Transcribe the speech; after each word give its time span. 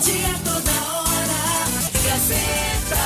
dia, 0.00 0.34
toda 0.44 0.70
hora. 0.70 1.40
Gazeta. 2.04 3.04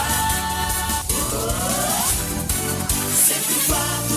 Sempre 3.15 3.55
quatro 3.67 4.17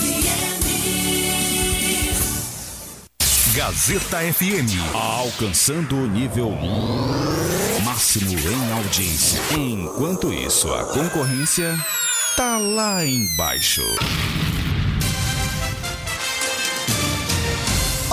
FM. 0.00 0.66
Gazeta 3.54 4.18
FM. 4.32 4.70
Alcançando 4.92 5.96
o 5.96 6.06
nível 6.06 6.50
máximo 7.84 8.38
em 8.38 8.72
audiência. 8.72 9.40
Enquanto 9.52 10.32
isso, 10.32 10.72
a 10.72 10.84
concorrência 10.84 11.78
tá 12.36 12.58
lá 12.58 13.04
embaixo. 13.04 13.82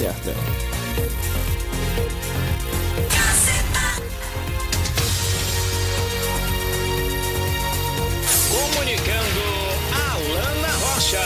Certa. 0.00 0.34
Comunicando 8.48 9.42
Alana 9.92 10.72
Rocha. 10.78 11.20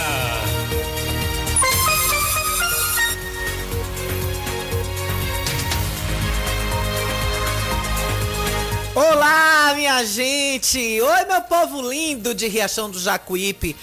Olá, 8.97 9.73
minha 9.77 10.05
gente! 10.05 11.01
Oi, 11.01 11.25
meu 11.27 11.41
povo 11.43 11.89
lindo 11.89 12.35
de 12.35 12.49
Riachão 12.49 12.91
do 12.91 12.99
Jacuípe! 12.99 13.77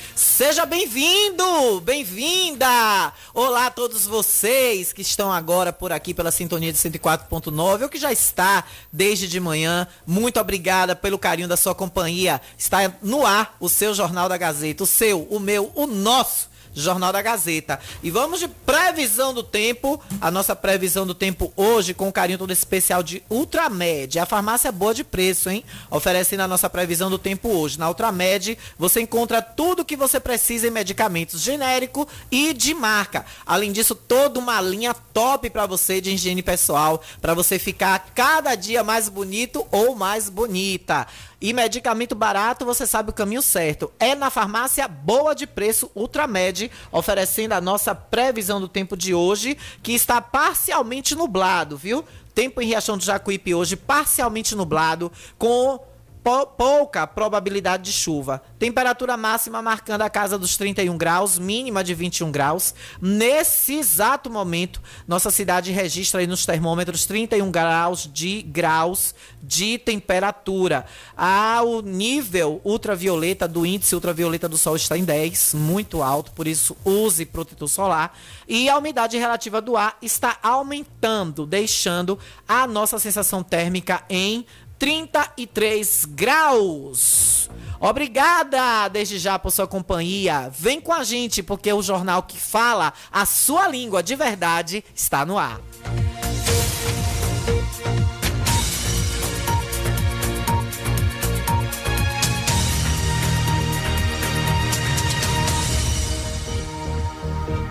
Seja 0.44 0.66
bem-vindo! 0.66 1.80
Bem-vinda! 1.82 3.14
Olá 3.32 3.68
a 3.68 3.70
todos 3.70 4.08
vocês 4.08 4.92
que 4.92 5.04
estão 5.04 5.32
agora 5.32 5.72
por 5.72 5.92
aqui 5.92 6.16
pela 6.16 6.32
sintonia 6.32 6.74
de 6.74 6.80
104.9 6.80 7.84
ou 7.84 7.90
que 7.90 8.00
já 8.00 8.12
está 8.12 8.64
desde 8.92 9.28
de 9.28 9.40
manhã. 9.40 9.88
Muito 10.04 10.40
obrigada 10.40 10.96
pelo 10.96 11.20
carinho 11.20 11.48
da 11.48 11.56
sua 11.56 11.76
companhia. 11.76 12.42
Está 12.58 12.92
no 13.04 13.24
ar 13.24 13.56
o 13.60 13.70
seu 13.70 13.94
Jornal 13.94 14.28
da 14.28 14.36
Gazeta, 14.36 14.84
o 14.84 14.88
seu, 14.88 15.28
o 15.30 15.40
meu, 15.40 15.72
o 15.76 15.86
nosso 15.86 16.50
Jornal 16.74 17.12
da 17.12 17.22
Gazeta. 17.22 17.80
E 18.02 18.10
vamos 18.10 18.40
de 18.40 18.48
previsão 18.48 19.34
do 19.34 19.44
tempo. 19.44 20.02
A 20.20 20.32
nossa 20.32 20.56
previsão 20.56 21.06
do 21.06 21.14
tempo 21.14 21.52
hoje, 21.56 21.94
com 21.94 22.08
o 22.08 22.14
carinho 22.14 22.38
todo 22.38 22.52
especial 22.52 23.04
de 23.04 23.24
Ultramed. 23.30 24.20
A 24.20 24.26
farmácia 24.26 24.70
é 24.70 24.72
boa 24.72 24.94
de 24.94 25.04
preço, 25.04 25.50
hein? 25.50 25.64
Oferecendo 25.90 26.42
a 26.42 26.48
nossa 26.48 26.70
previsão 26.70 27.10
do 27.10 27.18
tempo 27.18 27.50
hoje. 27.50 27.80
Na 27.80 27.88
Ultramed, 27.88 28.58
você 28.78 29.02
encontra 29.02 29.42
tudo 29.42 29.86
que 29.86 29.96
você 29.96 30.20
precisa 30.20 30.68
em 30.68 30.72
medicamentos 30.72 31.42
genérico 31.42 32.08
e 32.30 32.54
de 32.54 32.74
marca. 32.74 33.26
Além 33.46 33.72
disso, 33.72 33.96
toda 33.96 34.40
uma 34.40 34.62
linha 34.62 34.94
top 34.94 35.50
para 35.50 35.66
você 35.66 36.00
de 36.00 36.12
higiene 36.12 36.42
pessoal, 36.42 37.02
para 37.22 37.34
você 37.34 37.60
ficar 37.60 38.12
cada 38.16 38.56
dia 38.56 38.84
mais 38.84 39.10
bonito 39.10 39.66
ou 39.72 39.96
mais 39.96 40.30
bonita. 40.30 41.08
E 41.42 41.54
medicamento 41.54 42.14
barato, 42.14 42.64
você 42.64 42.86
sabe 42.86 43.10
o 43.10 43.14
caminho 43.14 43.42
certo. 43.42 43.92
É 44.00 44.14
na 44.14 44.30
farmácia 44.30 44.88
boa 44.88 45.34
de 45.34 45.48
preço 45.48 45.90
Ultramed, 45.96 46.70
oferecendo 46.92 47.54
a 47.54 47.60
nossa 47.60 47.96
previsão 47.96 48.62
do 48.62 48.68
tempo 48.68 48.96
de 48.96 49.16
hoje, 49.16 49.58
que 49.82 49.92
está 49.92 50.22
parcialmente 50.22 51.16
nublado, 51.16 51.76
viu? 51.76 52.06
Tempo 52.36 52.62
em 52.62 52.68
Riachão 52.68 52.96
do 52.96 53.04
Jacuípe 53.04 53.56
hoje 53.56 53.76
parcialmente 53.76 54.56
nublado, 54.56 55.12
com 55.38 55.80
pouca 56.24 57.08
probabilidade 57.08 57.84
de 57.84 57.92
chuva. 57.92 58.44
Temperatura 58.60 59.18
máxima 59.18 59.62
marcando 59.62 60.02
a 60.02 60.10
casa 60.10 60.38
dos 60.38 60.56
31 60.56 60.98
graus, 60.98 61.40
mínima 61.40 61.84
de 61.84 61.94
21 61.94 62.32
graus. 62.32 62.76
Nesse 63.02 63.76
exato 63.76 64.30
momento, 64.30 64.82
nossa 65.08 65.32
cidade 65.32 65.72
registra 65.72 66.22
aí 66.22 66.28
nos 66.28 66.46
termômetros 66.46 67.06
31 67.06 67.50
graus 67.50 68.10
de 68.12 68.44
graus 68.44 69.16
de 69.42 69.80
temperatura. 69.80 70.86
Ah, 71.18 71.62
o 71.64 71.82
nível 71.82 72.62
ultravioleta 72.64 73.48
do 73.48 73.66
índice 73.66 73.96
ultravioleta 73.96 74.48
do 74.48 74.58
sol 74.58 74.76
está 74.76 74.98
em 74.98 75.04
10, 75.04 75.56
muito 75.56 76.04
alto, 76.04 76.32
por 76.34 76.48
isso 76.48 76.78
use 76.86 77.26
protetor 77.26 77.68
solar. 77.68 78.16
E 78.48 78.70
a 78.70 78.78
umidade 78.78 79.18
relativa 79.18 79.60
do 79.60 79.76
ar 79.76 79.98
está 80.02 80.38
aumentando, 80.44 81.46
deixando 81.46 82.20
a 82.48 82.68
nossa 82.68 83.00
sensação 83.00 83.42
térmica 83.42 84.04
em 84.08 84.46
33 84.82 86.06
graus. 86.06 87.52
Obrigada 87.80 88.88
desde 88.88 89.20
já 89.20 89.38
por 89.38 89.52
sua 89.52 89.68
companhia. 89.68 90.52
Vem 90.58 90.82
com 90.82 90.92
a 90.92 91.04
gente 91.04 91.44
porque 91.44 91.72
o 91.72 91.84
jornal 91.84 92.24
que 92.24 92.36
fala 92.36 92.92
a 93.12 93.24
sua 93.24 93.68
língua 93.68 94.02
de 94.02 94.16
verdade 94.16 94.84
está 94.96 95.24
no 95.24 95.38
ar. 95.38 95.62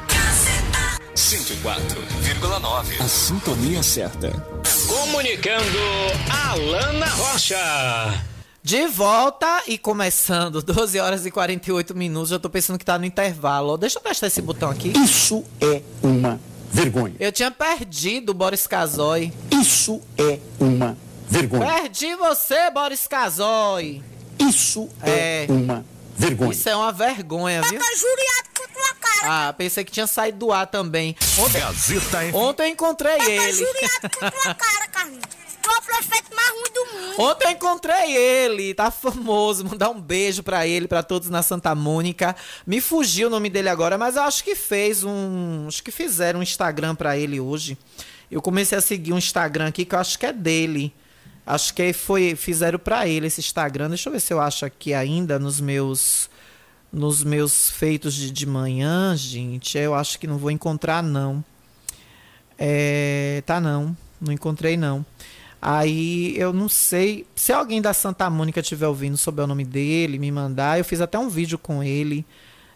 Gazeta. 0.06 1.00
104,9. 2.41 3.01
A 3.05 3.09
sintonia 3.09 3.83
certa. 3.83 4.31
Comunicando 4.89 5.78
Alana 6.49 7.06
Rocha. 7.06 8.25
De 8.62 8.87
volta 8.89 9.62
e 9.67 9.77
começando, 9.77 10.62
12 10.62 10.99
horas 10.99 11.27
e 11.27 11.31
48 11.31 11.95
minutos. 11.95 12.31
Já 12.31 12.39
tô 12.39 12.49
pensando 12.49 12.79
que 12.79 12.84
tá 12.84 12.99
no 12.99 13.05
intervalo. 13.05 13.77
Deixa 13.77 13.99
eu 13.99 14.03
testar 14.03 14.27
esse 14.29 14.41
botão 14.41 14.71
aqui. 14.71 14.93
Isso 14.97 15.45
é 15.61 15.83
uma 16.03 16.41
vergonha. 16.73 17.15
Eu 17.21 17.31
tinha 17.33 17.50
perdido 17.50 18.31
o 18.31 18.34
Boris 18.34 18.67
Casoy. 18.67 19.33
Isso 19.50 20.00
é 20.17 20.39
uma 20.59 20.97
vergonha. 21.29 21.67
Perdi 21.67 22.15
você, 22.17 22.71
Boris 22.71 23.06
Casoy. 23.06 24.03
Isso 24.39 24.89
é, 25.03 25.45
É. 25.45 25.47
uma 25.49 25.56
vergonha. 25.75 26.00
Isso 26.50 26.69
é 26.69 26.76
uma 26.76 26.93
vergonha, 26.93 27.62
viu? 27.62 27.81
Juriado 27.81 28.48
com 28.56 28.72
tua 28.72 28.94
cara. 28.94 29.48
Ah, 29.48 29.53
pensei 29.53 29.84
que 29.84 29.93
tinha 29.93 30.06
saído 30.06 30.38
do 30.38 30.53
ar 30.53 30.66
também. 30.66 31.16
Ontem, 31.38 31.60
Gazeta 31.60 32.19
ontem 32.37 32.62
eu 32.65 32.69
encontrei 32.69 33.15
ele. 33.21 33.53
Juriado 33.53 34.00
com 34.03 34.31
tua 34.31 34.54
cara, 34.54 34.88
Carlinhos. 34.88 35.41
Tu 35.62 35.69
é 35.70 35.76
o 35.76 35.82
prefeito 35.82 36.35
mais 36.35 36.49
ruim 36.50 36.73
do 36.73 36.87
mundo. 36.87 37.20
Ontem 37.20 37.44
eu 37.49 37.50
encontrei 37.50 38.17
ele, 38.17 38.73
tá 38.73 38.90
famoso. 38.90 39.64
Mandar 39.64 39.90
um 39.90 40.00
beijo 40.00 40.43
pra 40.43 40.67
ele, 40.67 40.88
pra 40.88 41.02
todos 41.02 41.29
na 41.29 41.43
Santa 41.43 41.75
Mônica. 41.75 42.35
Me 42.67 42.81
fugiu 42.81 43.29
o 43.29 43.31
nome 43.31 43.50
dele 43.50 43.69
agora, 43.69 43.99
mas 43.99 44.17
eu 44.17 44.23
acho 44.23 44.43
que 44.43 44.55
fez 44.55 45.05
um. 45.05 45.67
Acho 45.69 45.82
que 45.82 45.90
fizeram 45.90 46.40
um 46.40 46.43
Instagram 46.43 46.94
pra 46.94 47.17
ele 47.17 47.38
hoje. 47.38 47.76
Eu 48.31 48.40
comecei 48.40 48.79
a 48.79 48.81
seguir 48.81 49.12
um 49.12 49.19
Instagram 49.19 49.69
aqui 49.69 49.85
que 49.85 49.94
eu 49.94 49.99
acho 49.99 50.19
que 50.19 50.25
é 50.25 50.32
dele. 50.32 50.94
Acho 51.50 51.75
que 51.75 51.93
foi 51.93 52.37
fizeram 52.37 52.79
pra 52.79 53.08
ele 53.08 53.26
esse 53.26 53.41
Instagram. 53.41 53.88
Deixa 53.88 54.08
eu 54.08 54.12
ver 54.12 54.20
se 54.20 54.32
eu 54.32 54.41
acho 54.41 54.64
aqui 54.64 54.94
ainda 54.94 55.38
nos 55.38 55.61
meus 55.61 56.31
nos 56.93 57.23
meus 57.25 57.70
feitos 57.70 58.14
de, 58.14 58.31
de 58.31 58.47
manhã, 58.47 59.17
gente. 59.17 59.76
Eu 59.76 59.94
acho 59.94 60.19
que 60.19 60.26
não 60.26 60.38
vou 60.38 60.50
encontrar 60.50 61.02
não. 61.02 61.44
É, 62.58 63.43
tá 63.47 63.61
não, 63.61 63.97
não 64.20 64.32
encontrei 64.32 64.76
não. 64.76 65.05
Aí 65.61 66.35
eu 66.38 66.52
não 66.52 66.69
sei. 66.69 67.26
Se 67.35 67.52
alguém 67.52 67.82
da 67.82 67.93
Santa 67.93 68.31
Mônica 68.31 68.61
estiver 68.61 68.87
ouvindo 68.87 69.17
souber 69.17 69.44
o 69.44 69.49
nome 69.49 69.64
dele, 69.64 70.19
me 70.19 70.31
mandar. 70.31 70.79
Eu 70.79 70.85
fiz 70.85 71.00
até 71.00 71.19
um 71.19 71.29
vídeo 71.29 71.58
com 71.58 71.82
ele. 71.82 72.25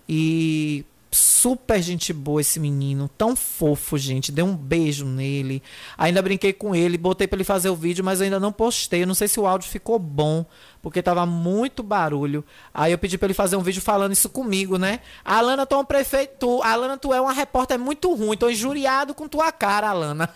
E 0.09 0.85
super 1.15 1.81
gente 1.81 2.13
boa 2.13 2.41
esse 2.41 2.59
menino, 2.59 3.09
tão 3.17 3.37
fofo, 3.37 3.97
gente. 3.97 4.33
Dei 4.33 4.45
um 4.45 4.57
beijo 4.57 5.07
nele. 5.07 5.63
Ainda 5.97 6.21
brinquei 6.21 6.53
com 6.53 6.75
ele, 6.75 6.99
botei 6.99 7.27
para 7.27 7.37
ele 7.37 7.45
fazer 7.45 7.69
o 7.69 7.77
vídeo, 7.77 8.05
mas 8.05 8.21
ainda 8.21 8.41
não 8.41 8.53
postei. 8.53 9.07
não 9.07 9.15
sei 9.15 9.29
se 9.29 9.39
o 9.39 9.47
áudio 9.47 9.69
ficou 9.69 9.99
bom, 9.99 10.45
porque 10.83 11.03
tava 11.03 11.25
muito 11.25 11.83
barulho. 11.83 12.45
Aí 12.73 12.93
eu 12.93 12.99
pedi 12.99 13.17
para 13.17 13.27
ele 13.27 13.35
fazer 13.35 13.57
um 13.57 13.63
vídeo 13.63 13.81
falando 13.81 14.13
isso 14.13 14.29
comigo, 14.29 14.77
né? 14.77 15.01
Alana, 15.25 15.65
tu 15.65 15.75
é 15.75 15.79
um 15.79 15.85
prefeito, 15.85 16.61
Alana, 16.63 16.99
tu 16.99 17.15
é 17.15 17.21
uma 17.21 17.33
repórter 17.33 17.79
muito 17.79 18.13
ruim, 18.15 18.37
tô 18.37 18.51
injuriado 18.51 19.15
com 19.15 19.29
tua 19.29 19.53
cara, 19.53 19.91
Alana. 19.91 20.29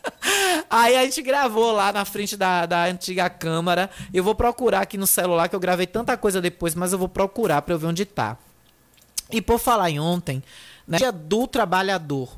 Aí 0.68 0.96
a 0.96 1.04
gente 1.04 1.22
gravou 1.22 1.72
lá 1.72 1.92
na 1.92 2.04
frente 2.04 2.36
da, 2.36 2.66
da 2.66 2.84
antiga 2.84 3.30
câmara. 3.30 3.88
Eu 4.12 4.22
vou 4.22 4.34
procurar 4.34 4.80
aqui 4.82 4.98
no 4.98 5.06
celular, 5.06 5.48
que 5.48 5.56
eu 5.56 5.60
gravei 5.60 5.86
tanta 5.86 6.16
coisa 6.16 6.40
depois, 6.40 6.74
mas 6.74 6.92
eu 6.92 6.98
vou 6.98 7.08
procurar 7.08 7.62
para 7.62 7.74
eu 7.74 7.78
ver 7.78 7.86
onde 7.86 8.04
tá. 8.04 8.36
E 9.32 9.40
por 9.40 9.58
falar 9.58 9.90
em 9.90 10.00
ontem, 10.00 10.42
né, 10.86 10.98
dia 10.98 11.12
do 11.12 11.46
trabalhador. 11.46 12.36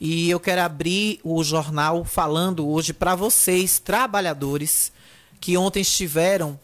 E 0.00 0.28
eu 0.28 0.40
quero 0.40 0.62
abrir 0.62 1.20
o 1.22 1.44
jornal 1.44 2.04
falando 2.04 2.68
hoje 2.68 2.92
para 2.92 3.14
vocês, 3.14 3.78
trabalhadores, 3.78 4.92
que 5.40 5.56
ontem 5.56 5.80
estiveram 5.80 6.58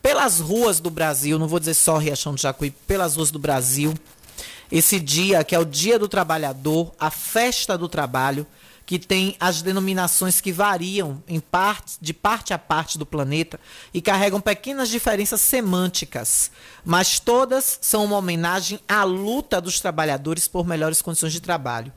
pelas 0.00 0.40
ruas 0.40 0.80
do 0.80 0.90
Brasil, 0.90 1.38
não 1.38 1.46
vou 1.46 1.60
dizer 1.60 1.74
só 1.74 1.96
Riachão 1.96 2.34
do 2.34 2.40
Jacuí, 2.40 2.70
pelas 2.70 3.16
ruas 3.16 3.30
do 3.30 3.38
Brasil. 3.38 3.94
Esse 4.70 4.98
dia 4.98 5.44
que 5.44 5.54
é 5.54 5.58
o 5.58 5.64
Dia 5.64 5.98
do 5.98 6.08
Trabalhador, 6.08 6.92
a 6.98 7.10
festa 7.10 7.76
do 7.76 7.88
trabalho, 7.88 8.46
que 8.92 8.98
tem 8.98 9.34
as 9.40 9.62
denominações 9.62 10.38
que 10.38 10.52
variam 10.52 11.24
em 11.26 11.40
parte, 11.40 11.96
de 11.98 12.12
parte 12.12 12.52
a 12.52 12.58
parte 12.58 12.98
do 12.98 13.06
planeta 13.06 13.58
e 13.94 14.02
carregam 14.02 14.38
pequenas 14.38 14.90
diferenças 14.90 15.40
semânticas, 15.40 16.50
mas 16.84 17.18
todas 17.18 17.78
são 17.80 18.04
uma 18.04 18.18
homenagem 18.18 18.78
à 18.86 19.02
luta 19.02 19.62
dos 19.62 19.80
trabalhadores 19.80 20.46
por 20.46 20.66
melhores 20.66 21.00
condições 21.00 21.32
de 21.32 21.40
trabalho. 21.40 21.90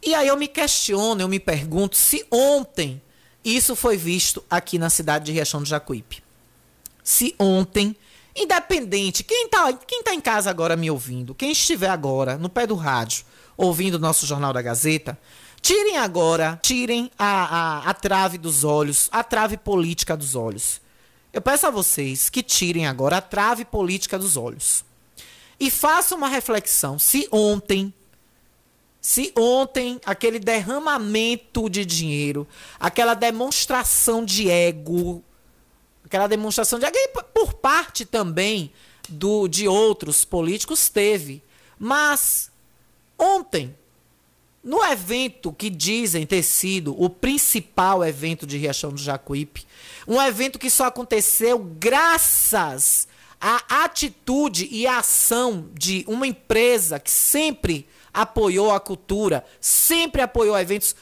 E 0.00 0.14
aí 0.14 0.28
eu 0.28 0.36
me 0.36 0.46
questiono, 0.46 1.20
eu 1.20 1.26
me 1.26 1.40
pergunto 1.40 1.96
se 1.96 2.24
ontem 2.30 3.02
isso 3.44 3.74
foi 3.74 3.96
visto 3.96 4.44
aqui 4.48 4.78
na 4.78 4.88
cidade 4.88 5.24
de 5.24 5.32
Riachão 5.32 5.60
do 5.60 5.68
Jacuípe. 5.68 6.22
Se 7.02 7.34
ontem 7.40 7.96
Independente, 8.36 9.24
quem 9.24 9.46
está 9.46 9.72
quem 9.72 10.02
tá 10.02 10.14
em 10.14 10.20
casa 10.20 10.48
agora 10.48 10.76
me 10.76 10.90
ouvindo, 10.90 11.34
quem 11.34 11.50
estiver 11.50 11.88
agora 11.88 12.36
no 12.36 12.50
pé 12.50 12.68
do 12.68 12.76
rádio 12.76 13.24
ouvindo 13.56 13.94
o 13.94 13.98
nosso 13.98 14.26
Jornal 14.26 14.52
da 14.52 14.60
Gazeta, 14.60 15.18
Tirem 15.66 15.96
agora, 15.96 16.60
tirem 16.62 17.10
a, 17.18 17.26
a, 17.26 17.90
a 17.90 17.92
trave 17.92 18.38
dos 18.38 18.62
olhos, 18.62 19.08
a 19.10 19.24
trave 19.24 19.56
política 19.56 20.16
dos 20.16 20.36
olhos. 20.36 20.80
Eu 21.32 21.42
peço 21.42 21.66
a 21.66 21.72
vocês 21.72 22.30
que 22.30 22.40
tirem 22.40 22.86
agora 22.86 23.16
a 23.16 23.20
trave 23.20 23.64
política 23.64 24.16
dos 24.16 24.36
olhos. 24.36 24.84
E 25.58 25.68
façam 25.68 26.18
uma 26.18 26.28
reflexão. 26.28 27.00
Se 27.00 27.26
ontem, 27.32 27.92
se 29.00 29.32
ontem 29.36 30.00
aquele 30.06 30.38
derramamento 30.38 31.68
de 31.68 31.84
dinheiro, 31.84 32.46
aquela 32.78 33.14
demonstração 33.14 34.24
de 34.24 34.48
ego, 34.48 35.20
aquela 36.04 36.28
demonstração 36.28 36.78
de 36.78 36.86
ego 36.86 36.96
por 37.34 37.54
parte 37.54 38.04
também 38.04 38.72
do 39.08 39.48
de 39.48 39.66
outros 39.66 40.24
políticos 40.24 40.88
teve, 40.88 41.42
mas 41.76 42.52
ontem 43.18 43.74
no 44.66 44.84
evento 44.84 45.52
que 45.52 45.70
dizem 45.70 46.26
ter 46.26 46.42
sido 46.42 47.00
o 47.00 47.08
principal 47.08 48.04
evento 48.04 48.44
de 48.44 48.58
Riachão 48.58 48.90
do 48.90 49.00
Jacuípe, 49.00 49.64
um 50.08 50.20
evento 50.20 50.58
que 50.58 50.68
só 50.68 50.86
aconteceu 50.86 51.56
graças 51.56 53.06
à 53.40 53.84
atitude 53.84 54.68
e 54.68 54.84
à 54.84 54.98
ação 54.98 55.68
de 55.72 56.04
uma 56.08 56.26
empresa 56.26 56.98
que 56.98 57.12
sempre 57.12 57.86
apoiou 58.12 58.72
a 58.72 58.80
cultura, 58.80 59.44
sempre 59.60 60.20
apoiou 60.20 60.58
eventos. 60.58 60.96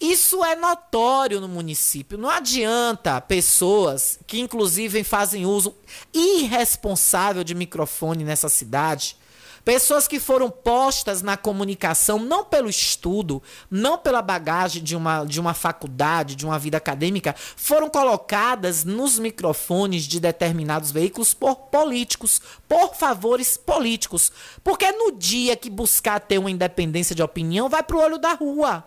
Isso 0.00 0.42
é 0.42 0.56
notório 0.56 1.38
no 1.38 1.48
município. 1.48 2.16
Não 2.16 2.30
adianta 2.30 3.20
pessoas 3.20 4.18
que, 4.26 4.40
inclusive, 4.40 5.04
fazem 5.04 5.44
uso 5.44 5.74
irresponsável 6.14 7.44
de 7.44 7.54
microfone 7.54 8.24
nessa 8.24 8.48
cidade 8.48 9.18
Pessoas 9.66 10.06
que 10.06 10.20
foram 10.20 10.48
postas 10.48 11.22
na 11.22 11.36
comunicação 11.36 12.20
não 12.20 12.44
pelo 12.44 12.70
estudo, 12.70 13.42
não 13.68 13.98
pela 13.98 14.22
bagagem 14.22 14.80
de 14.80 14.94
uma, 14.94 15.24
de 15.24 15.40
uma 15.40 15.54
faculdade, 15.54 16.36
de 16.36 16.46
uma 16.46 16.56
vida 16.56 16.76
acadêmica, 16.76 17.34
foram 17.36 17.90
colocadas 17.90 18.84
nos 18.84 19.18
microfones 19.18 20.04
de 20.04 20.20
determinados 20.20 20.92
veículos 20.92 21.34
por 21.34 21.56
políticos, 21.56 22.40
por 22.68 22.94
favores 22.94 23.56
políticos. 23.56 24.30
Porque 24.62 24.92
no 24.92 25.10
dia 25.10 25.56
que 25.56 25.68
buscar 25.68 26.20
ter 26.20 26.38
uma 26.38 26.48
independência 26.52 27.16
de 27.16 27.24
opinião, 27.24 27.68
vai 27.68 27.82
para 27.82 27.96
o 27.96 28.00
olho 28.00 28.18
da 28.18 28.34
rua. 28.34 28.84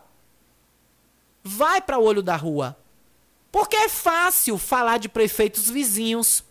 Vai 1.44 1.82
para 1.82 2.00
o 2.00 2.04
olho 2.06 2.24
da 2.24 2.38
rua. 2.38 2.78
Porque 3.52 3.76
é 3.76 3.90
fácil 3.90 4.58
falar 4.58 4.98
de 4.98 5.10
prefeitos 5.10 5.70
vizinhos 5.70 6.42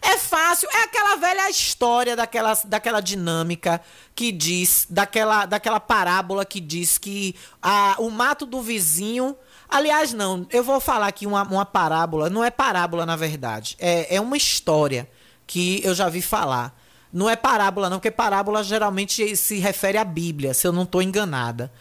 é 0.00 0.16
fácil, 0.16 0.68
é 0.72 0.84
aquela 0.84 1.16
velha 1.16 1.50
história 1.50 2.14
daquela, 2.14 2.54
daquela 2.64 3.00
dinâmica 3.00 3.80
que 4.14 4.30
diz, 4.30 4.86
daquela, 4.88 5.46
daquela 5.46 5.80
parábola 5.80 6.44
que 6.44 6.60
diz 6.60 6.98
que 6.98 7.34
a, 7.62 7.96
o 7.98 8.10
mato 8.10 8.46
do 8.46 8.60
vizinho. 8.62 9.36
Aliás, 9.68 10.12
não, 10.12 10.46
eu 10.50 10.62
vou 10.62 10.80
falar 10.80 11.08
aqui 11.08 11.26
uma, 11.26 11.42
uma 11.42 11.66
parábola, 11.66 12.30
não 12.30 12.42
é 12.42 12.50
parábola 12.50 13.04
na 13.04 13.16
verdade, 13.16 13.76
é, 13.78 14.16
é 14.16 14.20
uma 14.20 14.36
história 14.36 15.10
que 15.46 15.80
eu 15.84 15.94
já 15.94 16.08
vi 16.08 16.22
falar. 16.22 16.78
Não 17.10 17.28
é 17.28 17.34
parábola, 17.34 17.88
não, 17.88 17.96
porque 17.98 18.10
parábola 18.10 18.62
geralmente 18.62 19.34
se 19.34 19.58
refere 19.58 19.96
à 19.96 20.04
Bíblia, 20.04 20.52
se 20.52 20.66
eu 20.66 20.72
não 20.72 20.82
estou 20.82 21.00
enganada. 21.00 21.72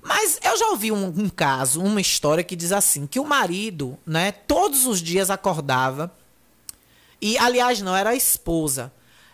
Mas 0.00 0.38
eu 0.44 0.56
já 0.56 0.68
ouvi 0.68 0.92
um, 0.92 1.06
um, 1.06 1.28
caso, 1.28 1.82
uma 1.82 2.00
história 2.00 2.44
que 2.44 2.54
diz 2.54 2.70
assim: 2.70 3.06
que 3.06 3.18
o 3.18 3.24
marido, 3.24 3.98
né, 4.06 4.30
todos 4.30 4.86
os 4.86 5.02
dias 5.02 5.28
acordava 5.28 6.12
e, 7.20 7.38
aliás, 7.38 7.80
não, 7.80 7.96
era 7.96 8.10
a 8.10 8.16
esposa. 8.16 8.92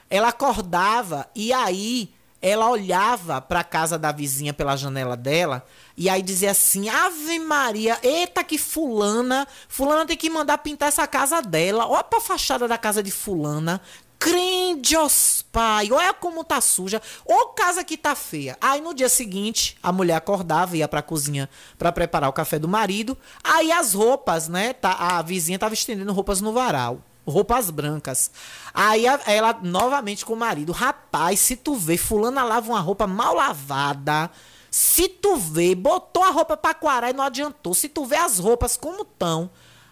Ela 0.09 0.29
acordava 0.29 1.29
e 1.35 1.53
aí 1.53 2.15
ela 2.43 2.69
olhava 2.69 3.41
para 3.41 3.61
a 3.61 3.65
casa 3.65 3.97
da 3.97 4.11
vizinha 4.11 4.53
pela 4.53 4.77
janela 4.77 5.17
dela 5.17 5.65
e 5.97 6.09
aí 6.09 6.21
dizia 6.21 6.51
assim: 6.51 6.89
Ave 6.89 7.39
Maria, 7.39 7.99
eita 8.03 8.43
que 8.43 8.59
fulana, 8.59 9.47
fulana 9.69 10.05
tem 10.05 10.17
que 10.17 10.29
mandar 10.29 10.59
pintar 10.59 10.89
essa 10.89 11.07
casa 11.07 11.41
dela. 11.41 11.87
Olha 11.87 12.03
pra 12.03 12.21
fachada 12.21 12.67
da 12.67 12.77
casa 12.77 13.03
de 13.03 13.13
fulana. 13.13 13.81
Crendios, 14.19 15.45
pai, 15.51 15.91
olha 15.91 16.13
como 16.13 16.45
tá 16.45 16.61
suja. 16.61 17.03
Ô 17.25 17.49
casa 17.49 17.83
que 17.83 17.97
tá 17.97 18.15
feia. 18.15 18.57
Aí 18.61 18.81
no 18.81 18.95
dia 18.95 19.09
seguinte, 19.09 19.77
a 19.83 19.91
mulher 19.91 20.15
acordava, 20.15 20.77
ia 20.77 20.87
pra 20.87 21.03
cozinha 21.03 21.51
para 21.77 21.91
preparar 21.91 22.31
o 22.31 22.33
café 22.33 22.57
do 22.57 22.69
marido. 22.69 23.19
Aí 23.43 23.73
as 23.73 23.95
roupas, 23.95 24.47
né? 24.47 24.75
Tá, 24.75 24.93
a 24.93 25.23
vizinha 25.23 25.59
tava 25.59 25.75
estendendo 25.75 26.13
roupas 26.13 26.41
no 26.41 26.53
varal 26.53 27.03
roupas 27.27 27.71
brancas. 27.71 28.31
Aí 28.75 29.05
ela 29.27 29.59
novamente 29.63 30.25
com 30.25 30.33
o 30.33 30.37
marido, 30.37 30.73
rapaz, 30.73 31.41
se 31.41 31.57
tu 31.57 31.75
vê, 31.75 31.97
fulana 31.97 32.43
lava 32.43 32.71
uma 32.71 32.81
roupa 32.81 33.07
mal 33.07 33.35
lavada. 33.35 34.31
Se 34.71 35.07
tu 35.07 35.37
vê, 35.37 35.75
botou 35.75 36.23
a 36.23 36.31
roupa 36.31 36.57
pra 36.57 36.73
quarar 36.73 37.11
e 37.11 37.13
não 37.13 37.25
adiantou. 37.25 37.75
Se 37.75 37.89
tu 37.89 38.07
vê 38.07 38.17
as 38.17 38.39
roupas 38.39 38.77
como 38.77 39.03
estão. 39.03 39.51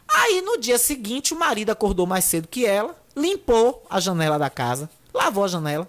Aí 0.08 0.40
no 0.40 0.58
dia 0.58 0.78
seguinte 0.78 1.34
o 1.34 1.38
marido 1.38 1.70
acordou 1.70 2.06
mais 2.06 2.24
cedo 2.24 2.48
que 2.48 2.66
ela, 2.66 2.96
limpou 3.14 3.84
a 3.88 4.00
janela 4.00 4.38
da 4.38 4.50
casa, 4.50 4.90
lavou 5.14 5.44
a 5.44 5.48
janela. 5.48 5.88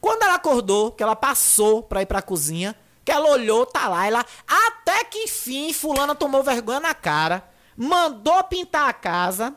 Quando 0.00 0.22
ela 0.22 0.34
acordou, 0.34 0.90
que 0.90 1.02
ela 1.02 1.16
passou 1.16 1.82
pra 1.82 2.02
ir 2.02 2.06
pra 2.06 2.20
cozinha, 2.20 2.76
que 3.04 3.10
ela 3.10 3.30
olhou, 3.30 3.64
tá 3.64 3.88
lá, 3.88 4.06
ela 4.06 4.26
até 4.46 5.04
que 5.04 5.20
enfim, 5.20 5.72
fulana 5.72 6.14
tomou 6.14 6.42
vergonha 6.42 6.80
na 6.80 6.92
cara, 6.92 7.42
mandou 7.76 8.44
pintar 8.44 8.88
a 8.88 8.92
casa, 8.92 9.54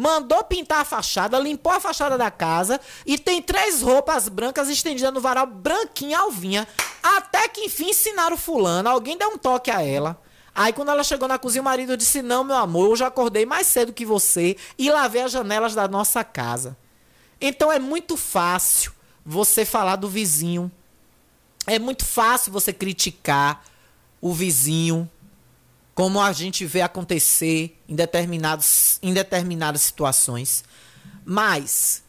mandou 0.00 0.42
pintar 0.42 0.80
a 0.80 0.84
fachada, 0.84 1.38
limpou 1.38 1.70
a 1.70 1.78
fachada 1.78 2.16
da 2.16 2.30
casa 2.30 2.80
e 3.04 3.18
tem 3.18 3.42
três 3.42 3.82
roupas 3.82 4.30
brancas 4.30 4.70
estendidas 4.70 5.12
no 5.12 5.20
varal, 5.20 5.46
branquinha, 5.46 6.20
alvinha. 6.20 6.66
Até 7.02 7.46
que 7.48 7.66
enfim 7.66 7.90
ensinaram 7.90 8.34
fulano, 8.34 8.88
alguém 8.88 9.18
deu 9.18 9.28
um 9.28 9.36
toque 9.36 9.70
a 9.70 9.82
ela. 9.82 10.18
Aí 10.54 10.72
quando 10.72 10.88
ela 10.88 11.04
chegou 11.04 11.28
na 11.28 11.38
cozinha, 11.38 11.60
o 11.60 11.66
marido 11.66 11.98
disse: 11.98 12.22
Não, 12.22 12.42
meu 12.42 12.56
amor, 12.56 12.88
eu 12.88 12.96
já 12.96 13.08
acordei 13.08 13.44
mais 13.44 13.66
cedo 13.66 13.92
que 13.92 14.06
você 14.06 14.56
e 14.78 14.90
lavei 14.90 15.20
as 15.20 15.32
janelas 15.32 15.74
da 15.74 15.86
nossa 15.86 16.24
casa. 16.24 16.74
Então 17.38 17.70
é 17.70 17.78
muito 17.78 18.16
fácil 18.16 18.92
você 19.24 19.66
falar 19.66 19.96
do 19.96 20.08
vizinho. 20.08 20.72
É 21.66 21.78
muito 21.78 22.06
fácil 22.06 22.50
você 22.50 22.72
criticar 22.72 23.62
o 24.18 24.32
vizinho, 24.32 25.10
como 26.00 26.18
a 26.18 26.32
gente 26.32 26.64
vê 26.64 26.80
acontecer 26.80 27.78
em, 27.86 27.94
determinados, 27.94 28.98
em 29.02 29.12
determinadas 29.12 29.82
situações. 29.82 30.64
Mas 31.26 32.02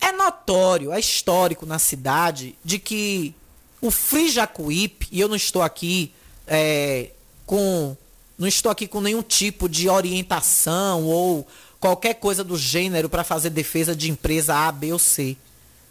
é 0.00 0.12
notório, 0.12 0.92
é 0.92 1.00
histórico 1.00 1.66
na 1.66 1.80
cidade 1.80 2.56
de 2.64 2.78
que 2.78 3.34
o 3.80 3.90
Free 3.90 4.32
e 5.10 5.20
eu 5.20 5.26
não 5.26 5.34
estou 5.34 5.60
aqui 5.60 6.14
é, 6.46 7.10
com. 7.44 7.96
Não 8.38 8.46
estou 8.46 8.70
aqui 8.70 8.86
com 8.86 9.00
nenhum 9.00 9.22
tipo 9.22 9.68
de 9.68 9.88
orientação 9.88 11.02
ou 11.02 11.44
qualquer 11.80 12.14
coisa 12.14 12.44
do 12.44 12.56
gênero 12.56 13.08
para 13.08 13.24
fazer 13.24 13.50
defesa 13.50 13.92
de 13.92 14.08
empresa 14.08 14.54
A, 14.54 14.70
B 14.70 14.92
ou 14.92 15.00
C. 15.00 15.36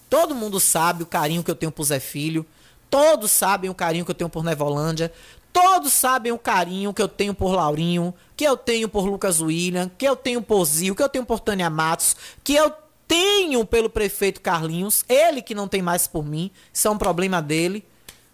Todo 0.09 0.33
mundo 0.33 0.57
sabe 0.57 1.03
o 1.03 1.05
carinho 1.05 1.43
que 1.43 1.51
eu 1.51 1.55
tenho 1.55 1.71
por 1.71 1.83
Zé 1.83 1.99
Filho. 1.99 2.45
Todos 2.89 3.29
sabem 3.29 3.69
o 3.69 3.75
carinho 3.75 4.05
que 4.05 4.11
eu 4.11 4.15
tenho 4.15 4.29
por 4.29 4.41
Nevolândia. 4.41 5.11
Todos 5.53 5.91
sabem 5.91 6.31
o 6.31 6.37
carinho 6.37 6.93
que 6.93 7.01
eu 7.01 7.07
tenho 7.07 7.33
por 7.33 7.53
Laurinho, 7.53 8.13
que 8.37 8.43
eu 8.43 8.55
tenho 8.55 8.87
por 8.87 9.05
Lucas 9.05 9.41
William, 9.41 9.91
que 9.97 10.05
eu 10.05 10.15
tenho 10.15 10.41
por 10.41 10.63
Zil, 10.65 10.95
que 10.95 11.03
eu 11.03 11.09
tenho 11.09 11.25
por 11.25 11.39
Tânia 11.39 11.69
Matos, 11.69 12.15
que 12.43 12.55
eu 12.55 12.71
tenho 13.07 13.65
pelo 13.65 13.89
prefeito 13.89 14.39
Carlinhos, 14.39 15.03
ele 15.09 15.41
que 15.41 15.53
não 15.53 15.67
tem 15.67 15.81
mais 15.81 16.07
por 16.07 16.25
mim, 16.25 16.49
isso 16.71 16.87
é 16.87 16.91
um 16.91 16.97
problema 16.97 17.41
dele. 17.41 17.83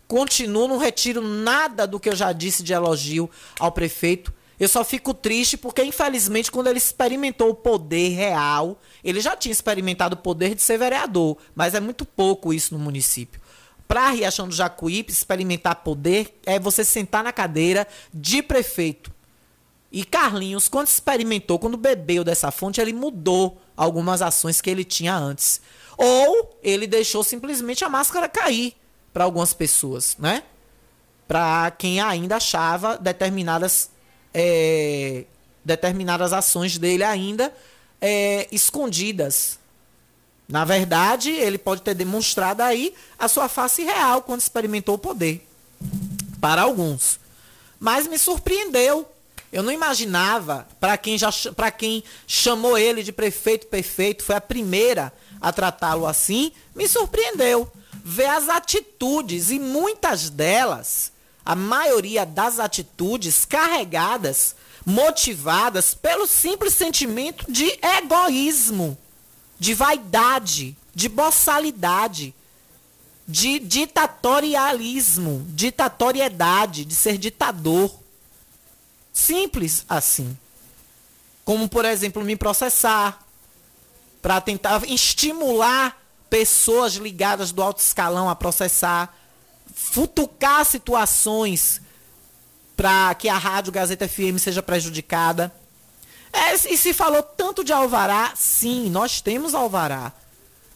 Continuo, 0.08 0.68
não 0.68 0.78
retiro 0.78 1.20
nada 1.22 1.88
do 1.88 2.00
que 2.00 2.08
eu 2.08 2.16
já 2.16 2.32
disse 2.32 2.62
de 2.62 2.74
elogio 2.74 3.30
ao 3.60 3.72
prefeito. 3.72 4.32
Eu 4.60 4.68
só 4.68 4.84
fico 4.84 5.14
triste 5.14 5.58
porque, 5.58 5.84
infelizmente, 5.84 6.52
quando 6.52 6.68
ele 6.68 6.78
experimentou 6.78 7.50
o 7.50 7.56
poder 7.56 8.10
real, 8.10 8.80
ele 9.04 9.20
já 9.20 9.36
tinha 9.36 9.52
experimentado 9.52 10.14
o 10.14 10.20
poder 10.20 10.56
de 10.56 10.62
ser 10.62 10.78
vereador, 10.78 11.38
mas 11.56 11.74
é 11.74 11.80
muito 11.80 12.06
pouco 12.06 12.54
isso 12.54 12.74
no 12.76 12.80
município. 12.80 13.42
Para 13.88 14.10
Riachão 14.10 14.48
do 14.48 14.56
Jacuípe, 14.56 15.12
experimentar 15.12 15.76
poder 15.76 16.38
é 16.46 16.60
você 16.60 16.84
sentar 16.84 17.24
na 17.24 17.32
cadeira 17.32 17.88
de 18.14 18.44
prefeito. 18.44 19.12
E 19.92 20.04
Carlinhos, 20.04 20.68
quando 20.68 20.88
experimentou, 20.88 21.58
quando 21.58 21.78
bebeu 21.78 22.24
dessa 22.24 22.52
fonte, 22.52 22.82
ele 22.82 22.92
mudou 22.92 23.62
algumas 23.76 24.22
ações 24.22 24.60
que 24.60 24.70
ele 24.70 24.84
tinha 24.84 25.16
antes. 25.16 25.62
Ou 25.98 26.60
ele 26.62 26.86
deixou 26.86 27.24
simplesmente 27.24 27.86
a 27.86 27.90
máscara 27.90 28.28
cair 28.28 28.76
para 29.14 29.24
algumas 29.24 29.54
pessoas, 29.54 30.16
né? 30.20 30.44
Para 31.28 31.72
quem 31.72 32.00
ainda 32.00 32.36
achava 32.36 32.98
determinadas, 32.98 33.90
é, 34.34 35.26
determinadas 35.64 36.34
ações 36.34 36.78
dele 36.78 37.04
ainda 37.04 37.54
é, 38.02 38.48
escondidas. 38.52 39.58
Na 40.48 40.64
verdade, 40.64 41.30
ele 41.30 41.58
pode 41.58 41.82
ter 41.82 41.94
demonstrado 41.94 42.64
aí 42.64 42.94
a 43.20 43.28
sua 43.28 43.50
face 43.50 43.84
real 43.84 44.22
quando 44.22 44.40
experimentou 44.40 44.96
o 44.96 45.00
poder. 45.00 45.46
Para 46.40 46.62
alguns. 46.62 47.20
Mas 47.80 48.08
me 48.08 48.18
surpreendeu. 48.18 49.08
Eu 49.52 49.62
não 49.62 49.72
imaginava, 49.72 50.68
para 50.80 50.98
quem 50.98 51.18
já 51.18 51.30
quem 51.78 52.04
chamou 52.26 52.78
ele 52.78 53.04
de 53.04 53.12
prefeito 53.12 53.68
perfeito, 53.68 54.24
foi 54.24 54.36
a 54.36 54.42
primeira 54.42 55.12
a 55.40 55.54
tratá-lo 55.54 56.06
assim, 56.06 56.52
me 56.76 56.88
surpreendeu 56.88 57.72
ver 58.04 58.26
as 58.26 58.50
atitudes 58.50 59.52
e 59.52 59.60
muitas 59.60 60.30
delas, 60.30 61.12
a 61.46 61.56
maioria 61.56 62.26
das 62.26 62.60
atitudes 62.60 63.46
carregadas, 63.46 64.56
motivadas 64.86 65.94
pelo 65.94 66.26
simples 66.26 66.74
sentimento 66.74 67.50
de 67.52 67.78
egoísmo 67.82 68.98
de 69.60 69.74
vaidade, 69.74 70.78
de 70.94 71.10
boçalidade, 71.10 72.34
de 73.28 73.60
ditatorialismo, 73.60 75.46
ditatoriedade, 75.50 76.86
de 76.86 76.96
ser 76.96 77.18
ditador. 77.18 77.94
Simples 79.12 79.86
assim. 79.90 80.38
Como, 81.44 81.68
por 81.68 81.86
exemplo, 81.86 82.24
me 82.24 82.36
processar 82.36 83.26
para 84.22 84.40
tentar 84.42 84.84
estimular 84.90 86.02
pessoas 86.30 86.94
ligadas 86.96 87.52
do 87.52 87.62
alto 87.62 87.80
escalão 87.80 88.30
a 88.30 88.36
processar, 88.36 89.16
futucar 89.74 90.66
situações 90.66 91.82
para 92.76 93.16
que 93.16 93.28
a 93.28 93.38
Rádio 93.38 93.72
Gazeta 93.72 94.08
FM 94.08 94.38
seja 94.40 94.62
prejudicada. 94.62 95.52
É, 96.38 96.54
e 96.54 96.78
se 96.78 96.94
falou 96.94 97.24
tanto 97.24 97.64
de 97.64 97.74
alvará, 97.74 98.32
sim, 98.36 98.92
nós 98.92 99.22
temos 99.22 99.56
alvará. 99.56 100.14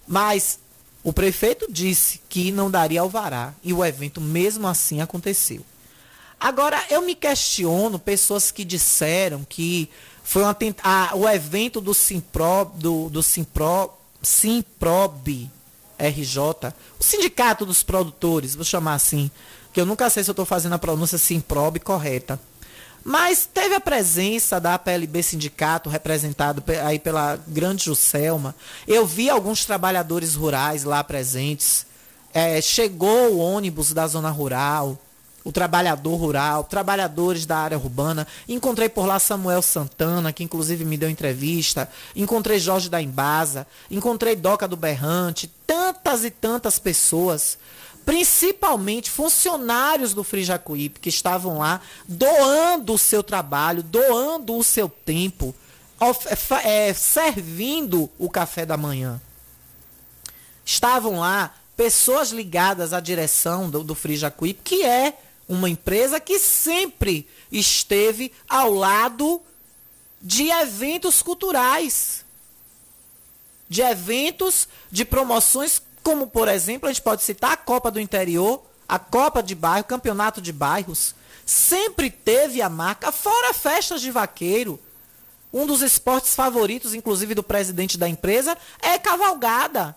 Mas 0.08 0.58
o 1.04 1.14
prefeito 1.14 1.72
disse 1.72 2.20
que 2.28 2.52
não 2.52 2.72
daria 2.72 3.02
alvará. 3.02 3.54
E 3.64 3.72
o 3.72 3.86
evento 3.86 4.20
mesmo 4.20 4.68
assim 4.68 5.02
aconteceu. 5.02 5.64
Agora, 6.40 6.84
eu 6.90 7.04
me 7.04 7.14
questiono 7.14 8.00
pessoas 8.00 8.50
que 8.50 8.66
disseram 8.66 9.46
que 9.48 9.88
foi 10.24 10.42
uma 10.42 10.58
ah, 10.84 11.12
o 11.14 11.30
evento 11.30 11.80
do 11.80 11.94
Simpro, 11.94 12.72
do, 12.74 13.10
do 13.10 13.22
Simpro, 13.22 13.92
Simprob 14.24 15.50
RJ, 16.00 16.74
o 17.00 17.04
sindicato 17.04 17.64
dos 17.64 17.84
produtores, 17.84 18.56
vou 18.56 18.66
chamar 18.66 18.96
assim, 18.96 19.30
que 19.72 19.80
eu 19.80 19.86
nunca 19.86 20.10
sei 20.10 20.24
se 20.24 20.30
eu 20.32 20.34
estou 20.34 20.46
fazendo 20.46 20.74
a 20.74 20.80
pronúncia 20.80 21.20
Simprob 21.20 21.80
correta. 21.80 22.40
Mas 23.04 23.50
teve 23.52 23.74
a 23.74 23.80
presença 23.80 24.60
da 24.60 24.78
PLB 24.78 25.24
Sindicato, 25.24 25.90
representado 25.90 26.64
aí 26.84 27.00
pela 27.00 27.40
grande 27.48 27.86
Juscelma. 27.86 28.56
Eu 28.88 29.06
vi 29.06 29.30
alguns 29.30 29.66
trabalhadores 29.66 30.36
rurais 30.36 30.84
lá 30.84 31.04
presentes. 31.04 31.86
É, 32.34 32.62
chegou 32.62 33.34
o 33.34 33.40
ônibus 33.40 33.92
da 33.92 34.08
zona 34.08 34.30
rural, 34.30 34.98
o 35.44 35.52
trabalhador 35.52 36.16
rural, 36.16 36.64
trabalhadores 36.64 37.46
da 37.46 37.58
área 37.58 37.78
urbana. 37.78 38.28
Encontrei 38.48 38.88
por 38.88 39.06
lá 39.06 39.18
Samuel 39.18 39.62
Santana, 39.62 40.32
que 40.32 40.44
inclusive 40.44 40.86
me 40.86 40.98
deu 40.98 41.10
entrevista. 41.10 41.90
Encontrei 42.16 42.60
Jorge 42.60 42.90
da 42.90 43.02
Embasa. 43.02 43.66
Encontrei 43.90 44.36
Doca 44.36 44.68
do 44.68 44.78
Berrante. 44.78 45.52
Tantas 45.66 46.24
e 46.24 46.30
tantas 46.30 46.78
pessoas 46.78 47.58
principalmente 48.06 49.10
funcionários 49.10 50.14
do 50.14 50.24
Frijacuípe 50.24 51.00
que 51.00 51.10
estavam 51.10 51.60
lá 51.60 51.82
doando 52.08 52.94
o 52.94 52.98
seu 52.98 53.24
trabalho, 53.24 53.84
doando 53.84 54.56
o 54.56 54.64
seu 54.64 54.90
tempo, 54.90 55.54
é, 56.64 56.94
servindo 56.94 58.10
o 58.18 58.30
café 58.30 58.66
da 58.66 58.78
manhã. 58.78 59.22
Estavam 60.66 61.20
lá 61.20 61.54
pessoas 61.76 62.32
ligadas 62.32 62.94
à 62.94 63.00
direção 63.00 63.70
do, 63.70 63.84
do 63.84 63.96
que 64.64 64.84
é 64.84 65.18
uma 65.48 65.70
empresa 65.70 66.20
que 66.20 66.40
sempre 66.40 67.28
esteve 67.52 68.32
ao 68.48 68.74
lado 68.74 69.42
de 70.22 70.50
eventos 70.50 71.22
culturais, 71.22 72.24
de 73.68 73.82
eventos 73.82 74.68
de 74.92 75.04
promoções 75.04 75.82
como, 76.04 76.28
por 76.28 76.48
exemplo, 76.48 76.88
a 76.88 76.92
gente 76.92 77.02
pode 77.02 77.24
citar 77.24 77.52
a 77.52 77.58
Copa 77.58 77.92
do 77.92 78.00
Interior, 78.00 78.64
a 78.88 79.00
Copa 79.00 79.42
de 79.42 79.56
Bairro, 79.56 79.86
Campeonato 79.86 80.42
de 80.42 80.52
Bairros. 80.52 81.16
Sempre 81.46 82.10
teve 82.10 82.62
a 82.62 82.70
marca, 82.70 83.12
fora 83.12 83.54
festas 83.54 84.02
de 84.02 84.12
vaqueiro. 84.12 84.80
Um 85.54 85.66
dos 85.66 85.82
esportes 85.82 86.34
favoritos, 86.34 86.94
inclusive, 86.94 87.36
do 87.36 87.44
presidente 87.44 87.98
da 87.98 88.08
empresa 88.08 88.58
é 88.82 88.98
cavalgada. 88.98 89.96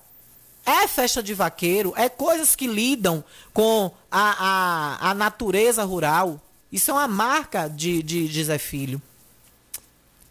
É 0.66 0.88
festa 0.88 1.22
de 1.22 1.34
vaqueiro, 1.34 1.92
é 1.94 2.08
coisas 2.08 2.56
que 2.56 2.66
lidam 2.66 3.22
com 3.52 3.92
a, 4.10 5.00
a, 5.00 5.10
a 5.10 5.14
natureza 5.14 5.84
rural. 5.84 6.40
Isso 6.72 6.90
é 6.90 6.94
uma 6.94 7.06
marca 7.06 7.68
de, 7.68 8.02
de, 8.02 8.26
de 8.26 8.44
Zé 8.44 8.58
Filho. 8.58 9.00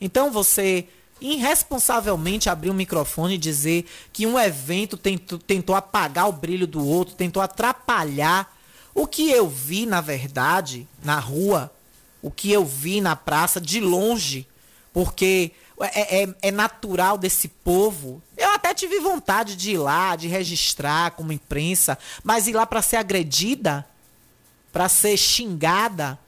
Então 0.01 0.31
você 0.31 0.87
irresponsavelmente 1.23 2.49
abrir 2.49 2.69
um 2.69 2.73
microfone 2.73 3.35
e 3.35 3.37
dizer 3.37 3.85
que 4.11 4.27
um 4.27 4.37
evento 4.37 4.97
tentou, 4.97 5.39
tentou 5.39 5.73
apagar 5.73 6.27
o 6.27 6.33
brilho 6.33 6.67
do 6.67 6.85
outro, 6.85 7.15
tentou 7.15 7.41
atrapalhar. 7.41 8.53
O 8.93 9.07
que 9.07 9.31
eu 9.31 9.47
vi, 9.47 9.85
na 9.85 10.01
verdade, 10.01 10.87
na 11.01 11.17
rua, 11.17 11.73
o 12.21 12.29
que 12.29 12.51
eu 12.51 12.65
vi 12.65 12.99
na 12.99 13.15
praça, 13.15 13.59
de 13.59 13.79
longe, 13.79 14.45
porque 14.91 15.53
é, 15.79 16.23
é, 16.23 16.35
é, 16.41 16.51
natural 16.51 17.17
desse 17.17 17.47
povo. 17.47 18.21
Eu 18.37 18.51
até 18.51 18.73
tive 18.73 18.99
vontade 18.99 19.55
de 19.55 19.71
ir 19.71 19.77
lá, 19.77 20.15
de 20.15 20.27
registrar 20.27 21.11
como 21.11 21.31
imprensa, 21.31 21.97
mas 22.23 22.47
ir 22.47 22.53
lá 22.53 22.65
para 22.65 22.81
ser 22.81 22.97
agredida, 22.97 23.85
para 24.71 24.89
ser 24.89 25.17
xingada, 25.17 26.19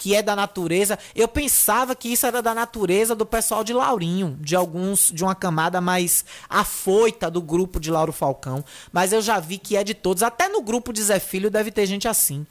que 0.00 0.14
é 0.14 0.22
da 0.22 0.34
natureza. 0.34 0.98
Eu 1.14 1.28
pensava 1.28 1.94
que 1.94 2.08
isso 2.10 2.26
era 2.26 2.40
da 2.40 2.54
natureza 2.54 3.14
do 3.14 3.26
pessoal 3.26 3.62
de 3.62 3.74
Laurinho, 3.74 4.34
de 4.40 4.56
alguns, 4.56 5.12
de 5.12 5.22
uma 5.22 5.34
camada 5.34 5.78
mais 5.78 6.24
afoita 6.48 7.30
do 7.30 7.42
grupo 7.42 7.78
de 7.78 7.90
Lauro 7.90 8.10
Falcão. 8.10 8.64
Mas 8.90 9.12
eu 9.12 9.20
já 9.20 9.38
vi 9.38 9.58
que 9.58 9.76
é 9.76 9.84
de 9.84 9.92
todos. 9.92 10.22
Até 10.22 10.48
no 10.48 10.62
grupo 10.62 10.90
de 10.90 11.02
Zé 11.02 11.20
Filho 11.20 11.50
deve 11.50 11.70
ter 11.70 11.84
gente 11.84 12.08
assim. 12.08 12.46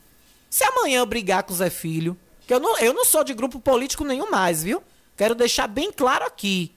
Se 0.48 0.64
amanhã 0.64 1.00
eu 1.00 1.08
brigar 1.08 1.42
com 1.42 1.52
o 1.52 1.56
Zé 1.56 1.72
Filho, 1.72 2.16
que 2.46 2.54
eu 2.54 2.60
não, 2.60 2.78
eu 2.78 2.94
não 2.94 3.04
sou 3.04 3.24
de 3.24 3.34
grupo 3.34 3.60
político 3.60 4.06
nenhum 4.06 4.30
mais, 4.30 4.62
viu? 4.62 4.84
Quero 5.18 5.34
deixar 5.34 5.66
bem 5.66 5.92
claro 5.92 6.26
aqui. 6.26 6.72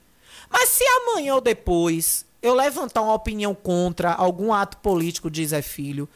Mas 0.51 0.71
se 0.71 0.85
amanhã 0.85 1.35
ou 1.35 1.41
depois 1.43 2.25
eu 2.41 2.55
levantar 2.55 3.03
uma 3.03 3.13
opinião 3.13 3.55
contra 3.55 4.11
algum 4.11 4.55
ato 4.55 4.79
político 4.79 5.31
de 5.31 5.47
Zé 5.47 5.61
Filho, 5.61 6.09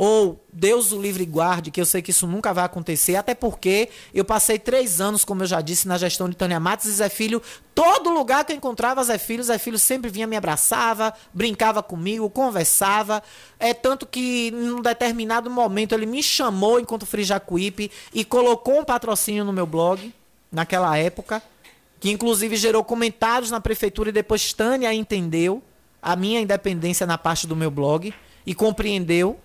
ou 0.00 0.40
Deus 0.52 0.92
o 0.92 1.02
livre 1.02 1.26
guarde, 1.26 1.72
que 1.72 1.80
eu 1.80 1.84
sei 1.84 2.00
que 2.00 2.12
isso 2.12 2.24
nunca 2.24 2.54
vai 2.54 2.64
acontecer, 2.64 3.16
até 3.16 3.34
porque 3.34 3.88
eu 4.14 4.24
passei 4.24 4.56
três 4.56 5.00
anos, 5.00 5.24
como 5.24 5.42
eu 5.42 5.46
já 5.48 5.60
disse, 5.60 5.88
na 5.88 5.98
gestão 5.98 6.28
de 6.28 6.36
Tânia 6.36 6.60
Matos 6.60 6.86
e 6.86 6.92
Zé 6.92 7.08
Filho. 7.08 7.42
Todo 7.74 8.08
lugar 8.08 8.44
que 8.44 8.52
eu 8.52 8.56
encontrava 8.56 9.02
Zé 9.02 9.18
Filho, 9.18 9.42
Zé 9.42 9.58
Filho 9.58 9.76
sempre 9.76 10.08
vinha 10.08 10.24
me 10.24 10.36
abraçava, 10.36 11.12
brincava 11.34 11.82
comigo, 11.82 12.30
conversava. 12.30 13.20
É 13.58 13.74
tanto 13.74 14.06
que 14.06 14.52
num 14.52 14.80
determinado 14.80 15.50
momento 15.50 15.96
ele 15.96 16.06
me 16.06 16.22
chamou 16.22 16.78
enquanto 16.78 17.04
Frijacuípe 17.04 17.90
e 18.14 18.24
colocou 18.24 18.78
um 18.78 18.84
patrocínio 18.84 19.44
no 19.44 19.52
meu 19.52 19.66
blog, 19.66 20.14
naquela 20.52 20.96
época, 20.96 21.42
que 21.98 22.08
inclusive 22.08 22.54
gerou 22.54 22.84
comentários 22.84 23.50
na 23.50 23.60
prefeitura 23.60 24.10
e 24.10 24.12
depois 24.12 24.52
Tânia 24.52 24.94
entendeu 24.94 25.60
a 26.00 26.14
minha 26.14 26.40
independência 26.40 27.04
na 27.04 27.18
parte 27.18 27.48
do 27.48 27.56
meu 27.56 27.72
blog 27.72 28.14
e 28.46 28.54
compreendeu 28.54 29.36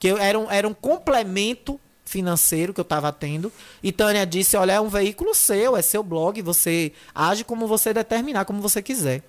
que 0.00 0.08
eu 0.08 0.16
era 0.16 0.38
um, 0.38 0.50
era 0.50 0.66
um 0.66 0.72
complemento 0.72 1.78
financeiro 2.06 2.72
que 2.74 2.80
eu 2.80 2.82
estava 2.82 3.12
tendo. 3.12 3.52
E 3.82 3.92
Tânia 3.92 4.26
disse: 4.26 4.56
Olha, 4.56 4.72
é 4.72 4.80
um 4.80 4.88
veículo 4.88 5.34
seu, 5.34 5.76
é 5.76 5.82
seu 5.82 6.02
blog, 6.02 6.40
você 6.42 6.92
age 7.14 7.44
como 7.44 7.68
você 7.68 7.92
determinar, 7.92 8.46
como 8.46 8.60
você 8.62 8.82
quiser. 8.82 9.22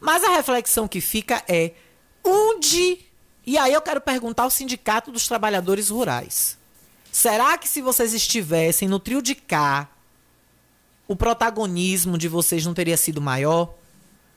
Mas 0.00 0.24
a 0.24 0.30
reflexão 0.30 0.88
que 0.88 1.00
fica 1.00 1.44
é: 1.46 1.72
onde. 2.24 3.04
E 3.46 3.58
aí 3.58 3.74
eu 3.74 3.82
quero 3.82 4.00
perguntar 4.00 4.44
ao 4.44 4.50
Sindicato 4.50 5.12
dos 5.12 5.28
Trabalhadores 5.28 5.90
Rurais. 5.90 6.56
Será 7.12 7.56
que 7.58 7.68
se 7.68 7.82
vocês 7.82 8.14
estivessem 8.14 8.88
no 8.88 8.98
trio 8.98 9.20
de 9.20 9.34
cá, 9.34 9.88
o 11.06 11.14
protagonismo 11.14 12.16
de 12.16 12.26
vocês 12.26 12.64
não 12.64 12.72
teria 12.72 12.96
sido 12.96 13.20
maior? 13.20 13.74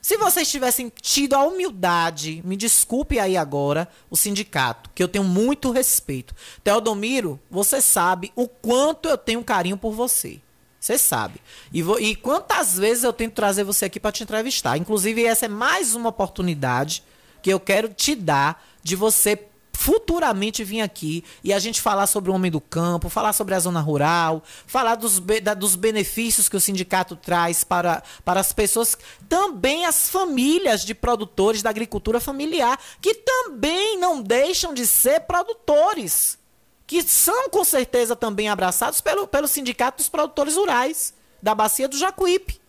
Se 0.02 0.18
vocês 0.18 0.50
tivessem 0.50 0.92
tido 1.02 1.34
a 1.34 1.44
humildade, 1.44 2.42
me 2.46 2.56
desculpe 2.56 3.20
aí 3.20 3.36
agora, 3.36 3.88
o 4.10 4.16
sindicato, 4.16 4.90
que 4.96 5.04
eu 5.04 5.08
tenho 5.08 5.26
muito 5.26 5.72
respeito. 5.72 6.34
Teodomiro, 6.64 7.40
você 7.50 7.82
sabe 7.82 8.32
o 8.36 8.48
quanto 8.48 9.10
eu 9.10 9.18
tenho 9.18 9.44
carinho 9.44 9.78
por 9.78 9.92
você. 9.92 10.40
Você 10.80 10.98
sabe. 10.98 11.42
E, 11.74 11.82
vou, 11.82 12.00
e 12.00 12.16
quantas 12.16 12.78
vezes 12.78 13.04
eu 13.04 13.12
tento 13.12 13.34
trazer 13.34 13.64
você 13.64 13.86
aqui 13.86 14.00
para 14.00 14.12
te 14.12 14.24
entrevistar. 14.24 14.78
Inclusive, 14.78 15.26
essa 15.26 15.46
é 15.46 15.50
mais 15.50 15.96
uma 15.96 16.10
oportunidade 16.10 17.04
que 17.42 17.50
eu 17.50 17.60
quero 17.60 17.90
te 17.90 18.16
dar 18.16 18.66
de 18.82 18.96
você 18.96 19.36
futuramente 19.78 20.64
vir 20.64 20.82
aqui 20.82 21.24
e 21.44 21.54
a 21.54 21.60
gente 21.60 21.84
falar 21.84 22.08
sobre 22.08 22.32
o 22.32 22.34
homem 22.34 22.50
do 22.50 22.60
campo, 22.60 23.10
falar 23.10 23.32
sobre 23.32 23.54
a 23.54 23.60
zona 23.60 23.80
rural, 23.80 24.44
falar 24.66 24.96
dos, 24.96 25.20
da, 25.20 25.54
dos 25.54 25.76
benefícios 25.76 26.50
que 26.50 26.58
o 26.58 26.60
sindicato 26.60 27.16
traz 27.16 27.64
para, 27.64 28.02
para 28.26 28.40
as 28.40 28.52
pessoas, 28.52 28.98
também 29.30 29.86
as 29.86 30.10
famílias 30.10 30.84
de 30.84 30.96
produtores 30.96 31.62
da 31.62 31.70
agricultura 31.70 32.20
familiar, 32.20 32.80
que 33.00 33.14
também 33.14 34.00
não 34.00 34.20
deixam 34.20 34.74
de 34.74 34.88
ser 34.88 35.22
produtores, 35.22 36.40
que 36.88 37.04
são 37.04 37.48
com 37.52 37.64
certeza 37.64 38.16
também 38.16 38.50
abraçados 38.50 39.00
pelo, 39.00 39.28
pelo 39.28 39.48
sindicato 39.48 39.98
dos 39.98 40.10
produtores 40.10 40.56
rurais 40.56 41.14
da 41.42 41.54
bacia 41.54 41.88
do 41.88 42.00
Jacuípe. 42.00 42.60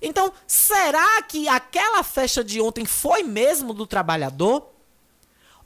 Então, 0.00 0.32
será 0.46 1.20
que 1.22 1.48
aquela 1.48 2.04
festa 2.04 2.44
de 2.44 2.60
ontem 2.60 2.86
foi 2.86 3.24
mesmo 3.24 3.74
do 3.74 3.88
trabalhador? 3.88 4.75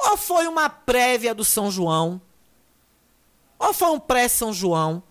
Ou 0.01 0.17
foi 0.17 0.47
uma 0.47 0.69
prévia 0.71 1.35
do 1.35 1.45
São 1.45 1.71
João? 1.71 2.21
Ou 3.59 3.75
foi 3.75 3.91
um 3.91 4.01
pré-São 4.01 4.53
João? 4.53 5.03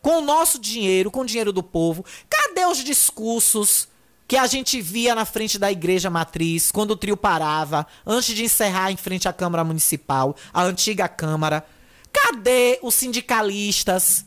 Com 0.00 0.18
o 0.18 0.20
nosso 0.22 0.58
dinheiro, 0.58 1.10
com 1.10 1.20
o 1.20 1.26
dinheiro 1.26 1.52
do 1.52 1.62
povo. 1.62 2.04
Cadê 2.28 2.64
os 2.64 2.78
discursos 2.78 3.88
que 4.26 4.36
a 4.36 4.46
gente 4.46 4.80
via 4.80 5.14
na 5.14 5.26
frente 5.26 5.58
da 5.58 5.70
igreja 5.70 6.08
matriz, 6.08 6.70
quando 6.72 6.92
o 6.92 6.96
trio 6.96 7.16
parava, 7.16 7.86
antes 8.06 8.34
de 8.34 8.44
encerrar 8.44 8.90
em 8.90 8.96
frente 8.96 9.28
à 9.28 9.32
Câmara 9.32 9.64
Municipal, 9.64 10.34
a 10.54 10.62
antiga 10.62 11.06
Câmara? 11.06 11.66
Cadê 12.10 12.78
os 12.82 12.94
sindicalistas? 12.94 14.24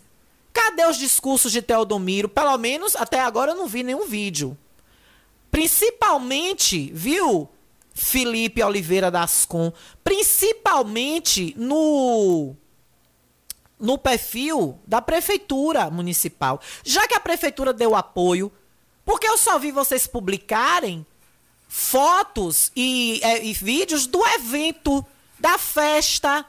Cadê 0.51 0.86
os 0.86 0.98
discursos 0.98 1.51
de 1.51 1.62
Teodomiro? 1.62 2.30
Pelo 2.30 2.56
menos 2.58 2.96
até 2.96 3.20
agora 3.22 3.51
eu 3.51 3.56
não 3.56 3.65
vi 3.65 3.82
nenhum 3.82 4.06
vídeo. 4.06 4.56
Principalmente, 5.50 6.92
viu? 6.94 7.50
Felipe 7.93 8.63
Oliveira 8.63 9.12
Dascon, 9.12 9.71
principalmente 10.03 11.53
no 11.57 12.55
no 13.79 13.97
perfil 13.97 14.79
da 14.88 15.01
prefeitura 15.01 15.89
municipal. 15.89 16.62
Já 16.85 17.05
que 17.05 17.15
a 17.15 17.19
prefeitura 17.19 17.73
deu 17.73 17.95
apoio, 17.95 18.50
porque 19.03 19.27
eu 19.27 19.38
só 19.38 19.59
vi 19.59 19.71
vocês 19.71 20.07
publicarem 20.07 21.05
fotos 21.67 22.71
e, 22.75 23.19
é, 23.21 23.43
e 23.43 23.51
vídeos 23.51 24.07
do 24.07 24.25
evento, 24.25 25.05
da 25.38 25.57
festa, 25.57 26.45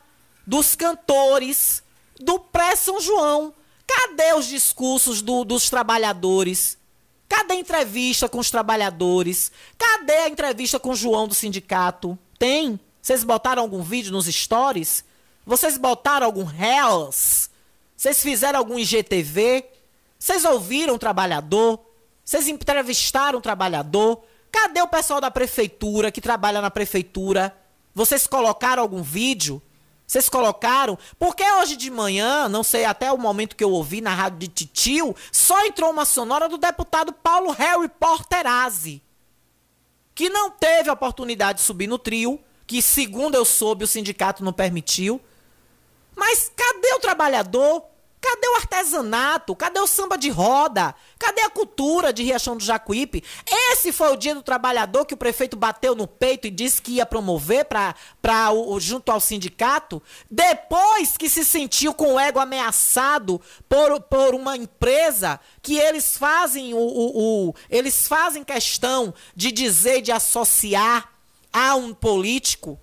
dos 0.46 0.76
cantores, 0.76 1.82
do 2.20 2.38
pré-São 2.38 3.00
João. 3.00 3.52
Cadê 3.86 4.32
os 4.34 4.46
discursos 4.46 5.20
do, 5.20 5.44
dos 5.44 5.68
trabalhadores? 5.68 6.78
Cadê 7.28 7.54
a 7.54 7.56
entrevista 7.56 8.28
com 8.28 8.38
os 8.38 8.50
trabalhadores? 8.50 9.50
Cadê 9.78 10.12
a 10.12 10.28
entrevista 10.28 10.78
com 10.78 10.90
o 10.90 10.96
João 10.96 11.26
do 11.26 11.34
sindicato? 11.34 12.18
Tem? 12.38 12.78
Vocês 13.00 13.24
botaram 13.24 13.62
algum 13.62 13.82
vídeo 13.82 14.12
nos 14.12 14.26
stories? 14.26 15.04
Vocês 15.46 15.76
botaram 15.76 16.26
algum 16.26 16.44
Reels? 16.44 17.50
Vocês 17.96 18.22
fizeram 18.22 18.58
algum 18.58 18.78
IGTV? 18.78 19.66
Vocês 20.18 20.44
ouviram 20.44 20.94
o 20.94 20.98
trabalhador? 20.98 21.80
Vocês 22.24 22.48
entrevistaram 22.48 23.38
o 23.38 23.42
trabalhador? 23.42 24.24
Cadê 24.50 24.80
o 24.80 24.88
pessoal 24.88 25.20
da 25.20 25.30
prefeitura 25.30 26.10
que 26.10 26.20
trabalha 26.20 26.60
na 26.60 26.70
prefeitura? 26.70 27.54
Vocês 27.94 28.26
colocaram 28.26 28.82
algum 28.82 29.02
vídeo? 29.02 29.60
Vocês 30.14 30.28
colocaram? 30.28 30.96
Porque 31.18 31.42
hoje 31.42 31.74
de 31.74 31.90
manhã, 31.90 32.48
não 32.48 32.62
sei, 32.62 32.84
até 32.84 33.10
o 33.10 33.18
momento 33.18 33.56
que 33.56 33.64
eu 33.64 33.70
ouvi 33.72 34.00
na 34.00 34.14
rádio 34.14 34.38
de 34.38 34.46
Titio, 34.46 35.12
só 35.32 35.66
entrou 35.66 35.90
uma 35.90 36.04
sonora 36.04 36.48
do 36.48 36.56
deputado 36.56 37.12
Paulo 37.12 37.50
Harry 37.50 37.88
Porterazzi, 37.88 39.02
que 40.14 40.30
não 40.30 40.52
teve 40.52 40.88
a 40.88 40.92
oportunidade 40.92 41.58
de 41.58 41.64
subir 41.64 41.88
no 41.88 41.98
trio, 41.98 42.38
que 42.64 42.80
segundo 42.80 43.34
eu 43.34 43.44
soube 43.44 43.82
o 43.82 43.88
sindicato 43.88 44.44
não 44.44 44.52
permitiu. 44.52 45.20
Mas 46.14 46.48
cadê 46.54 46.94
o 46.94 47.00
trabalhador? 47.00 47.82
Cadê 48.24 48.48
o 48.48 48.56
artesanato? 48.56 49.54
Cadê 49.54 49.78
o 49.78 49.86
samba 49.86 50.16
de 50.16 50.30
roda? 50.30 50.94
Cadê 51.18 51.42
a 51.42 51.50
cultura 51.50 52.10
de 52.10 52.22
Riachão 52.22 52.56
do 52.56 52.64
Jacuípe? 52.64 53.22
Esse 53.46 53.92
foi 53.92 54.10
o 54.14 54.16
dia 54.16 54.34
do 54.34 54.42
trabalhador 54.42 55.04
que 55.04 55.12
o 55.12 55.16
prefeito 55.16 55.58
bateu 55.58 55.94
no 55.94 56.08
peito 56.08 56.46
e 56.46 56.50
disse 56.50 56.80
que 56.80 56.92
ia 56.92 57.04
promover 57.04 57.66
para 57.66 58.50
o, 58.50 58.80
junto 58.80 59.12
ao 59.12 59.20
sindicato, 59.20 60.02
depois 60.30 61.18
que 61.18 61.28
se 61.28 61.44
sentiu 61.44 61.92
com 61.92 62.14
o 62.14 62.18
ego 62.18 62.38
ameaçado 62.40 63.38
por, 63.68 64.00
por 64.00 64.34
uma 64.34 64.56
empresa 64.56 65.38
que 65.60 65.76
eles 65.76 66.16
fazem 66.16 66.72
o, 66.72 66.78
o, 66.78 67.48
o 67.48 67.54
eles 67.68 68.08
fazem 68.08 68.42
questão 68.42 69.12
de 69.36 69.52
dizer 69.52 70.00
de 70.00 70.10
associar 70.10 71.12
a 71.52 71.74
um 71.74 71.92
político 71.92 72.80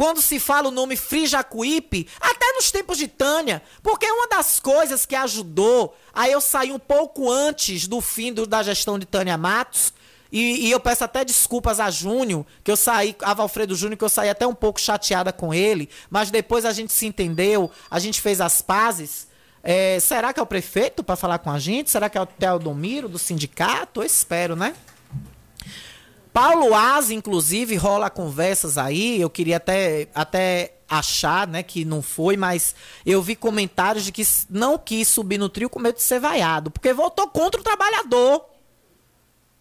quando 0.00 0.22
se 0.22 0.40
fala 0.40 0.68
o 0.68 0.70
nome 0.70 0.96
Frijacuípe, 0.96 2.08
até 2.18 2.54
nos 2.54 2.70
tempos 2.70 2.96
de 2.96 3.06
Tânia, 3.06 3.60
porque 3.82 4.10
uma 4.10 4.26
das 4.28 4.58
coisas 4.58 5.04
que 5.04 5.14
ajudou 5.14 5.94
a 6.14 6.26
eu 6.26 6.40
sair 6.40 6.72
um 6.72 6.78
pouco 6.78 7.30
antes 7.30 7.86
do 7.86 8.00
fim 8.00 8.32
do, 8.32 8.46
da 8.46 8.62
gestão 8.62 8.98
de 8.98 9.04
Tânia 9.04 9.36
Matos, 9.36 9.92
e, 10.32 10.68
e, 10.68 10.70
eu 10.70 10.80
peço 10.80 11.04
até 11.04 11.22
desculpas 11.22 11.78
a 11.78 11.90
Júnior, 11.90 12.46
que 12.64 12.70
eu 12.70 12.78
saí, 12.78 13.14
a 13.20 13.34
Valfredo 13.34 13.76
Júnior, 13.76 13.98
que 13.98 14.04
eu 14.04 14.08
saí 14.08 14.30
até 14.30 14.46
um 14.46 14.54
pouco 14.54 14.80
chateada 14.80 15.34
com 15.34 15.52
ele, 15.52 15.90
mas 16.08 16.30
depois 16.30 16.64
a 16.64 16.72
gente 16.72 16.94
se 16.94 17.04
entendeu, 17.04 17.70
a 17.90 17.98
gente 17.98 18.22
fez 18.22 18.40
as 18.40 18.62
pazes. 18.62 19.28
É, 19.62 20.00
será 20.00 20.32
que 20.32 20.40
é 20.40 20.42
o 20.42 20.46
prefeito 20.46 21.04
para 21.04 21.14
falar 21.14 21.40
com 21.40 21.50
a 21.50 21.58
gente? 21.58 21.90
Será 21.90 22.08
que 22.08 22.16
é 22.16 22.22
o 22.22 22.24
Teodomiro 22.24 23.06
do 23.06 23.18
sindicato? 23.18 24.00
Eu 24.00 24.06
espero, 24.06 24.56
né? 24.56 24.74
Paulo 26.32 26.74
Asa, 26.74 27.12
inclusive, 27.12 27.76
rola 27.76 28.08
conversas 28.08 28.78
aí. 28.78 29.20
Eu 29.20 29.28
queria 29.28 29.56
até, 29.56 30.08
até 30.14 30.74
achar, 30.88 31.46
né, 31.46 31.62
que 31.62 31.84
não 31.84 32.02
foi, 32.02 32.36
mas 32.36 32.74
eu 33.06 33.22
vi 33.22 33.36
comentários 33.36 34.04
de 34.04 34.12
que 34.12 34.22
não 34.48 34.76
quis 34.76 35.08
subir 35.08 35.38
no 35.38 35.48
trio 35.48 35.70
com 35.70 35.78
medo 35.78 35.96
de 35.96 36.02
ser 36.02 36.18
vaiado, 36.18 36.70
porque 36.70 36.92
votou 36.92 37.28
contra 37.28 37.60
o 37.60 37.64
trabalhador. 37.64 38.44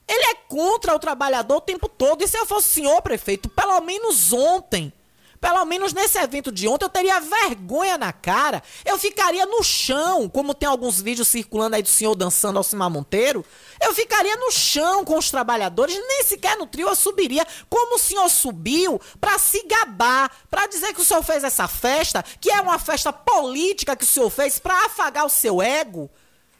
Ele 0.08 0.24
é 0.32 0.36
contra 0.48 0.96
o 0.96 1.00
trabalhador 1.00 1.58
o 1.58 1.62
tempo 1.62 1.88
todo. 1.88 2.24
E 2.24 2.28
se 2.28 2.36
eu 2.36 2.46
fosse 2.48 2.70
senhor 2.70 3.00
prefeito, 3.04 3.48
pelo 3.48 3.80
menos 3.82 4.34
ontem, 4.34 4.92
pelo 5.40 5.64
menos 5.66 5.94
nesse 5.94 6.18
evento 6.18 6.52
de 6.52 6.68
ontem 6.68 6.86
eu 6.86 6.90
teria 6.90 7.20
vergonha 7.20 7.98
na 7.98 8.12
cara. 8.12 8.62
Eu 8.84 8.98
ficaria 8.98 9.46
no 9.46 9.64
chão, 9.64 10.28
como 10.28 10.54
tem 10.54 10.68
alguns 10.68 11.00
vídeos 11.02 11.28
circulando 11.28 11.76
aí 11.76 11.82
do 11.82 11.88
senhor 11.88 12.16
dançando 12.16 12.58
ao 12.58 12.64
Cimar 12.64 12.90
Monteiro. 12.90 13.46
Eu 13.82 13.94
ficaria 13.94 14.36
no 14.36 14.52
chão 14.52 15.06
com 15.06 15.18
os 15.18 15.32
trabalhadores, 15.32 15.96
nem 15.96 16.24
sequer 16.24 16.58
no 16.58 16.68
trio 16.68 16.90
eu 16.90 16.96
subiria. 16.96 17.48
Como 17.70 17.96
o 17.96 18.00
senhor 18.00 18.30
subiu 18.30 19.00
para 19.20 19.40
se 19.40 19.64
gabar, 19.64 20.30
para 20.50 20.68
dizer 20.68 20.94
que 20.94 21.02
o 21.02 21.06
senhor 21.06 21.24
fez 21.24 21.44
essa 21.44 21.68
festa, 21.68 22.24
que 22.42 22.52
é 22.52 22.60
uma 22.60 22.78
festa 22.78 23.14
política 23.14 23.96
que 23.96 24.04
o 24.04 24.08
senhor 24.08 24.30
fez 24.30 24.60
para 24.60 24.86
afagar 24.86 25.26
o 25.26 25.30
seu 25.30 25.62
ego. 25.62 26.10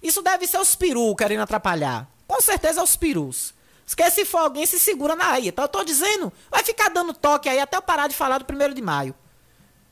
Isso 0.02 0.22
deve 0.22 0.48
ser 0.48 0.60
os 0.60 0.76
perus 0.76 1.16
querendo 1.18 1.42
atrapalhar. 1.42 2.08
Com 2.26 2.40
certeza 2.40 2.80
é 2.80 2.84
os 2.84 2.96
perus. 2.96 3.54
Esquece 3.90 4.18
se 4.18 4.26
for 4.26 4.38
alguém, 4.38 4.68
se 4.68 4.80
segura 4.80 5.16
na 5.16 5.32
aí. 5.32 5.48
Então 5.48 5.66
eu 5.66 5.68
tô 5.68 5.84
dizendo, 5.84 6.32
vai 6.52 6.64
ficar 6.64 6.90
dando 6.90 7.12
toque 7.12 7.50
aí 7.50 7.60
até 7.60 7.76
eu 7.76 7.82
parar 7.82 8.06
de 8.06 8.16
falar 8.16 8.38
do 8.38 8.46
primeiro 8.46 8.72
de 8.72 8.84
maio. 8.84 9.16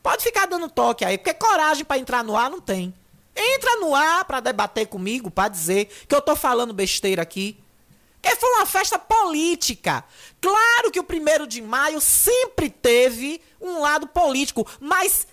Pode 0.03 0.21
ficar 0.21 0.45
dando 0.45 0.69
toque 0.69 1.03
aí, 1.03 1.17
porque 1.17 1.33
coragem 1.33 1.83
para 1.83 1.97
entrar 1.97 2.23
no 2.23 2.37
ar 2.37 2.47
não 2.47 2.61
tem. 2.61 2.93
Entra 3.35 3.77
no 3.77 3.95
ar 3.95 4.23
para 4.25 4.39
debater 4.39 4.85
comigo, 4.85 5.31
para 5.31 5.49
dizer 5.49 5.85
que 6.07 6.13
eu 6.13 6.21
tô 6.21 6.35
falando 6.35 6.75
besteira 6.75 7.23
aqui. 7.23 7.59
Que 8.21 8.35
foi 8.35 8.47
uma 8.51 8.67
festa 8.67 8.99
política. 8.99 10.05
Claro 10.39 10.91
que 10.91 10.99
o 10.99 11.03
primeiro 11.03 11.47
de 11.47 11.59
maio 11.59 11.99
sempre 11.99 12.69
teve 12.69 13.41
um 13.59 13.79
lado 13.81 14.05
político, 14.05 14.67
mas 14.79 15.25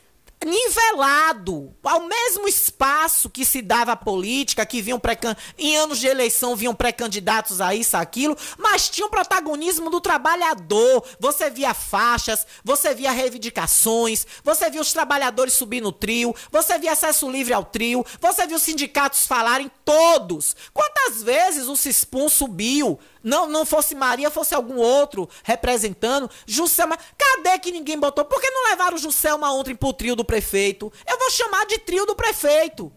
nivelado 0.44 1.74
ao 1.83 2.00
mesmo 2.07 2.46
espaço 2.48 3.30
que 3.30 3.44
se 3.44 3.62
dava 3.62 3.92
à 3.92 3.96
política, 3.96 4.66
que 4.66 4.83
vinham 4.83 4.98
pré 4.98 5.18
em 5.57 5.76
anos 5.76 5.98
de 5.98 6.07
eleição 6.07 6.57
vinham 6.57 6.74
pré-candidatos 6.74 7.61
a 7.61 7.74
isso, 7.74 7.96
aquilo, 7.96 8.37
mas 8.59 8.88
tinha 8.88 9.07
o 9.07 9.11
protagonismo 9.11 9.90
do 9.90 10.00
trabalhador. 10.00 11.04
Você 11.20 11.50
via 11.50 11.72
faixas, 11.72 12.46
você 12.62 12.94
via 12.94 13.12
reivindicações, 13.12 14.26
você 14.42 14.68
via 14.70 14.80
os 14.80 14.92
trabalhadores 14.92 15.54
subir 15.54 15.80
no 15.80 15.92
trio, 15.92 16.35
você 16.50 16.78
via 16.78 16.92
acesso 16.92 17.30
livre 17.30 17.52
ao 17.52 17.64
trio, 17.64 18.04
você 18.20 18.46
via 18.46 18.57
os 18.57 18.62
sindicatos 18.62 19.26
falarem 19.26 19.70
todos. 19.85 20.57
Quantas 20.72 21.22
vezes 21.22 21.68
o 21.68 21.76
Cispum 21.76 22.28
subiu 22.28 22.98
não, 23.24 23.48
não 23.48 23.64
fosse 23.64 23.94
Maria, 23.94 24.30
fosse 24.30 24.54
algum 24.54 24.76
outro 24.76 25.26
representando. 25.42 26.30
Juscelma, 26.46 26.98
cadê 27.16 27.59
que 27.59 27.72
ninguém 27.72 27.98
botou? 27.98 28.22
Por 28.22 28.38
que 28.38 28.50
não 28.50 28.70
levaram 28.70 28.96
o 28.96 29.00
Juscelma 29.00 29.50
ontem 29.50 29.74
pro 29.74 29.94
trio 29.94 30.14
do 30.14 30.24
prefeito? 30.34 30.92
Eu 31.06 31.18
vou 31.18 31.30
chamar 31.30 31.64
de 31.66 31.78
trio 31.78 32.04
do 32.04 32.16
prefeito. 32.16 32.92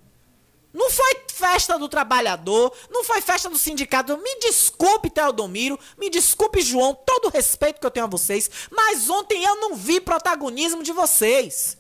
Não 0.73 0.89
foi 0.89 1.21
festa 1.31 1.77
do 1.77 1.87
trabalhador, 1.87 2.73
não 2.89 3.03
foi 3.03 3.21
festa 3.21 3.49
do 3.49 3.57
sindicato. 3.57 4.17
Me 4.17 4.39
desculpe, 4.39 5.09
Teodomiro, 5.09 5.79
me 5.97 6.09
desculpe, 6.09 6.61
João, 6.61 6.93
todo 6.93 7.25
o 7.25 7.31
respeito 7.31 7.79
que 7.79 7.85
eu 7.85 7.91
tenho 7.91 8.05
a 8.05 8.09
vocês, 8.09 8.49
mas 8.71 9.09
ontem 9.09 9.43
eu 9.43 9.55
não 9.57 9.75
vi 9.75 9.99
protagonismo 9.99 10.83
de 10.83 10.91
vocês. 10.91 11.77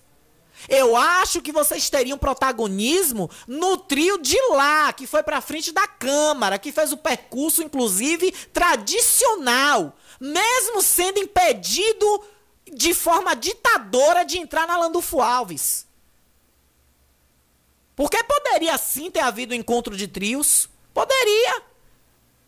Eu 0.67 0.95
acho 0.95 1.41
que 1.41 1.51
vocês 1.51 1.89
teriam 1.89 2.17
protagonismo 2.17 3.29
no 3.47 3.77
trio 3.77 4.17
de 4.17 4.39
lá, 4.49 4.91
que 4.91 5.05
foi 5.05 5.21
para 5.21 5.41
frente 5.41 5.71
da 5.71 5.87
Câmara, 5.87 6.57
que 6.57 6.71
fez 6.71 6.91
o 6.91 6.97
percurso, 6.97 7.61
inclusive, 7.61 8.31
tradicional, 8.51 9.95
mesmo 10.19 10.81
sendo 10.81 11.19
impedido 11.19 12.23
de 12.73 12.93
forma 12.93 13.35
ditadora 13.35 14.23
de 14.23 14.37
entrar 14.37 14.67
na 14.67 14.77
Landulfo 14.77 15.21
Alves. 15.21 15.87
Porque 17.95 18.23
poderia 18.23 18.77
sim 18.77 19.09
ter 19.09 19.21
havido 19.21 19.55
encontro 19.55 19.97
de 19.97 20.07
trios. 20.07 20.69
Poderia. 20.93 21.63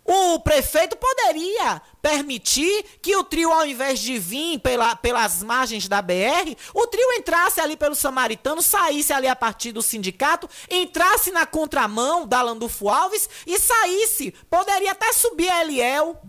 O 0.05 0.39
prefeito 0.39 0.95
poderia 0.95 1.81
permitir 2.01 2.83
que 2.99 3.15
o 3.15 3.23
trio, 3.23 3.51
ao 3.51 3.65
invés 3.65 3.99
de 3.99 4.17
vir 4.17 4.57
pela, 4.59 4.95
pelas 4.95 5.43
margens 5.43 5.87
da 5.87 6.01
BR, 6.01 6.55
o 6.73 6.87
trio 6.87 7.11
entrasse 7.13 7.61
ali 7.61 7.77
pelo 7.77 7.93
Samaritano, 7.93 8.61
saísse 8.61 9.13
ali 9.13 9.27
a 9.27 9.35
partir 9.35 9.71
do 9.71 9.83
sindicato, 9.83 10.49
entrasse 10.67 11.29
na 11.31 11.45
contramão 11.45 12.27
da 12.27 12.41
Landulfo 12.41 12.89
Alves 12.89 13.29
e 13.45 13.59
saísse. 13.59 14.31
Poderia 14.49 14.93
até 14.93 15.13
subir 15.13 15.49
a 15.49 15.61
Eliel. 15.61 16.19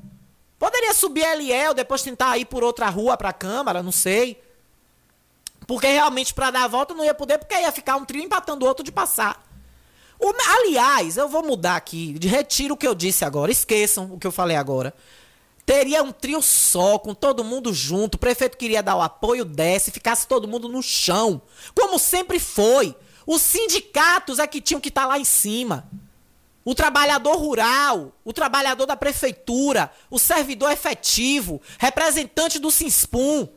Poderia 0.60 0.92
subir 0.92 1.24
Eliel, 1.24 1.72
depois 1.72 2.02
tentar 2.02 2.36
ir 2.36 2.44
por 2.44 2.62
outra 2.62 2.90
rua 2.90 3.16
para 3.16 3.30
a 3.30 3.32
Câmara, 3.32 3.82
não 3.82 3.90
sei. 3.90 4.38
Porque 5.66 5.86
realmente 5.86 6.34
para 6.34 6.50
dar 6.50 6.64
a 6.64 6.68
volta 6.68 6.92
não 6.92 7.02
ia 7.02 7.14
poder, 7.14 7.38
porque 7.38 7.54
ia 7.54 7.72
ficar 7.72 7.96
um 7.96 8.04
trio 8.04 8.22
empatando 8.22 8.66
o 8.66 8.68
outro 8.68 8.84
de 8.84 8.92
passar. 8.92 9.42
O, 10.18 10.30
aliás, 10.58 11.16
eu 11.16 11.30
vou 11.30 11.42
mudar 11.42 11.76
aqui, 11.76 12.12
de 12.18 12.28
retiro 12.28 12.74
o 12.74 12.76
que 12.76 12.86
eu 12.86 12.94
disse 12.94 13.24
agora, 13.24 13.50
esqueçam 13.50 14.12
o 14.12 14.18
que 14.18 14.26
eu 14.26 14.30
falei 14.30 14.54
agora. 14.54 14.92
Teria 15.64 16.02
um 16.02 16.12
trio 16.12 16.42
só, 16.42 16.98
com 16.98 17.14
todo 17.14 17.42
mundo 17.42 17.72
junto. 17.72 18.16
O 18.16 18.18
prefeito 18.18 18.58
queria 18.58 18.82
dar 18.82 18.96
o 18.96 19.00
apoio, 19.00 19.46
desce, 19.46 19.90
ficasse 19.90 20.28
todo 20.28 20.46
mundo 20.46 20.68
no 20.68 20.82
chão. 20.82 21.40
Como 21.74 21.98
sempre 21.98 22.38
foi. 22.38 22.94
Os 23.26 23.40
sindicatos 23.40 24.38
é 24.38 24.46
que 24.46 24.60
tinham 24.60 24.80
que 24.80 24.90
estar 24.90 25.02
tá 25.02 25.08
lá 25.08 25.18
em 25.18 25.24
cima. 25.24 25.88
O 26.64 26.74
trabalhador 26.74 27.36
rural, 27.36 28.12
o 28.24 28.32
trabalhador 28.32 28.86
da 28.86 28.96
prefeitura, 28.96 29.90
o 30.10 30.18
servidor 30.18 30.70
efetivo, 30.70 31.60
representante 31.78 32.58
do 32.58 32.70
SINSPUM. 32.70 33.48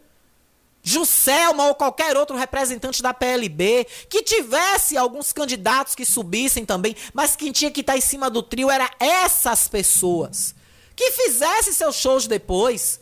Juscelma 0.85 1.67
ou 1.67 1.75
qualquer 1.75 2.17
outro 2.17 2.35
representante 2.35 3.01
da 3.01 3.13
PLB, 3.13 3.87
que 4.09 4.21
tivesse 4.21 4.97
alguns 4.97 5.31
candidatos 5.31 5.95
que 5.95 6.05
subissem 6.05 6.65
também, 6.65 6.93
mas 7.13 7.37
quem 7.37 7.53
tinha 7.53 7.71
que 7.71 7.79
estar 7.79 7.97
em 7.97 8.01
cima 8.01 8.29
do 8.29 8.43
trio 8.43 8.69
era 8.69 8.89
essas 8.99 9.69
pessoas. 9.69 10.53
Que 10.93 11.11
fizesse 11.11 11.73
seus 11.73 11.95
shows 11.95 12.27
depois, 12.27 12.99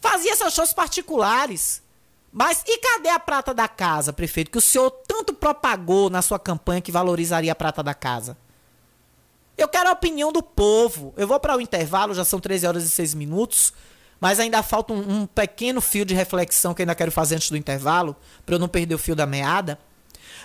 fazia 0.00 0.36
seus 0.36 0.52
shows 0.52 0.74
particulares. 0.74 1.82
Mas 2.30 2.62
e 2.66 2.78
cadê 2.78 3.08
a 3.08 3.18
prata 3.18 3.54
da 3.54 3.68
casa, 3.68 4.12
prefeito, 4.12 4.50
que 4.50 4.58
o 4.58 4.60
senhor 4.60 4.90
tanto 4.90 5.32
propagou 5.32 6.10
na 6.10 6.20
sua 6.20 6.38
campanha 6.38 6.82
que 6.82 6.92
valorizaria 6.92 7.52
a 7.52 7.54
prata 7.54 7.82
da 7.82 7.94
casa? 7.94 8.36
Eu 9.56 9.68
quero 9.68 9.88
a 9.88 9.92
opinião 9.92 10.32
do 10.32 10.42
povo. 10.42 11.14
Eu 11.16 11.26
vou 11.26 11.38
para 11.38 11.56
o 11.56 11.60
intervalo, 11.60 12.14
já 12.14 12.24
são 12.24 12.40
13 12.40 12.66
horas 12.66 12.84
e 12.84 12.90
6 12.90 13.14
minutos. 13.14 13.72
Mas 14.20 14.40
ainda 14.40 14.62
falta 14.62 14.92
um, 14.92 15.20
um 15.20 15.26
pequeno 15.26 15.80
fio 15.80 16.04
de 16.04 16.14
reflexão 16.14 16.72
que 16.72 16.82
ainda 16.82 16.94
quero 16.94 17.12
fazer 17.12 17.36
antes 17.36 17.50
do 17.50 17.56
intervalo, 17.56 18.16
para 18.46 18.54
eu 18.54 18.58
não 18.58 18.68
perder 18.68 18.94
o 18.94 18.98
fio 18.98 19.14
da 19.14 19.26
meada. 19.26 19.78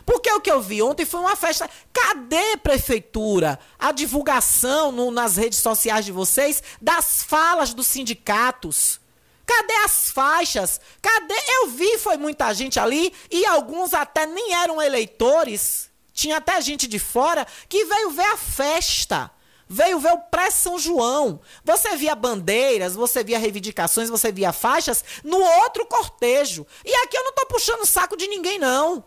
Porque 0.06 0.32
o 0.32 0.41
que 0.41 0.52
eu 0.52 0.62
vi 0.62 0.82
ontem 0.82 1.06
foi 1.06 1.19
uma 1.19 1.36
festa. 1.36 1.69
Cadê, 1.93 2.58
prefeitura, 2.58 3.60
a 3.78 3.91
divulgação 3.91 4.91
no, 4.91 5.12
nas 5.12 5.38
redes 5.38 5.60
sociais 5.60 6.06
de 6.06 6.12
vocês 6.12 6.63
das 6.82 7.24
falas 7.24 7.74
dos 7.74 7.88
sindicatos? 7.88 9.00
Cadê 9.45 9.74
as 9.86 10.12
faixas? 10.12 10.80
Cadê? 11.02 11.34
Eu 11.48 11.67
vi, 11.69 11.98
foi 11.98 12.17
muita 12.17 12.54
gente 12.54 12.80
ali 12.80 13.13
e 13.32 13.45
alguns 13.45 13.93
até 13.93 14.26
nem 14.26 14.54
eram 14.54 14.82
eleitores. 14.82 15.88
Tinha 16.19 16.36
até 16.36 16.60
gente 16.60 16.86
de 16.86 16.99
fora 16.99 17.47
que 17.69 17.86
veio 17.86 18.12
ver 18.12 18.25
a 18.25 18.36
festa 18.36 19.32
veio 19.71 19.99
ver 19.99 20.12
o 20.12 20.17
pré-São 20.17 20.77
João. 20.77 21.39
Você 21.63 21.95
via 21.95 22.15
bandeiras, 22.15 22.95
você 22.95 23.23
via 23.23 23.38
reivindicações, 23.38 24.10
você 24.10 24.32
via 24.32 24.51
faixas 24.51 25.05
no 25.23 25.39
outro 25.39 25.86
cortejo. 25.86 26.65
E 26.84 26.91
aqui 26.91 27.15
eu 27.15 27.23
não 27.23 27.29
estou 27.29 27.45
puxando 27.45 27.82
o 27.82 27.86
saco 27.86 28.17
de 28.17 28.27
ninguém, 28.27 28.58
não. 28.58 29.05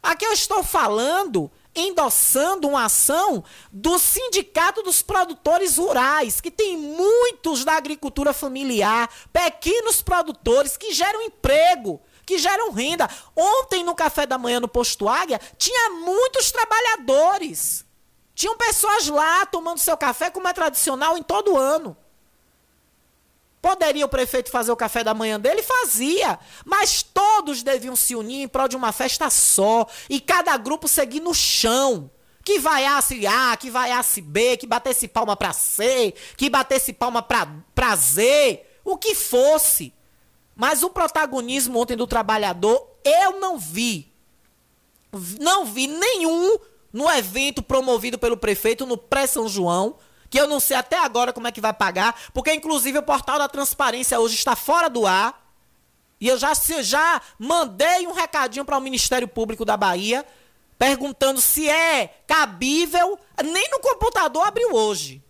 Aqui 0.00 0.24
eu 0.24 0.32
estou 0.32 0.62
falando, 0.62 1.50
endossando 1.74 2.68
uma 2.68 2.84
ação 2.84 3.42
do 3.72 3.98
Sindicato 3.98 4.82
dos 4.82 5.02
Produtores 5.02 5.76
Rurais, 5.76 6.40
que 6.40 6.52
tem 6.52 6.76
muitos 6.76 7.64
da 7.64 7.72
agricultura 7.72 8.32
familiar, 8.32 9.10
pequenos 9.32 10.02
produtores 10.02 10.76
que 10.76 10.92
geram 10.92 11.22
emprego 11.22 12.00
que 12.24 12.38
geram 12.38 12.72
renda. 12.72 13.08
Ontem, 13.36 13.84
no 13.84 13.94
café 13.94 14.26
da 14.26 14.38
manhã 14.38 14.60
no 14.60 14.68
Posto 14.68 15.08
Águia, 15.08 15.40
tinha 15.58 15.90
muitos 15.90 16.50
trabalhadores 16.50 17.84
tinham 18.34 18.56
pessoas 18.56 19.08
lá 19.08 19.44
tomando 19.46 19.78
seu 19.78 19.96
café, 19.96 20.30
como 20.30 20.48
é 20.48 20.52
tradicional 20.52 21.16
em 21.18 21.22
todo 21.22 21.56
ano. 21.56 21.96
Poderia 23.60 24.04
o 24.04 24.08
prefeito 24.08 24.50
fazer 24.50 24.72
o 24.72 24.76
café 24.76 25.04
da 25.04 25.14
manhã 25.14 25.38
dele? 25.38 25.62
Fazia. 25.62 26.38
Mas 26.64 27.02
todos 27.02 27.62
deviam 27.62 27.94
se 27.94 28.16
unir 28.16 28.42
em 28.42 28.48
prol 28.48 28.66
de 28.66 28.74
uma 28.74 28.90
festa 28.90 29.30
só. 29.30 29.86
E 30.10 30.20
cada 30.20 30.56
grupo 30.56 30.88
seguir 30.88 31.20
no 31.20 31.32
chão. 31.32 32.10
Que 32.44 32.58
vaiasse 32.58 33.24
A, 33.24 33.56
que 33.56 33.70
vaiasse 33.70 34.20
B, 34.20 34.56
que 34.56 34.66
batesse 34.66 35.06
palma 35.06 35.36
para 35.36 35.52
C, 35.52 36.12
que 36.36 36.50
batesse 36.50 36.92
palma 36.92 37.22
para 37.22 37.94
Z. 37.94 38.66
O 38.84 38.96
que 38.96 39.14
fosse. 39.14 39.94
Mas 40.54 40.82
o 40.82 40.90
protagonismo 40.90 41.80
ontem 41.80 41.96
do 41.96 42.06
trabalhador, 42.06 42.86
eu 43.04 43.40
não 43.40 43.58
vi. 43.58 44.12
Não 45.40 45.64
vi 45.64 45.86
nenhum 45.86 46.58
no 46.92 47.10
evento 47.10 47.62
promovido 47.62 48.18
pelo 48.18 48.36
prefeito 48.36 48.86
no 48.86 48.96
pré-São 48.96 49.48
João, 49.48 49.96
que 50.28 50.38
eu 50.38 50.46
não 50.46 50.60
sei 50.60 50.76
até 50.76 50.98
agora 50.98 51.32
como 51.32 51.48
é 51.48 51.52
que 51.52 51.60
vai 51.60 51.72
pagar, 51.72 52.14
porque 52.32 52.52
inclusive 52.52 52.98
o 52.98 53.02
portal 53.02 53.38
da 53.38 53.48
transparência 53.48 54.20
hoje 54.20 54.34
está 54.34 54.54
fora 54.54 54.88
do 54.88 55.06
ar. 55.06 55.40
E 56.20 56.28
eu 56.28 56.38
já, 56.38 56.52
já 56.54 57.20
mandei 57.38 58.06
um 58.06 58.12
recadinho 58.12 58.64
para 58.64 58.78
o 58.78 58.80
Ministério 58.80 59.26
Público 59.26 59.64
da 59.64 59.76
Bahia, 59.76 60.24
perguntando 60.78 61.40
se 61.40 61.68
é 61.68 62.22
cabível. 62.26 63.18
Nem 63.42 63.68
no 63.70 63.80
computador 63.80 64.46
abriu 64.46 64.72
hoje. 64.72 65.22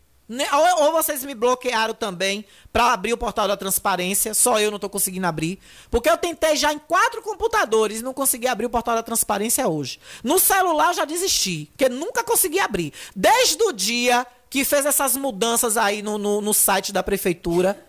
Ou, 0.52 0.84
ou 0.84 0.92
vocês 0.92 1.24
me 1.24 1.34
bloquearam 1.34 1.94
também 1.94 2.44
para 2.72 2.92
abrir 2.92 3.12
o 3.12 3.18
portal 3.18 3.46
da 3.46 3.56
transparência, 3.56 4.34
só 4.34 4.58
eu 4.58 4.70
não 4.70 4.76
estou 4.76 4.88
conseguindo 4.88 5.26
abrir. 5.26 5.58
Porque 5.90 6.08
eu 6.08 6.16
tentei 6.16 6.56
já 6.56 6.72
em 6.72 6.78
quatro 6.78 7.20
computadores 7.22 8.00
e 8.00 8.02
não 8.02 8.14
consegui 8.14 8.46
abrir 8.46 8.66
o 8.66 8.70
portal 8.70 8.94
da 8.94 9.02
transparência 9.02 9.68
hoje. 9.68 10.00
No 10.22 10.38
celular 10.38 10.88
eu 10.88 10.94
já 10.94 11.04
desisti, 11.04 11.70
porque 11.72 11.88
nunca 11.88 12.24
consegui 12.24 12.58
abrir. 12.58 12.92
Desde 13.14 13.62
o 13.62 13.72
dia 13.72 14.26
que 14.48 14.64
fez 14.64 14.86
essas 14.86 15.16
mudanças 15.16 15.76
aí 15.76 16.02
no, 16.02 16.18
no, 16.18 16.40
no 16.40 16.52
site 16.52 16.92
da 16.92 17.02
prefeitura, 17.02 17.82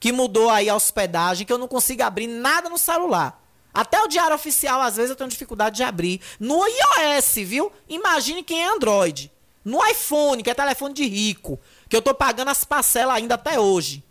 que 0.00 0.12
mudou 0.12 0.50
aí 0.50 0.68
a 0.68 0.74
hospedagem, 0.74 1.46
que 1.46 1.52
eu 1.52 1.58
não 1.58 1.68
consigo 1.68 2.02
abrir 2.02 2.26
nada 2.26 2.68
no 2.68 2.78
celular. 2.78 3.42
Até 3.72 4.00
o 4.02 4.08
diário 4.08 4.34
oficial, 4.34 4.80
às 4.80 4.96
vezes, 4.96 5.10
eu 5.10 5.16
tenho 5.16 5.28
dificuldade 5.28 5.76
de 5.76 5.82
abrir. 5.82 6.20
No 6.40 6.64
iOS, 6.66 7.34
viu? 7.44 7.70
Imagine 7.86 8.42
quem 8.42 8.62
é 8.62 8.68
Android. 8.68 9.30
No 9.62 9.84
iPhone, 9.86 10.42
que 10.42 10.48
é 10.48 10.54
telefone 10.54 10.94
de 10.94 11.06
rico. 11.06 11.60
Que 11.88 11.96
eu 11.96 12.02
tô 12.02 12.14
pagando 12.14 12.48
as 12.48 12.64
parcelas 12.64 13.16
ainda 13.16 13.34
até 13.34 13.58
hoje. 13.58 14.04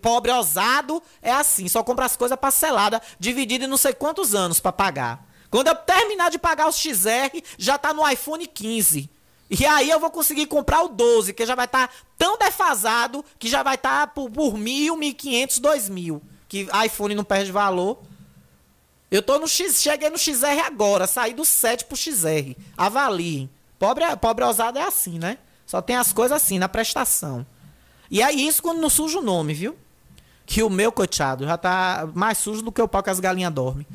Pobre 0.00 0.30
ousado 0.30 1.02
é 1.20 1.32
assim, 1.32 1.66
só 1.68 1.82
compra 1.82 2.04
as 2.04 2.16
coisas 2.16 2.38
parceladas, 2.38 3.00
dividido 3.18 3.64
em 3.64 3.68
não 3.68 3.76
sei 3.76 3.92
quantos 3.92 4.34
anos 4.34 4.60
para 4.60 4.72
pagar. 4.72 5.26
Quando 5.50 5.68
eu 5.68 5.74
terminar 5.74 6.30
de 6.30 6.38
pagar 6.38 6.68
os 6.68 6.78
XR, 6.78 7.42
já 7.58 7.78
tá 7.78 7.92
no 7.92 8.08
iPhone 8.08 8.46
15. 8.46 9.10
E 9.48 9.64
aí 9.64 9.88
eu 9.88 10.00
vou 10.00 10.10
conseguir 10.10 10.46
comprar 10.46 10.82
o 10.82 10.88
12, 10.88 11.32
que 11.32 11.46
já 11.46 11.54
vai 11.54 11.66
estar 11.66 11.88
tá 11.88 11.94
tão 12.18 12.36
defasado 12.36 13.24
que 13.38 13.48
já 13.48 13.62
vai 13.62 13.76
estar 13.76 14.00
tá 14.00 14.06
por, 14.06 14.30
por 14.30 14.56
mil, 14.56 14.96
mil 14.96 15.14
quinhentos, 15.14 15.58
dois 15.58 15.88
mil. 15.88 16.22
Que 16.48 16.68
iPhone 16.84 17.14
não 17.14 17.24
perde 17.24 17.52
valor. 17.52 17.98
Eu 19.10 19.22
tô 19.22 19.38
no 19.38 19.46
X, 19.46 19.80
cheguei 19.80 20.10
no 20.10 20.18
XR 20.18 20.64
agora, 20.64 21.06
saí 21.06 21.32
do 21.32 21.44
7 21.44 21.84
pro 21.84 21.96
XR. 21.96 22.56
Avaliem. 22.76 23.48
Pobre, 23.78 24.04
pobre 24.16 24.44
ousado 24.44 24.78
é 24.78 24.82
assim, 24.82 25.18
né? 25.18 25.38
Só 25.66 25.82
tem 25.82 25.96
as 25.96 26.12
coisas 26.12 26.40
assim, 26.40 26.58
na 26.58 26.68
prestação. 26.68 27.44
E 28.10 28.22
é 28.22 28.32
isso 28.32 28.62
quando 28.62 28.80
não 28.80 28.88
suja 28.88 29.18
o 29.18 29.22
nome, 29.22 29.52
viu? 29.52 29.76
Que 30.46 30.62
o 30.62 30.70
meu, 30.70 30.92
coitado, 30.92 31.44
já 31.44 31.58
tá 31.58 32.08
mais 32.14 32.38
sujo 32.38 32.62
do 32.62 32.70
que 32.70 32.80
o 32.80 32.86
pau 32.86 33.02
que 33.02 33.10
as 33.10 33.18
galinhas 33.18 33.52
dormem. 33.52 33.86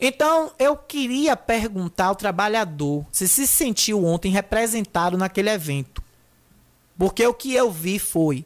Então, 0.00 0.52
eu 0.58 0.76
queria 0.76 1.36
perguntar 1.36 2.06
ao 2.06 2.16
trabalhador 2.16 3.06
se 3.12 3.28
se 3.28 3.46
sentiu 3.46 4.04
ontem 4.04 4.30
representado 4.30 5.16
naquele 5.16 5.50
evento. 5.50 6.02
Porque 6.96 7.24
o 7.26 7.34
que 7.34 7.54
eu 7.54 7.70
vi 7.70 7.98
foi 7.98 8.44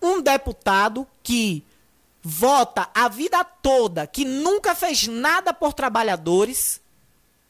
um 0.00 0.22
deputado 0.22 1.06
que 1.22 1.64
vota 2.22 2.88
a 2.94 3.08
vida 3.08 3.42
toda, 3.44 4.06
que 4.06 4.24
nunca 4.24 4.74
fez 4.74 5.06
nada 5.06 5.52
por 5.52 5.72
trabalhadores, 5.72 6.80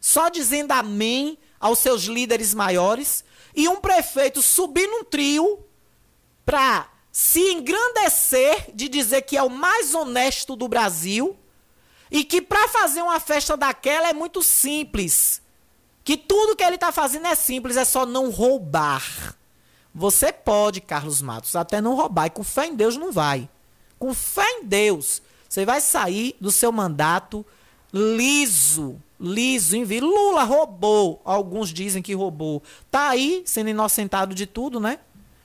só 0.01 0.29
dizendo 0.29 0.73
amém 0.73 1.39
aos 1.59 1.79
seus 1.81 2.05
líderes 2.05 2.55
maiores, 2.55 3.25
e 3.59 3.69
um 3.69 3.81
prefeito 3.81 4.41
subir 4.41 4.87
num 4.87 5.03
trio 5.03 5.59
para 6.47 6.89
se 7.11 7.41
engrandecer 7.41 8.71
de 8.73 8.89
dizer 8.89 9.23
que 9.23 9.37
é 9.37 9.43
o 9.43 9.51
mais 9.51 9.97
honesto 9.97 10.55
do 10.55 10.69
Brasil 10.69 11.37
e 12.09 12.23
que 12.23 12.41
para 12.41 12.69
fazer 12.69 13.03
uma 13.03 13.19
festa 13.19 13.57
daquela 13.57 14.11
é 14.11 14.13
muito 14.13 14.45
simples. 14.45 15.43
Que 16.05 16.17
tudo 16.17 16.55
que 16.55 16.63
ele 16.63 16.77
está 16.77 16.93
fazendo 16.93 17.27
é 17.27 17.35
simples, 17.35 17.77
é 17.77 17.85
só 17.85 18.07
não 18.07 18.31
roubar. 18.31 19.35
Você 19.93 20.33
pode, 20.33 20.81
Carlos 20.81 21.21
Matos, 21.21 21.57
até 21.57 21.81
não 21.81 21.97
roubar, 21.97 22.27
e 22.27 22.31
com 22.31 22.45
fé 22.45 22.67
em 22.67 22.77
Deus 22.77 22.97
não 22.97 23.11
vai. 23.11 23.51
Com 23.99 24.15
fé 24.15 24.49
em 24.61 24.65
Deus, 24.67 25.21
você 25.49 25.67
vai 25.67 25.81
sair 25.81 26.37
do 26.41 26.53
seu 26.53 26.71
mandato 26.71 27.45
liso, 27.93 29.03
liso, 29.21 29.77
em 29.77 29.85
Lula 30.01 30.45
roubou, 30.45 31.21
alguns 31.25 31.73
dizem 31.73 32.03
que 32.03 32.15
roubou. 32.15 32.63
Tá 32.91 33.09
aí 33.09 33.43
sendo 33.45 33.71
inocentado 33.71 34.35
de 34.35 34.47
tudo, 34.47 34.79
né? 34.79 34.99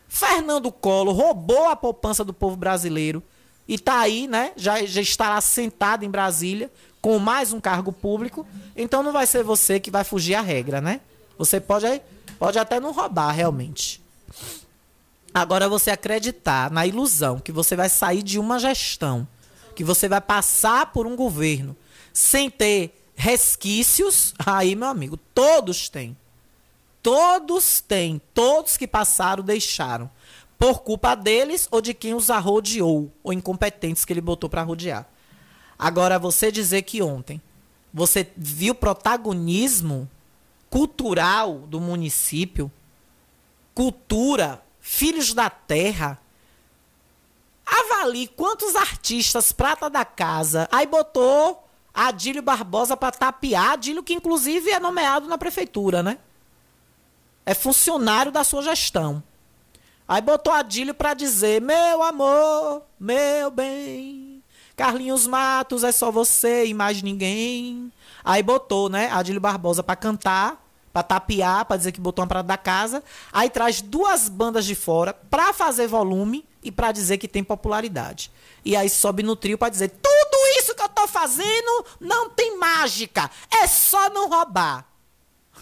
Fernando 0.08 0.72
Collor 0.72 1.16
roubou 1.16 1.70
a 1.70 1.76
poupança 1.76 2.24
do 2.24 2.34
povo 2.34 2.56
brasileiro 2.56 3.24
e 3.68 3.80
tá 3.80 4.00
aí, 4.00 4.28
né? 4.28 4.52
Já, 4.56 4.86
já 4.86 5.02
estará 5.02 5.42
sentado 5.42 6.06
em 6.06 6.10
Brasília 6.10 6.72
com 7.02 7.18
mais 7.18 7.52
um 7.52 7.60
cargo 7.60 7.92
público. 7.92 8.46
Então 8.76 9.02
não 9.02 9.12
vai 9.12 9.26
ser 9.26 9.44
você 9.44 9.80
que 9.80 9.90
vai 9.90 10.04
fugir 10.04 10.36
à 10.36 10.42
regra, 10.42 10.80
né? 10.80 11.02
Você 11.38 11.60
pode, 11.60 12.02
pode 12.38 12.60
até 12.60 12.80
não 12.80 12.92
roubar 12.92 13.32
realmente. 13.32 14.02
Agora 15.34 15.68
você 15.68 15.90
acreditar 15.90 16.70
na 16.70 16.86
ilusão 16.86 17.40
que 17.40 17.52
você 17.52 17.76
vai 17.76 17.90
sair 17.90 18.22
de 18.22 18.38
uma 18.38 18.60
gestão, 18.60 19.28
que 19.76 19.84
você 19.84 20.08
vai 20.08 20.22
passar 20.22 20.92
por 20.94 21.08
um 21.08 21.16
governo 21.16 21.76
sem 22.14 22.52
ter 22.52 23.03
resquícios, 23.16 24.34
aí, 24.46 24.76
meu 24.76 24.88
amigo, 24.88 25.18
todos 25.34 25.90
têm. 25.90 26.18
Todos 27.02 27.82
têm. 27.82 28.22
Todos 28.34 28.78
que 28.78 28.88
passaram 28.88 29.44
deixaram. 29.44 30.10
Por 30.58 30.82
culpa 30.82 31.16
deles 31.16 31.68
ou 31.72 31.82
de 31.82 31.94
quem 31.94 32.14
os 32.14 32.30
arrodeou, 32.30 33.12
ou 33.22 33.34
incompetentes 33.34 34.06
que 34.06 34.14
ele 34.14 34.22
botou 34.22 34.50
para 34.50 34.64
rodear. 34.64 35.08
Agora, 35.78 36.18
você 36.18 36.52
dizer 36.52 36.84
que 36.84 37.02
ontem 37.02 37.42
você 37.94 38.32
viu 38.38 38.74
protagonismo 38.74 40.10
cultural 40.70 41.60
do 41.60 41.80
município, 41.80 42.72
cultura 43.76 44.64
Filhos 44.86 45.34
da 45.34 45.50
Terra. 45.50 46.20
Avalie 47.66 48.28
quantos 48.28 48.76
artistas 48.76 49.54
prata 49.54 49.90
da 49.90 50.04
casa. 50.04 50.68
Aí 50.70 50.86
botou 50.86 51.63
Adílio 51.94 52.42
Barbosa 52.42 52.98
para 52.98 53.12
tapear. 53.12 53.74
Adílio 53.74 54.04
que 54.04 54.14
inclusive 54.14 54.72
é 54.72 54.80
nomeado 54.80 55.28
na 55.28 55.38
prefeitura, 55.38 56.02
né? 56.02 56.18
É 57.46 57.54
funcionário 57.54 58.32
da 58.32 58.44
sua 58.44 58.64
gestão. 58.64 59.22
Aí 60.08 60.22
botou 60.22 60.52
Adílio 60.52 60.94
para 60.94 61.14
dizer: 61.14 61.62
"Meu 61.62 62.02
amor, 62.02 62.84
meu 63.00 63.52
bem, 63.52 64.44
Carlinhos 64.76 65.28
Matos 65.28 65.84
é 65.84 65.92
só 65.92 66.12
você 66.12 66.66
e 66.66 66.74
mais 66.74 67.02
ninguém". 67.02 67.92
Aí 68.24 68.42
botou, 68.42 68.90
né, 68.90 69.10
Adílio 69.12 69.42
Barbosa 69.42 69.84
para 69.84 69.96
cantar 69.96 70.64
para 70.94 71.02
tapear, 71.02 71.66
para 71.66 71.76
dizer 71.76 71.92
que 71.92 72.00
botou 72.00 72.22
uma 72.22 72.30
parada 72.30 72.48
da 72.48 72.58
casa. 72.58 73.04
Aí 73.32 73.50
traz 73.50 73.82
duas 73.82 74.30
bandas 74.30 74.64
de 74.64 74.76
fora 74.76 75.12
para 75.12 75.52
fazer 75.52 75.88
volume 75.88 76.46
e 76.64 76.72
para 76.72 76.92
dizer 76.92 77.18
que 77.18 77.28
tem 77.28 77.44
popularidade. 77.44 78.32
E 78.64 78.76
aí 78.76 78.90
sobe 78.90 79.24
no 79.24 79.36
trio 79.36 79.58
para 79.58 79.70
dizer: 79.70 79.90
tudo 79.90 80.38
isso 80.58 80.76
que 80.76 80.82
eu 80.82 80.90
tô 80.90 81.08
fazendo 81.08 81.86
não 82.00 82.30
tem 82.30 82.58
mágica, 82.58 83.30
é 83.52 83.68
só 83.68 84.10
não 84.10 84.30
roubar. 84.30 84.86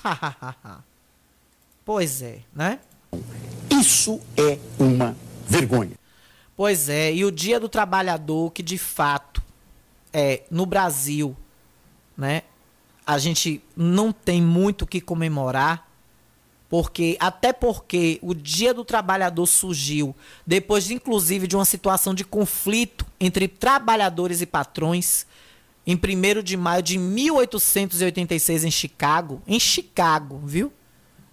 pois 1.83 2.21
é, 2.21 2.39
né? 2.53 2.79
Isso 3.69 4.21
é 4.37 4.57
uma 4.79 5.15
vergonha. 5.47 5.99
Pois 6.55 6.89
é, 6.89 7.13
e 7.13 7.25
o 7.25 7.31
Dia 7.31 7.59
do 7.59 7.67
Trabalhador, 7.67 8.51
que 8.51 8.61
de 8.61 8.77
fato 8.77 9.41
é 10.13 10.43
no 10.51 10.65
Brasil, 10.65 11.35
né, 12.15 12.43
a 13.05 13.17
gente 13.17 13.63
não 13.75 14.11
tem 14.11 14.41
muito 14.41 14.83
o 14.83 14.87
que 14.87 15.01
comemorar, 15.01 15.90
porque 16.71 17.17
até 17.19 17.51
porque 17.51 18.17
o 18.21 18.33
Dia 18.33 18.73
do 18.73 18.85
Trabalhador 18.85 19.45
surgiu 19.45 20.15
depois, 20.47 20.89
inclusive, 20.89 21.45
de 21.45 21.57
uma 21.57 21.65
situação 21.65 22.15
de 22.15 22.23
conflito 22.23 23.05
entre 23.19 23.45
trabalhadores 23.49 24.39
e 24.39 24.45
patrões, 24.45 25.27
em 25.85 25.95
1 25.95 26.41
de 26.41 26.55
maio 26.55 26.81
de 26.81 26.97
1886 26.97 28.63
em 28.63 28.71
Chicago, 28.71 29.41
em 29.45 29.59
Chicago, 29.59 30.41
viu? 30.45 30.71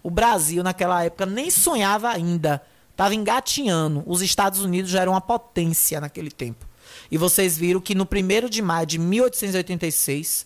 O 0.03 0.11
Brasil 0.11 0.61
naquela 0.61 1.05
época 1.05 1.25
nem 1.25 1.49
sonhava 1.49 2.09
ainda, 2.09 2.61
estava 2.91 3.15
engatinhando. 3.15 4.03
Os 4.05 4.21
Estados 4.21 4.59
Unidos 4.59 4.91
já 4.91 4.99
eram 4.99 5.13
uma 5.13 5.21
potência 5.21 6.01
naquele 6.01 6.31
tempo. 6.31 6.67
E 7.09 7.17
vocês 7.17 7.57
viram 7.57 7.79
que 7.79 7.95
no 7.95 8.03
1 8.03 8.49
de 8.49 8.61
maio 8.61 8.85
de 8.85 8.99
1886 8.99 10.45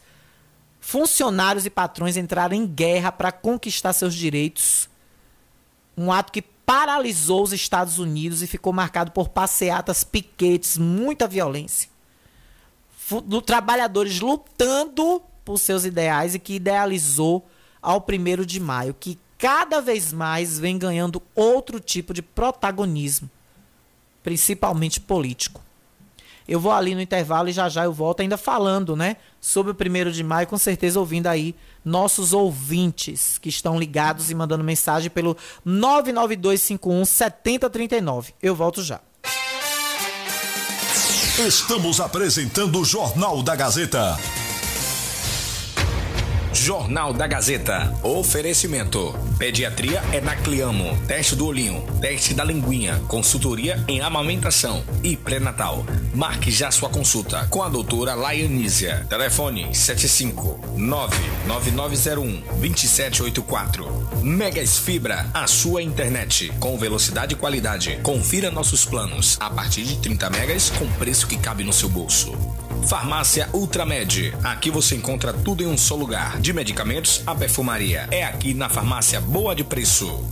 funcionários 0.83 1.65
e 1.65 1.69
patrões 1.69 2.17
entraram 2.17 2.53
em 2.53 2.67
guerra 2.67 3.09
para 3.09 3.31
conquistar 3.31 3.93
seus 3.93 4.13
direitos. 4.13 4.89
Um 5.97 6.11
ato 6.11 6.29
que 6.29 6.41
paralisou 6.41 7.41
os 7.41 7.53
Estados 7.53 7.99
Unidos 7.99 8.41
e 8.41 8.47
ficou 8.47 8.73
marcado 8.73 9.11
por 9.11 9.29
passeatas, 9.29 10.03
piquetes, 10.03 10.77
muita 10.77 11.25
violência. 11.25 11.89
Do 13.23 13.41
trabalhadores 13.41 14.19
lutando 14.19 15.21
por 15.45 15.57
seus 15.57 15.85
ideais 15.85 16.35
e 16.35 16.39
que 16.39 16.55
idealizou 16.55 17.47
ao 17.81 18.05
1 18.05 18.45
de 18.45 18.59
maio, 18.59 18.93
que 18.93 19.17
cada 19.37 19.79
vez 19.79 20.11
mais 20.11 20.59
vem 20.59 20.77
ganhando 20.77 21.23
outro 21.33 21.79
tipo 21.79 22.13
de 22.13 22.21
protagonismo, 22.21 23.31
principalmente 24.21 24.99
político. 24.99 25.61
Eu 26.47 26.59
vou 26.59 26.71
ali 26.71 26.93
no 26.93 27.01
intervalo 27.01 27.49
e 27.49 27.53
já 27.53 27.69
já 27.69 27.85
eu 27.85 27.93
volto 27.93 28.21
ainda 28.21 28.37
falando, 28.37 28.95
né? 28.95 29.17
Sobre 29.39 29.71
o 29.71 29.75
primeiro 29.75 30.11
de 30.11 30.23
maio, 30.23 30.47
com 30.47 30.57
certeza 30.57 30.99
ouvindo 30.99 31.27
aí 31.27 31.55
nossos 31.83 32.33
ouvintes 32.33 33.37
que 33.37 33.49
estão 33.49 33.79
ligados 33.79 34.31
e 34.31 34.35
mandando 34.35 34.63
mensagem 34.63 35.09
pelo 35.09 35.37
99251 35.65 37.05
7039. 37.05 38.33
Eu 38.41 38.55
volto 38.55 38.81
já. 38.81 39.01
Estamos 41.39 41.99
apresentando 41.99 42.79
o 42.79 42.85
Jornal 42.85 43.41
da 43.41 43.55
Gazeta. 43.55 44.17
Jornal 46.53 47.13
da 47.13 47.25
Gazeta. 47.25 47.91
Oferecimento. 48.03 49.13
Pediatria 49.39 50.03
é 50.13 50.21
na 50.21 50.35
Cliamo. 50.35 50.95
Teste 51.07 51.35
do 51.35 51.47
olhinho. 51.47 51.83
Teste 51.99 52.33
da 52.33 52.43
linguinha. 52.43 53.01
Consultoria 53.07 53.83
em 53.87 54.01
amamentação 54.01 54.83
e 55.03 55.17
pré-natal. 55.17 55.83
Marque 56.13 56.51
já 56.51 56.69
sua 56.69 56.89
consulta 56.89 57.47
com 57.49 57.63
a 57.63 57.69
doutora 57.69 58.13
Laianísia. 58.13 59.05
Telefone 59.09 59.73
75 59.75 60.77
99901 60.77 62.41
2784. 62.59 64.21
Megas 64.21 64.77
Fibra, 64.77 65.25
a 65.33 65.47
sua 65.47 65.81
internet 65.81 66.53
com 66.59 66.77
velocidade 66.77 67.33
e 67.33 67.37
qualidade. 67.37 67.99
Confira 68.03 68.51
nossos 68.51 68.85
planos 68.85 69.37
a 69.39 69.49
partir 69.49 69.83
de 69.83 69.97
30 69.97 70.29
megas 70.29 70.69
com 70.69 70.87
preço 70.93 71.25
que 71.27 71.37
cabe 71.37 71.63
no 71.63 71.73
seu 71.73 71.89
bolso. 71.89 72.31
Farmácia 72.87 73.49
Ultramed. 73.53 74.33
Aqui 74.43 74.69
você 74.69 74.95
encontra 74.95 75.31
tudo 75.31 75.63
em 75.63 75.67
um 75.67 75.77
só 75.77 75.95
lugar. 75.95 76.39
De 76.43 76.51
medicamentos 76.51 77.23
a 77.25 77.33
perfumaria. 77.33 78.05
É 78.11 78.21
aqui 78.25 78.53
na 78.53 78.67
Farmácia 78.67 79.21
Boa 79.21 79.55
de 79.55 79.63
Preço. 79.63 80.29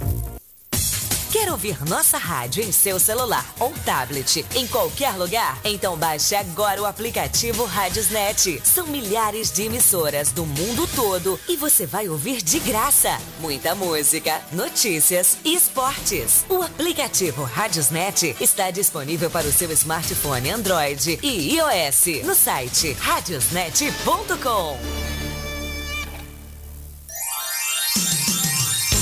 Quer 1.31 1.49
ouvir 1.49 1.81
nossa 1.87 2.17
rádio 2.17 2.61
em 2.61 2.69
seu 2.73 2.99
celular 2.99 3.45
ou 3.57 3.71
tablet, 3.85 4.45
em 4.53 4.67
qualquer 4.67 5.15
lugar? 5.15 5.57
Então 5.63 5.95
baixe 5.95 6.35
agora 6.35 6.81
o 6.81 6.85
aplicativo 6.85 7.63
Rádiosnet. 7.63 8.61
São 8.61 8.87
milhares 8.87 9.53
de 9.53 9.63
emissoras 9.63 10.33
do 10.33 10.45
mundo 10.45 10.85
todo 10.97 11.39
e 11.47 11.55
você 11.55 11.85
vai 11.85 12.09
ouvir 12.09 12.41
de 12.41 12.59
graça 12.59 13.17
muita 13.39 13.73
música, 13.73 14.41
notícias 14.51 15.37
e 15.45 15.55
esportes. 15.55 16.45
O 16.49 16.61
aplicativo 16.61 17.45
Rádiosnet 17.45 18.35
está 18.41 18.69
disponível 18.69 19.31
para 19.31 19.47
o 19.47 19.51
seu 19.53 19.71
smartphone 19.71 20.49
Android 20.49 21.19
e 21.23 21.55
iOS 21.55 22.25
no 22.25 22.35
site 22.35 22.91
radiosnet.com. 22.99 24.77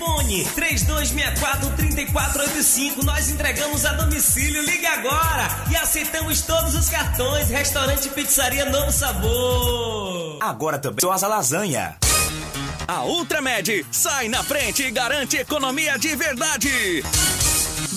Fone 0.00 0.44
3264-3485. 0.56 3.04
Nós 3.04 3.28
entregamos 3.28 3.84
a 3.84 3.92
domicílio. 3.92 4.62
Ligue 4.62 4.86
agora 4.86 5.48
e 5.70 5.76
aceitamos 5.76 6.40
todos 6.42 6.74
os 6.74 6.88
cartões. 6.88 7.50
Restaurante 7.50 8.08
Pizzaria 8.08 8.64
Novo 8.64 8.90
Sabor. 8.90 10.38
Agora 10.40 10.78
também 10.78 11.00
são 11.00 11.12
as 11.12 11.20
lasanha. 11.22 11.96
A 12.88 13.04
Ultramed 13.04 13.84
sai 13.92 14.28
na 14.28 14.42
frente 14.42 14.84
e 14.84 14.90
garante 14.90 15.36
economia 15.36 15.98
de 15.98 16.16
verdade. 16.16 17.04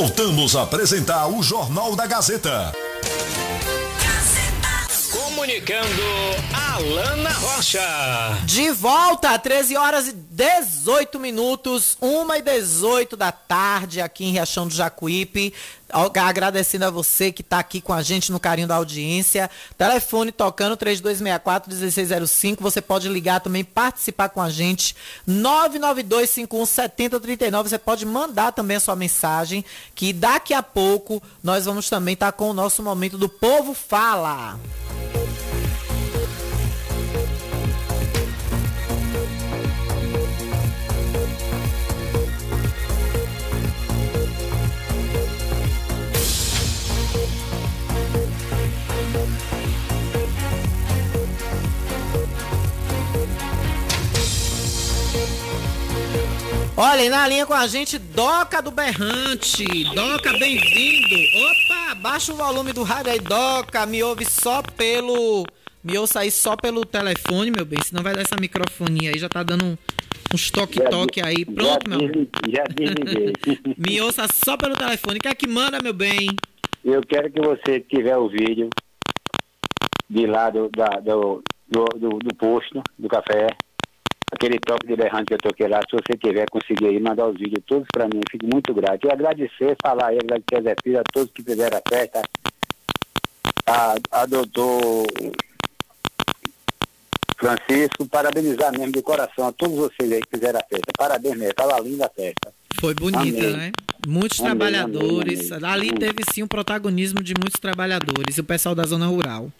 Voltamos 0.00 0.54
a 0.54 0.62
apresentar 0.62 1.26
o 1.26 1.42
Jornal 1.42 1.96
da 1.96 2.06
Gazeta. 2.06 2.72
Comunicando 5.38 6.02
Alana 6.52 7.30
Rocha. 7.30 7.80
De 8.44 8.72
volta, 8.72 9.38
13 9.38 9.76
horas 9.76 10.08
e 10.08 10.12
18 10.12 11.20
minutos, 11.20 11.96
1 12.02 12.34
e 12.34 12.42
18 12.42 13.16
da 13.16 13.30
tarde, 13.30 14.00
aqui 14.00 14.24
em 14.24 14.32
Riachão 14.32 14.66
do 14.66 14.74
Jacuípe. 14.74 15.54
Agradecendo 15.90 16.86
a 16.86 16.90
você 16.90 17.30
que 17.30 17.42
está 17.42 17.60
aqui 17.60 17.80
com 17.80 17.92
a 17.92 18.02
gente 18.02 18.32
no 18.32 18.40
carinho 18.40 18.66
da 18.66 18.74
audiência. 18.74 19.48
Telefone 19.78 20.32
tocando 20.32 20.76
3264-1605. 20.76 22.56
Você 22.58 22.82
pode 22.82 23.08
ligar 23.08 23.40
também, 23.40 23.62
participar 23.62 24.30
com 24.30 24.42
a 24.42 24.50
gente. 24.50 24.96
992517039. 25.28 27.62
Você 27.62 27.78
pode 27.78 28.04
mandar 28.04 28.50
também 28.50 28.76
a 28.76 28.80
sua 28.80 28.96
mensagem, 28.96 29.64
que 29.94 30.12
daqui 30.12 30.52
a 30.52 30.64
pouco 30.64 31.22
nós 31.44 31.64
vamos 31.64 31.88
também 31.88 32.14
estar 32.14 32.32
com 32.32 32.50
o 32.50 32.54
nosso 32.54 32.82
momento 32.82 33.16
do 33.16 33.28
Povo 33.28 33.72
Fala. 33.72 34.58
Olha, 56.80 57.04
e 57.04 57.08
na 57.08 57.26
linha 57.26 57.44
com 57.44 57.54
a 57.54 57.66
gente, 57.66 57.98
Doca 57.98 58.62
do 58.62 58.70
Berrante. 58.70 59.64
Doca, 59.96 60.38
bem-vindo. 60.38 61.16
Opa, 61.44 61.94
baixa 61.96 62.32
o 62.32 62.36
volume 62.36 62.72
do 62.72 62.84
rádio 62.84 63.10
aí, 63.10 63.18
Doca. 63.18 63.84
Me 63.84 64.00
ouve 64.00 64.24
só 64.24 64.62
pelo. 64.62 65.44
Me 65.82 65.98
ouça 65.98 66.20
aí 66.20 66.30
só 66.30 66.54
pelo 66.54 66.84
telefone, 66.84 67.50
meu 67.50 67.64
bem. 67.64 67.82
Senão 67.82 68.00
vai 68.00 68.14
dar 68.14 68.20
essa 68.20 68.36
microfonia 68.40 69.10
aí. 69.10 69.18
Já 69.18 69.28
tá 69.28 69.42
dando 69.42 69.76
uns 70.32 70.52
toque-toque 70.52 71.20
aí. 71.20 71.44
Pronto, 71.44 71.90
já 71.90 71.96
meu. 71.96 72.28
Já 72.48 72.62
desliguei. 72.72 73.32
Me 73.76 74.00
ouça 74.00 74.28
só 74.32 74.56
pelo 74.56 74.76
telefone. 74.76 75.18
Quer 75.18 75.34
que 75.34 75.48
manda, 75.48 75.80
meu 75.82 75.92
bem? 75.92 76.28
Eu 76.84 77.00
quero 77.00 77.28
que 77.28 77.40
você 77.40 77.80
tiver 77.80 78.16
o 78.16 78.28
vídeo 78.28 78.70
de 80.08 80.28
lá 80.28 80.48
do, 80.48 80.68
da, 80.68 81.00
do, 81.00 81.42
do, 81.68 81.84
do, 81.86 82.18
do 82.20 82.34
posto, 82.36 82.80
do 82.96 83.08
café. 83.08 83.48
Aquele 84.30 84.58
toque 84.60 84.86
de 84.86 84.94
berrante 84.96 85.26
que 85.26 85.34
eu 85.34 85.38
toquei 85.38 85.68
lá, 85.68 85.80
se 85.88 85.96
você 85.96 86.16
tiver 86.18 86.46
conseguir 86.50 86.86
aí, 86.86 87.00
mandar 87.00 87.26
os 87.26 87.38
vídeos 87.38 87.64
todos 87.66 87.88
para 87.92 88.06
mim, 88.06 88.20
fico 88.30 88.46
muito 88.46 88.74
grato. 88.74 89.06
E 89.06 89.10
agradecer, 89.12 89.76
falar 89.82 90.08
aí, 90.08 90.18
agradecer 90.18 90.56
a 90.56 90.62
Zé 90.62 90.76
Filho, 90.82 91.00
a 91.00 91.04
todos 91.12 91.32
que 91.32 91.42
fizeram 91.42 91.78
a 91.78 91.82
festa, 91.88 92.22
a, 93.66 93.94
a 94.12 94.26
doutor 94.26 95.06
Francisco, 97.36 98.06
parabenizar 98.08 98.72
mesmo 98.72 98.92
de 98.92 99.00
coração 99.02 99.46
a 99.46 99.52
todos 99.52 99.76
vocês 99.76 100.12
aí 100.12 100.20
que 100.20 100.36
fizeram 100.36 100.58
a 100.58 100.64
festa. 100.64 100.92
Parabéns 100.96 101.34
mesmo, 101.36 101.50
estava 101.50 101.78
linda 101.80 102.06
a 102.06 102.10
festa. 102.10 102.52
Foi 102.80 102.94
bonita, 102.94 103.20
Amém. 103.20 103.56
né? 103.56 103.72
Muitos 104.06 104.40
Amém, 104.40 104.50
trabalhadores. 104.50 105.52
amém. 105.52 105.70
Ali 105.70 105.92
teve 105.92 106.22
sim 106.32 106.42
um 106.42 106.48
protagonismo 106.48 107.22
de 107.22 107.34
muitos 107.34 107.60
trabalhadores. 107.60 108.36
E 108.36 108.40
o 108.40 108.44
pessoal 108.44 108.74
da 108.74 108.84
zona 108.84 109.06
rural. 109.06 109.50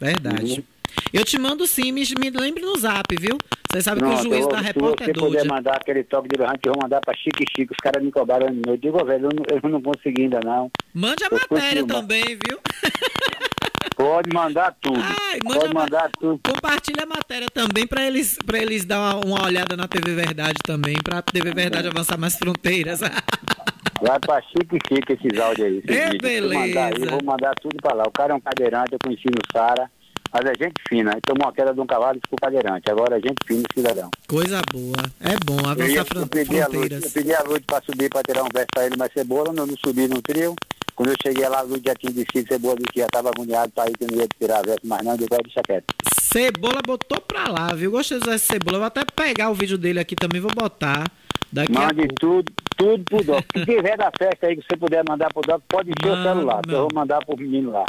Verdade. 0.00 0.58
Uhum. 0.60 0.73
Eu 1.12 1.24
te 1.24 1.38
mando 1.38 1.66
sim, 1.66 1.92
me, 1.92 2.02
me 2.18 2.30
lembre 2.30 2.62
no 2.62 2.76
zap, 2.78 3.14
viu? 3.18 3.36
Você 3.70 3.82
sabe 3.82 4.00
que 4.00 4.06
o 4.06 4.08
Pronto, 4.10 4.22
juiz 4.22 4.40
eu- 4.42 4.48
da 4.48 4.58
se 4.58 4.64
repórter 4.64 5.08
é 5.08 5.12
doido. 5.12 5.26
puder 5.32 5.44
mandar 5.46 5.76
aquele 5.76 6.04
toque 6.04 6.28
de 6.28 6.36
berrante, 6.38 6.60
eu 6.66 6.72
vou 6.72 6.82
mandar 6.82 7.00
para 7.00 7.14
Chique 7.16 7.44
Chique, 7.56 7.72
os 7.72 7.78
caras 7.82 8.02
me 8.02 8.10
cobraram 8.12 8.46
no 8.48 8.54
meu. 8.54 8.74
Eu 8.74 8.76
digo, 8.76 9.00
"Ô, 9.00 9.04
velho, 9.04 9.26
eu 9.26 9.30
não, 9.34 9.44
eu 9.62 9.70
não 9.70 9.82
consegui 9.82 10.22
ainda 10.22 10.40
não. 10.44 10.70
Mande 10.94 11.24
a 11.24 11.28
Eu 11.28 11.38
matéria 11.50 11.84
também, 11.86 12.22
viu? 12.46 12.58
Pode 13.96 14.28
mandar 14.32 14.74
tudo. 14.80 14.98
Ai, 15.00 15.38
manda 15.44 15.60
Pode 15.60 15.74
mandar 15.74 16.10
tudo. 16.18 16.40
Compartilha 16.44 17.04
a 17.04 17.06
matéria 17.06 17.46
também 17.52 17.86
pra 17.86 18.04
eles, 18.04 18.36
pra 18.44 18.58
eles 18.58 18.84
dar 18.84 18.98
uma, 18.98 19.24
uma 19.36 19.44
olhada 19.44 19.76
na 19.76 19.86
TV 19.86 20.14
Verdade 20.14 20.58
também, 20.64 20.96
pra 21.02 21.22
TV 21.22 21.52
Verdade 21.52 21.86
avançar 21.88 22.18
mais 22.18 22.36
fronteiras. 22.36 23.00
Vai 24.02 24.18
pra 24.18 24.42
Chique 24.42 24.78
Chique 24.88 25.12
esses 25.12 25.40
áudios 25.40 25.66
aí. 25.66 25.78
esses 25.78 25.96
É, 25.96 26.10
vídeos. 26.10 26.32
Se 26.32 26.40
mandar 26.58 26.90
beleza. 26.90 27.04
eu 27.06 27.10
vou 27.10 27.24
mandar 27.24 27.54
tudo 27.62 27.76
pra 27.80 27.94
lá. 27.94 28.02
O 28.06 28.10
cara 28.10 28.32
é 28.32 28.36
um 28.36 28.40
cadeirante, 28.40 28.92
eu 28.92 28.98
conheci 29.02 29.26
no 29.28 29.40
Sara, 29.52 29.88
mas 30.34 30.44
é 30.46 30.64
gente 30.64 30.74
fina. 30.88 31.16
Tomou 31.24 31.46
uma 31.46 31.52
queda 31.52 31.72
de 31.72 31.80
um 31.80 31.86
cavalo 31.86 32.18
e 32.18 32.20
ficou 32.20 32.36
cadeirante. 32.40 32.90
Agora 32.90 33.16
é 33.16 33.20
gente 33.20 33.36
fina, 33.46 33.62
cidadão. 33.72 34.10
Coisa 34.26 34.60
boa. 34.72 34.96
É 35.20 35.36
bom 35.46 35.60
Eu, 35.60 35.70
avançar 35.70 35.88
ia, 35.88 35.98
eu, 35.98 36.26
pedi 36.26 36.60
a 36.60 36.64
fronteiras. 36.66 37.04
eu 37.04 37.10
pedi 37.12 37.34
a 37.34 37.42
Lute 37.42 37.64
pra 37.64 37.80
subir 37.82 38.10
pra 38.10 38.22
tirar 38.24 38.42
um 38.42 38.48
verso 38.52 38.66
pra 38.74 38.86
ele, 38.86 38.96
mas 38.98 39.12
cebola, 39.12 39.52
não, 39.52 39.64
não 39.64 39.76
subi 39.84 40.08
no 40.08 40.20
trio. 40.20 40.56
Quando 40.96 41.10
eu 41.10 41.16
cheguei 41.24 41.48
lá, 41.48 41.60
a 41.60 41.62
Lute 41.62 41.82
já 41.86 41.94
tinha 41.94 42.12
descido, 42.12 42.48
cebola 42.48 42.76
disse 42.76 42.92
que 42.92 43.00
já 43.00 43.06
tava 43.06 43.28
agoniado 43.30 43.70
pra 43.72 43.86
ir 43.86 43.92
que 43.96 44.06
não 44.10 44.20
ia 44.20 44.28
tirar 44.40 44.62
verso 44.62 44.84
mais 44.84 45.04
não, 45.04 45.12
eu 45.12 45.18
digo, 45.18 45.36
deixa 45.44 45.62
quieto. 45.62 45.94
Cebola 46.20 46.80
botou 46.84 47.20
pra 47.20 47.48
lá, 47.48 47.72
viu? 47.72 47.92
Gostei 47.92 48.18
de 48.18 48.24
usar 48.24 48.34
esse 48.34 48.46
cebola. 48.46 48.76
Eu 48.76 48.80
vou 48.80 48.86
até 48.88 49.04
pegar 49.04 49.50
o 49.50 49.54
vídeo 49.54 49.78
dele 49.78 50.00
aqui 50.00 50.16
também, 50.16 50.40
vou 50.40 50.50
botar. 50.52 51.04
Daqui 51.52 51.76
a 51.76 51.80
Mande 51.80 52.08
tudo, 52.18 52.52
tudo 52.76 53.04
pro 53.04 53.22
Doc. 53.22 53.44
Se 53.56 53.64
tiver 53.64 53.96
da 53.96 54.10
festa 54.18 54.48
aí 54.48 54.56
que 54.56 54.64
você 54.68 54.76
puder 54.76 55.04
mandar 55.08 55.32
pro 55.32 55.42
Doc, 55.42 55.62
pode 55.68 55.90
encher 55.90 56.12
o 56.12 56.22
celular, 56.24 56.60
eu 56.66 56.80
vou 56.80 56.88
mandar 56.92 57.24
pro 57.24 57.36
menino 57.36 57.70
lá. 57.70 57.84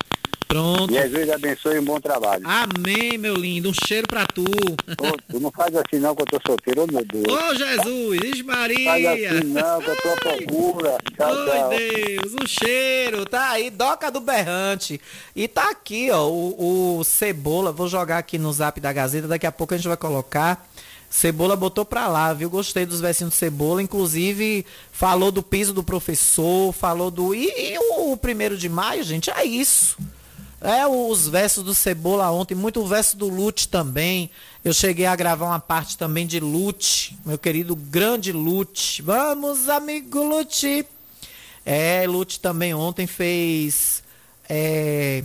Pronto. 0.47 0.93
Jesus 0.93 1.29
abençoe 1.29 1.79
um 1.79 1.83
bom 1.83 1.99
trabalho. 1.99 2.43
Amém, 2.45 3.17
meu 3.17 3.35
lindo. 3.35 3.69
Um 3.69 3.73
cheiro 3.73 4.07
pra 4.07 4.25
tu. 4.25 4.43
Ô, 4.43 5.17
tu 5.29 5.39
não 5.39 5.51
faz 5.51 5.75
assim 5.75 5.99
não 5.99 6.15
que 6.15 6.21
eu 6.21 6.25
tô 6.25 6.39
solteiro, 6.45 6.85
meu 6.91 7.03
Deus. 7.05 7.25
Ô, 7.27 7.55
Jesus. 7.55 8.19
Ixi, 8.23 8.43
Maria. 8.43 8.91
Faz 8.91 9.05
assim 9.05 9.43
não, 9.47 9.81
que 9.81 9.89
eu 9.89 9.95
tô 10.01 10.09
à 10.09 10.15
procura. 10.15 10.97
Tchau, 11.15 11.45
tchau. 11.45 11.69
Oi, 11.69 11.77
Deus, 11.77 12.33
um 12.41 12.47
cheiro, 12.47 13.25
tá 13.25 13.49
aí, 13.51 13.69
Doca 13.69 14.11
do 14.11 14.19
Berrante. 14.19 15.01
E 15.35 15.47
tá 15.47 15.69
aqui, 15.69 16.09
ó, 16.11 16.27
o, 16.27 16.99
o 16.99 17.03
Cebola, 17.03 17.71
vou 17.71 17.87
jogar 17.87 18.17
aqui 18.17 18.37
no 18.37 18.51
zap 18.53 18.79
da 18.79 18.93
Gazeta, 18.93 19.27
daqui 19.27 19.45
a 19.45 19.51
pouco 19.51 19.73
a 19.73 19.77
gente 19.77 19.87
vai 19.87 19.97
colocar. 19.97 20.67
Cebola 21.09 21.55
botou 21.55 21.85
pra 21.85 22.07
lá, 22.07 22.33
viu? 22.33 22.49
Gostei 22.49 22.85
dos 22.85 22.99
versinhos 22.99 23.33
de 23.33 23.39
Cebola, 23.39 23.81
inclusive 23.81 24.65
falou 24.91 25.31
do 25.31 25.41
piso 25.41 25.73
do 25.73 25.83
professor, 25.83 26.73
falou 26.73 27.09
do... 27.09 27.33
E, 27.33 27.45
e 27.45 27.77
o, 27.77 28.11
o 28.11 28.17
primeiro 28.17 28.57
de 28.57 28.67
maio, 28.67 29.03
gente, 29.03 29.29
é 29.31 29.45
isso. 29.45 29.97
É 30.65 30.87
os 30.87 31.27
versos 31.27 31.63
do 31.63 31.75
Cebola 31.75 32.31
ontem, 32.31 32.55
muito 32.55 32.81
o 32.81 32.87
verso 32.87 33.15
do 33.15 33.29
Lute 33.29 33.67
também. 33.67 34.31
Eu 34.63 34.73
cheguei 34.73 35.05
a 35.05 35.15
gravar 35.15 35.45
uma 35.45 35.59
parte 35.59 35.95
também 35.95 36.25
de 36.25 36.39
Lute, 36.39 37.15
meu 37.23 37.37
querido 37.37 37.75
grande 37.75 38.31
Lute. 38.31 38.99
Vamos, 39.03 39.69
amigo 39.69 40.23
Lute. 40.23 40.83
É, 41.63 42.07
Lute 42.07 42.39
também 42.39 42.73
ontem 42.73 43.05
fez 43.05 44.01
é, 44.49 45.23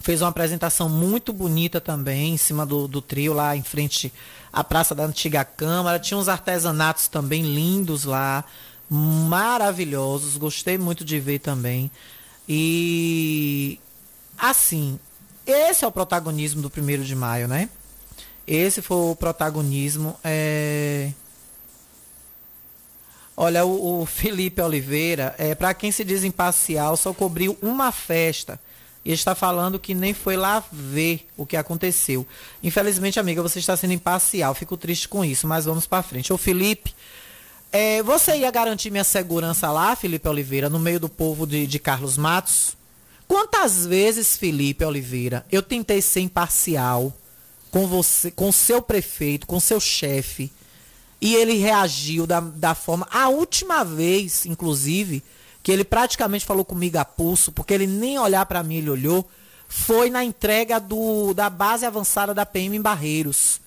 fez 0.00 0.20
uma 0.20 0.30
apresentação 0.30 0.88
muito 0.88 1.32
bonita 1.32 1.80
também 1.80 2.34
em 2.34 2.36
cima 2.36 2.66
do, 2.66 2.88
do 2.88 3.00
trio 3.00 3.32
lá 3.32 3.56
em 3.56 3.62
frente 3.62 4.12
à 4.52 4.64
Praça 4.64 4.96
da 4.96 5.04
Antiga 5.04 5.44
Câmara. 5.44 6.00
Tinha 6.00 6.18
uns 6.18 6.28
artesanatos 6.28 7.06
também 7.06 7.42
lindos 7.42 8.02
lá, 8.02 8.44
maravilhosos. 8.90 10.36
Gostei 10.36 10.76
muito 10.76 11.04
de 11.04 11.20
ver 11.20 11.38
também. 11.38 11.88
E 12.48 13.78
assim, 14.40 14.98
esse 15.46 15.84
é 15.84 15.88
o 15.88 15.92
protagonismo 15.92 16.62
do 16.62 16.70
primeiro 16.70 17.04
de 17.04 17.14
maio, 17.14 17.46
né? 17.46 17.68
Esse 18.46 18.82
foi 18.82 18.96
o 18.96 19.16
protagonismo. 19.16 20.16
É... 20.24 21.12
Olha, 23.36 23.64
o, 23.64 24.02
o 24.02 24.06
Felipe 24.06 24.60
Oliveira, 24.60 25.34
é, 25.38 25.54
para 25.54 25.72
quem 25.72 25.92
se 25.92 26.04
diz 26.04 26.24
imparcial, 26.24 26.96
só 26.96 27.12
cobriu 27.14 27.56
uma 27.62 27.92
festa. 27.92 28.60
E 29.02 29.12
está 29.12 29.34
falando 29.34 29.78
que 29.78 29.94
nem 29.94 30.12
foi 30.12 30.36
lá 30.36 30.62
ver 30.70 31.26
o 31.36 31.46
que 31.46 31.56
aconteceu. 31.56 32.26
Infelizmente, 32.62 33.18
amiga, 33.18 33.42
você 33.42 33.58
está 33.58 33.74
sendo 33.76 33.94
imparcial. 33.94 34.54
Fico 34.54 34.76
triste 34.76 35.08
com 35.08 35.24
isso, 35.24 35.46
mas 35.46 35.64
vamos 35.64 35.86
para 35.86 36.02
frente. 36.02 36.32
Ô, 36.32 36.36
Felipe, 36.36 36.94
é, 37.72 38.02
você 38.02 38.36
ia 38.36 38.50
garantir 38.50 38.90
minha 38.90 39.04
segurança 39.04 39.70
lá, 39.70 39.96
Felipe 39.96 40.28
Oliveira, 40.28 40.68
no 40.68 40.78
meio 40.78 41.00
do 41.00 41.08
povo 41.08 41.46
de, 41.46 41.66
de 41.66 41.78
Carlos 41.78 42.18
Matos? 42.18 42.76
Quantas 43.30 43.86
vezes, 43.86 44.36
Felipe 44.36 44.84
Oliveira, 44.84 45.46
eu 45.52 45.62
tentei 45.62 46.02
ser 46.02 46.18
imparcial 46.18 47.12
com 47.70 47.86
você, 47.86 48.28
com 48.28 48.50
seu 48.50 48.82
prefeito, 48.82 49.46
com 49.46 49.60
seu 49.60 49.78
chefe, 49.78 50.50
e 51.20 51.36
ele 51.36 51.52
reagiu 51.52 52.26
da, 52.26 52.40
da 52.40 52.74
forma. 52.74 53.06
A 53.08 53.28
última 53.28 53.84
vez, 53.84 54.46
inclusive, 54.46 55.22
que 55.62 55.70
ele 55.70 55.84
praticamente 55.84 56.44
falou 56.44 56.64
comigo 56.64 56.98
a 56.98 57.04
pulso, 57.04 57.52
porque 57.52 57.72
ele 57.72 57.86
nem 57.86 58.18
olhar 58.18 58.44
para 58.46 58.64
mim 58.64 58.78
ele 58.78 58.90
olhou, 58.90 59.30
foi 59.68 60.10
na 60.10 60.24
entrega 60.24 60.80
do, 60.80 61.32
da 61.32 61.48
base 61.48 61.86
avançada 61.86 62.34
da 62.34 62.44
PM 62.44 62.78
em 62.78 62.82
Barreiros. 62.82 63.60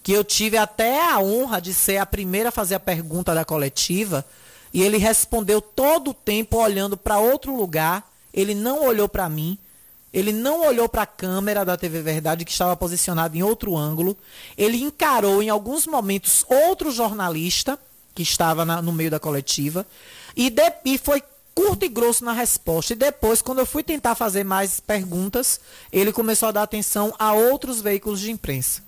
Que 0.00 0.12
eu 0.12 0.22
tive 0.22 0.56
até 0.56 1.04
a 1.10 1.18
honra 1.18 1.60
de 1.60 1.74
ser 1.74 1.96
a 1.96 2.06
primeira 2.06 2.50
a 2.50 2.52
fazer 2.52 2.76
a 2.76 2.80
pergunta 2.80 3.34
da 3.34 3.44
coletiva, 3.44 4.24
e 4.72 4.80
ele 4.80 4.96
respondeu 4.96 5.60
todo 5.60 6.12
o 6.12 6.14
tempo 6.14 6.58
olhando 6.58 6.96
para 6.96 7.18
outro 7.18 7.56
lugar. 7.56 8.08
Ele 8.38 8.54
não 8.54 8.84
olhou 8.84 9.08
para 9.08 9.28
mim. 9.28 9.58
Ele 10.12 10.32
não 10.32 10.66
olhou 10.66 10.88
para 10.88 11.02
a 11.02 11.06
câmera 11.06 11.64
da 11.64 11.76
TV 11.76 12.00
Verdade, 12.00 12.44
que 12.44 12.50
estava 12.52 12.76
posicionada 12.76 13.36
em 13.36 13.42
outro 13.42 13.76
ângulo. 13.76 14.16
Ele 14.56 14.78
encarou 14.82 15.42
em 15.42 15.50
alguns 15.50 15.86
momentos 15.86 16.44
outro 16.48 16.90
jornalista, 16.90 17.78
que 18.14 18.22
estava 18.22 18.64
na- 18.64 18.80
no 18.80 18.92
meio 18.92 19.10
da 19.10 19.18
coletiva, 19.20 19.86
e, 20.36 20.48
de- 20.50 20.72
e 20.84 20.96
foi 20.98 21.22
curto 21.54 21.84
e 21.84 21.88
grosso 21.88 22.24
na 22.24 22.32
resposta. 22.32 22.92
E 22.92 22.96
depois, 22.96 23.42
quando 23.42 23.58
eu 23.58 23.66
fui 23.66 23.82
tentar 23.82 24.14
fazer 24.14 24.44
mais 24.44 24.80
perguntas, 24.80 25.60
ele 25.92 26.12
começou 26.12 26.48
a 26.48 26.52
dar 26.52 26.62
atenção 26.62 27.12
a 27.18 27.32
outros 27.34 27.80
veículos 27.80 28.20
de 28.20 28.30
imprensa. 28.30 28.82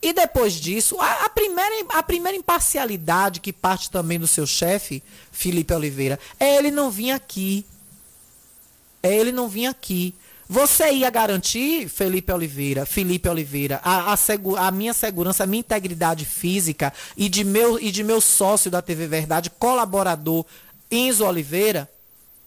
E 0.00 0.12
depois 0.12 0.52
disso, 0.52 1.00
a, 1.00 1.24
a 1.24 1.28
primeira, 1.30 1.84
a 1.88 2.02
primeira 2.02 2.38
imparcialidade 2.38 3.40
que 3.40 3.52
parte 3.52 3.90
também 3.90 4.20
do 4.20 4.26
seu 4.28 4.46
chefe, 4.46 5.02
Felipe 5.32 5.74
Oliveira, 5.74 6.18
é 6.38 6.56
ele 6.56 6.70
não 6.70 6.90
vir 6.90 7.10
aqui. 7.10 7.66
É 9.02 9.14
ele 9.14 9.32
não 9.32 9.48
vir 9.48 9.66
aqui. 9.66 10.14
Você 10.50 10.90
ia 10.92 11.10
garantir, 11.10 11.88
Felipe 11.90 12.32
Oliveira, 12.32 12.86
Felipe 12.86 13.28
Oliveira, 13.28 13.80
a, 13.84 14.12
a, 14.14 14.16
segu- 14.16 14.56
a 14.56 14.70
minha 14.70 14.94
segurança, 14.94 15.44
a 15.44 15.46
minha 15.46 15.60
integridade 15.60 16.24
física 16.24 16.90
e 17.16 17.28
de, 17.28 17.44
meu, 17.44 17.78
e 17.78 17.90
de 17.90 18.02
meu 18.02 18.18
sócio 18.18 18.70
da 18.70 18.80
TV 18.80 19.06
Verdade, 19.06 19.50
colaborador 19.50 20.46
Enzo 20.90 21.26
Oliveira? 21.26 21.86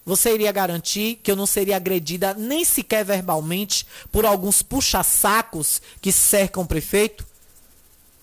Você 0.04 0.34
iria 0.34 0.50
garantir 0.50 1.20
que 1.22 1.30
eu 1.30 1.36
não 1.36 1.46
seria 1.46 1.76
agredida 1.76 2.34
nem 2.34 2.64
sequer 2.64 3.04
verbalmente 3.04 3.86
por 4.10 4.26
alguns 4.26 4.60
puxa-sacos 4.62 5.80
que 6.00 6.10
cercam 6.10 6.64
o 6.64 6.66
prefeito? 6.66 7.24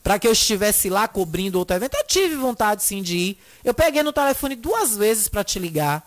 Para 0.04 0.20
que 0.20 0.28
eu 0.28 0.34
estivesse 0.34 0.90
lá 0.90 1.08
cobrindo 1.08 1.58
outro 1.58 1.78
evento? 1.78 1.96
Eu 1.96 2.04
tive 2.06 2.36
vontade 2.36 2.84
sim 2.84 3.02
de 3.02 3.18
ir. 3.18 3.38
Eu 3.64 3.74
peguei 3.74 4.04
no 4.04 4.12
telefone 4.12 4.56
duas 4.58 4.98
vezes 4.98 5.30
para 5.30 5.42
te 5.44 5.58
ligar. 5.58 6.06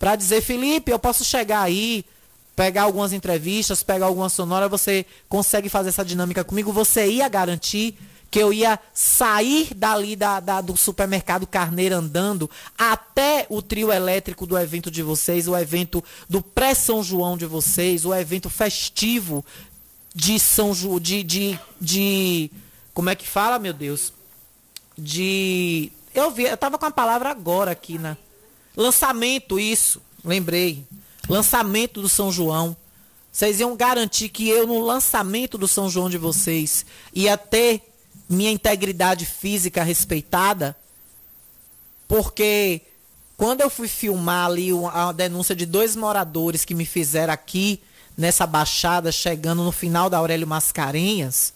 Para 0.00 0.16
dizer, 0.16 0.40
Felipe, 0.40 0.90
eu 0.90 0.98
posso 0.98 1.22
chegar 1.22 1.60
aí, 1.60 2.06
pegar 2.56 2.84
algumas 2.84 3.12
entrevistas, 3.12 3.82
pegar 3.82 4.06
alguma 4.06 4.30
sonora, 4.30 4.66
você 4.66 5.04
consegue 5.28 5.68
fazer 5.68 5.90
essa 5.90 6.02
dinâmica 6.02 6.42
comigo? 6.42 6.72
Você 6.72 7.06
ia 7.06 7.28
garantir 7.28 7.98
que 8.30 8.38
eu 8.38 8.50
ia 8.50 8.80
sair 8.94 9.74
dali 9.74 10.16
da, 10.16 10.40
da, 10.40 10.62
do 10.62 10.74
supermercado 10.74 11.46
Carneiro 11.46 11.96
andando 11.96 12.48
até 12.78 13.44
o 13.50 13.60
trio 13.60 13.92
elétrico 13.92 14.46
do 14.46 14.58
evento 14.58 14.90
de 14.90 15.02
vocês, 15.02 15.46
o 15.46 15.54
evento 15.54 16.02
do 16.30 16.40
pré-São 16.40 17.02
João 17.02 17.36
de 17.36 17.44
vocês, 17.44 18.06
o 18.06 18.14
evento 18.14 18.48
festivo 18.48 19.44
de 20.14 20.40
São 20.40 20.72
João, 20.72 20.98
de, 20.98 21.22
de, 21.22 21.60
de, 21.78 22.50
como 22.94 23.10
é 23.10 23.14
que 23.14 23.28
fala, 23.28 23.58
meu 23.58 23.74
Deus? 23.74 24.14
De, 24.96 25.92
eu 26.14 26.30
vi, 26.30 26.44
eu 26.44 26.56
tava 26.56 26.78
com 26.78 26.86
a 26.86 26.90
palavra 26.90 27.28
agora 27.28 27.72
aqui, 27.72 27.98
né? 27.98 28.16
Lançamento, 28.76 29.58
isso, 29.58 30.00
lembrei. 30.24 30.84
Lançamento 31.28 32.00
do 32.00 32.08
São 32.08 32.30
João. 32.30 32.76
Vocês 33.32 33.60
iam 33.60 33.76
garantir 33.76 34.28
que 34.28 34.48
eu, 34.48 34.66
no 34.66 34.80
lançamento 34.80 35.56
do 35.56 35.68
São 35.68 35.88
João 35.88 36.10
de 36.10 36.18
vocês, 36.18 36.84
ia 37.14 37.36
ter 37.36 37.82
minha 38.28 38.50
integridade 38.50 39.26
física 39.26 39.82
respeitada, 39.82 40.76
porque 42.06 42.82
quando 43.36 43.60
eu 43.60 43.70
fui 43.70 43.88
filmar 43.88 44.46
ali 44.46 44.70
a 44.92 45.12
denúncia 45.12 45.54
de 45.54 45.64
dois 45.64 45.96
moradores 45.96 46.64
que 46.64 46.74
me 46.74 46.84
fizeram 46.84 47.32
aqui 47.32 47.80
nessa 48.16 48.46
baixada, 48.46 49.10
chegando 49.10 49.64
no 49.64 49.72
final 49.72 50.10
da 50.10 50.18
Aurélio 50.18 50.46
Mascarenhas, 50.46 51.54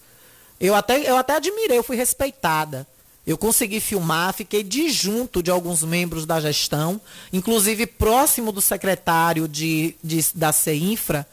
eu 0.61 0.75
até, 0.75 0.99
eu 1.09 1.17
até 1.17 1.37
admirei, 1.37 1.79
eu 1.79 1.85
fui 1.85 1.97
respeitada. 1.97 2.87
Eu 3.27 3.39
consegui 3.39 3.81
filmar, 3.81 4.35
fiquei 4.35 4.63
de 4.63 4.91
junto 4.91 5.43
de 5.43 5.51
alguns 5.51 5.83
membros 5.83 6.27
da 6.27 6.41
gestão, 6.41 7.01
inclusive 7.33 7.87
próximo 7.87 8.53
do 8.53 8.61
secretário 8.61 9.49
de, 9.49 9.95
de 10.05 10.25
da 10.35 10.53
CEINFRA, 10.53 11.27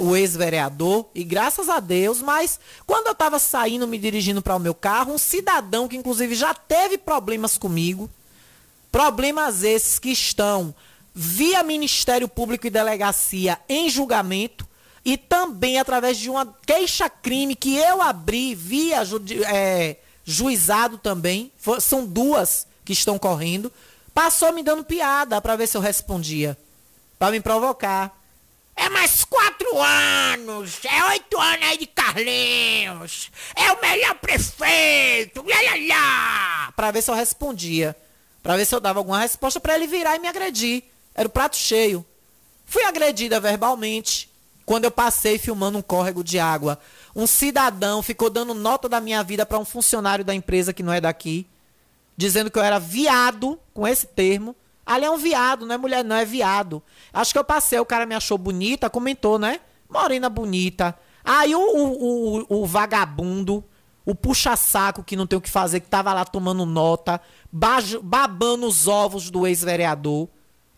o 0.00 0.16
ex-vereador, 0.16 1.06
e 1.14 1.22
graças 1.22 1.68
a 1.68 1.78
Deus, 1.78 2.20
mas 2.20 2.58
quando 2.84 3.06
eu 3.06 3.12
estava 3.12 3.38
saindo, 3.38 3.86
me 3.86 3.96
dirigindo 3.96 4.42
para 4.42 4.56
o 4.56 4.60
meu 4.60 4.74
carro, 4.74 5.12
um 5.12 5.18
cidadão 5.18 5.86
que 5.86 5.96
inclusive 5.96 6.34
já 6.34 6.52
teve 6.52 6.98
problemas 6.98 7.56
comigo, 7.56 8.10
problemas 8.90 9.62
esses 9.62 9.98
que 9.98 10.10
estão 10.10 10.74
via 11.14 11.62
Ministério 11.62 12.28
Público 12.28 12.66
e 12.66 12.70
Delegacia 12.70 13.58
em 13.68 13.88
julgamento, 13.88 14.66
e 15.04 15.16
também 15.16 15.78
através 15.78 16.18
de 16.18 16.28
uma 16.28 16.46
queixa-crime 16.66 17.54
que 17.54 17.76
eu 17.76 18.02
abri 18.02 18.54
via 18.54 19.02
é, 19.46 19.96
juizado 20.30 20.98
também, 20.98 21.50
são 21.80 22.04
duas 22.04 22.66
que 22.84 22.92
estão 22.92 23.18
correndo, 23.18 23.72
passou 24.12 24.52
me 24.52 24.62
dando 24.62 24.84
piada 24.84 25.40
para 25.40 25.56
ver 25.56 25.66
se 25.66 25.74
eu 25.74 25.80
respondia, 25.80 26.56
para 27.18 27.30
me 27.30 27.40
provocar. 27.40 28.14
É 28.76 28.90
mais 28.90 29.24
quatro 29.24 29.80
anos. 29.80 30.78
É 30.84 31.04
oito 31.06 31.36
anos 31.36 31.66
aí 31.66 31.78
de 31.78 31.86
Carlinhos. 31.86 33.30
É 33.56 33.72
o 33.72 33.80
melhor 33.80 34.14
prefeito. 34.16 35.44
Lá, 35.44 35.56
lá, 35.62 35.96
lá. 35.96 36.72
Pra 36.76 36.92
ver 36.92 37.02
se 37.02 37.10
eu 37.10 37.14
respondia. 37.14 37.96
Pra 38.40 38.56
ver 38.56 38.64
se 38.66 38.74
eu 38.74 38.78
dava 38.78 39.00
alguma 39.00 39.18
resposta 39.18 39.58
para 39.58 39.74
ele 39.74 39.88
virar 39.88 40.14
e 40.14 40.20
me 40.20 40.28
agredir. 40.28 40.84
Era 41.12 41.26
o 41.26 41.30
prato 41.30 41.56
cheio. 41.56 42.06
Fui 42.66 42.84
agredida 42.84 43.40
verbalmente. 43.40 44.27
Quando 44.68 44.84
eu 44.84 44.90
passei 44.90 45.38
filmando 45.38 45.78
um 45.78 45.82
córrego 45.82 46.22
de 46.22 46.38
água. 46.38 46.78
Um 47.16 47.26
cidadão 47.26 48.02
ficou 48.02 48.28
dando 48.28 48.52
nota 48.52 48.86
da 48.86 49.00
minha 49.00 49.22
vida 49.22 49.46
para 49.46 49.58
um 49.58 49.64
funcionário 49.64 50.22
da 50.22 50.34
empresa 50.34 50.74
que 50.74 50.82
não 50.82 50.92
é 50.92 51.00
daqui. 51.00 51.46
Dizendo 52.14 52.50
que 52.50 52.58
eu 52.58 52.62
era 52.62 52.78
viado, 52.78 53.58
com 53.72 53.88
esse 53.88 54.06
termo 54.06 54.54
Ali 54.84 55.04
é 55.04 55.10
um 55.10 55.16
viado, 55.18 55.66
não 55.66 55.74
é 55.74 55.78
mulher, 55.78 56.02
não, 56.02 56.16
é 56.16 56.24
viado. 56.24 56.82
Acho 57.12 57.32
que 57.32 57.38
eu 57.38 57.44
passei, 57.44 57.78
o 57.78 57.84
cara 57.84 58.06
me 58.06 58.14
achou 58.14 58.38
bonita, 58.38 58.90
comentou, 58.90 59.38
né? 59.38 59.60
Morena 59.88 60.30
bonita. 60.30 60.98
Aí 61.22 61.54
o, 61.54 61.60
o, 61.60 62.38
o, 62.38 62.62
o 62.62 62.66
vagabundo, 62.66 63.62
o 64.06 64.14
puxa-saco 64.14 65.02
que 65.02 65.14
não 65.14 65.26
tem 65.26 65.38
o 65.38 65.42
que 65.42 65.50
fazer, 65.50 65.80
que 65.80 65.88
tava 65.88 66.14
lá 66.14 66.24
tomando 66.24 66.64
nota, 66.64 67.20
babando 67.52 68.66
os 68.66 68.88
ovos 68.88 69.30
do 69.30 69.46
ex-vereador. 69.46 70.28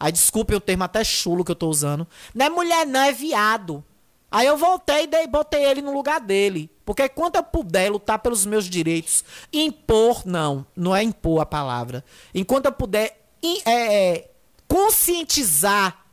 Aí 0.00 0.10
desculpe 0.10 0.54
o 0.54 0.60
termo 0.60 0.82
até 0.82 1.04
chulo 1.04 1.44
que 1.44 1.52
eu 1.52 1.56
tô 1.56 1.68
usando. 1.68 2.08
Não 2.34 2.46
é 2.46 2.48
mulher, 2.48 2.86
não, 2.86 3.00
é 3.00 3.12
viado. 3.12 3.84
Aí 4.30 4.46
eu 4.46 4.56
voltei 4.56 5.04
e 5.04 5.06
dei, 5.06 5.26
botei 5.26 5.62
ele 5.62 5.82
no 5.82 5.92
lugar 5.92 6.20
dele. 6.20 6.70
Porque 6.86 7.06
quando 7.08 7.36
eu 7.36 7.42
puder 7.42 7.90
lutar 7.90 8.18
pelos 8.18 8.46
meus 8.46 8.64
direitos, 8.64 9.22
impor, 9.52 10.22
não, 10.24 10.64
não 10.74 10.96
é 10.96 11.02
impor 11.02 11.42
a 11.42 11.46
palavra. 11.46 12.02
Enquanto 12.34 12.64
eu 12.64 12.72
puder 12.72 13.20
é, 13.66 14.14
é, 14.14 14.30
conscientizar 14.66 16.06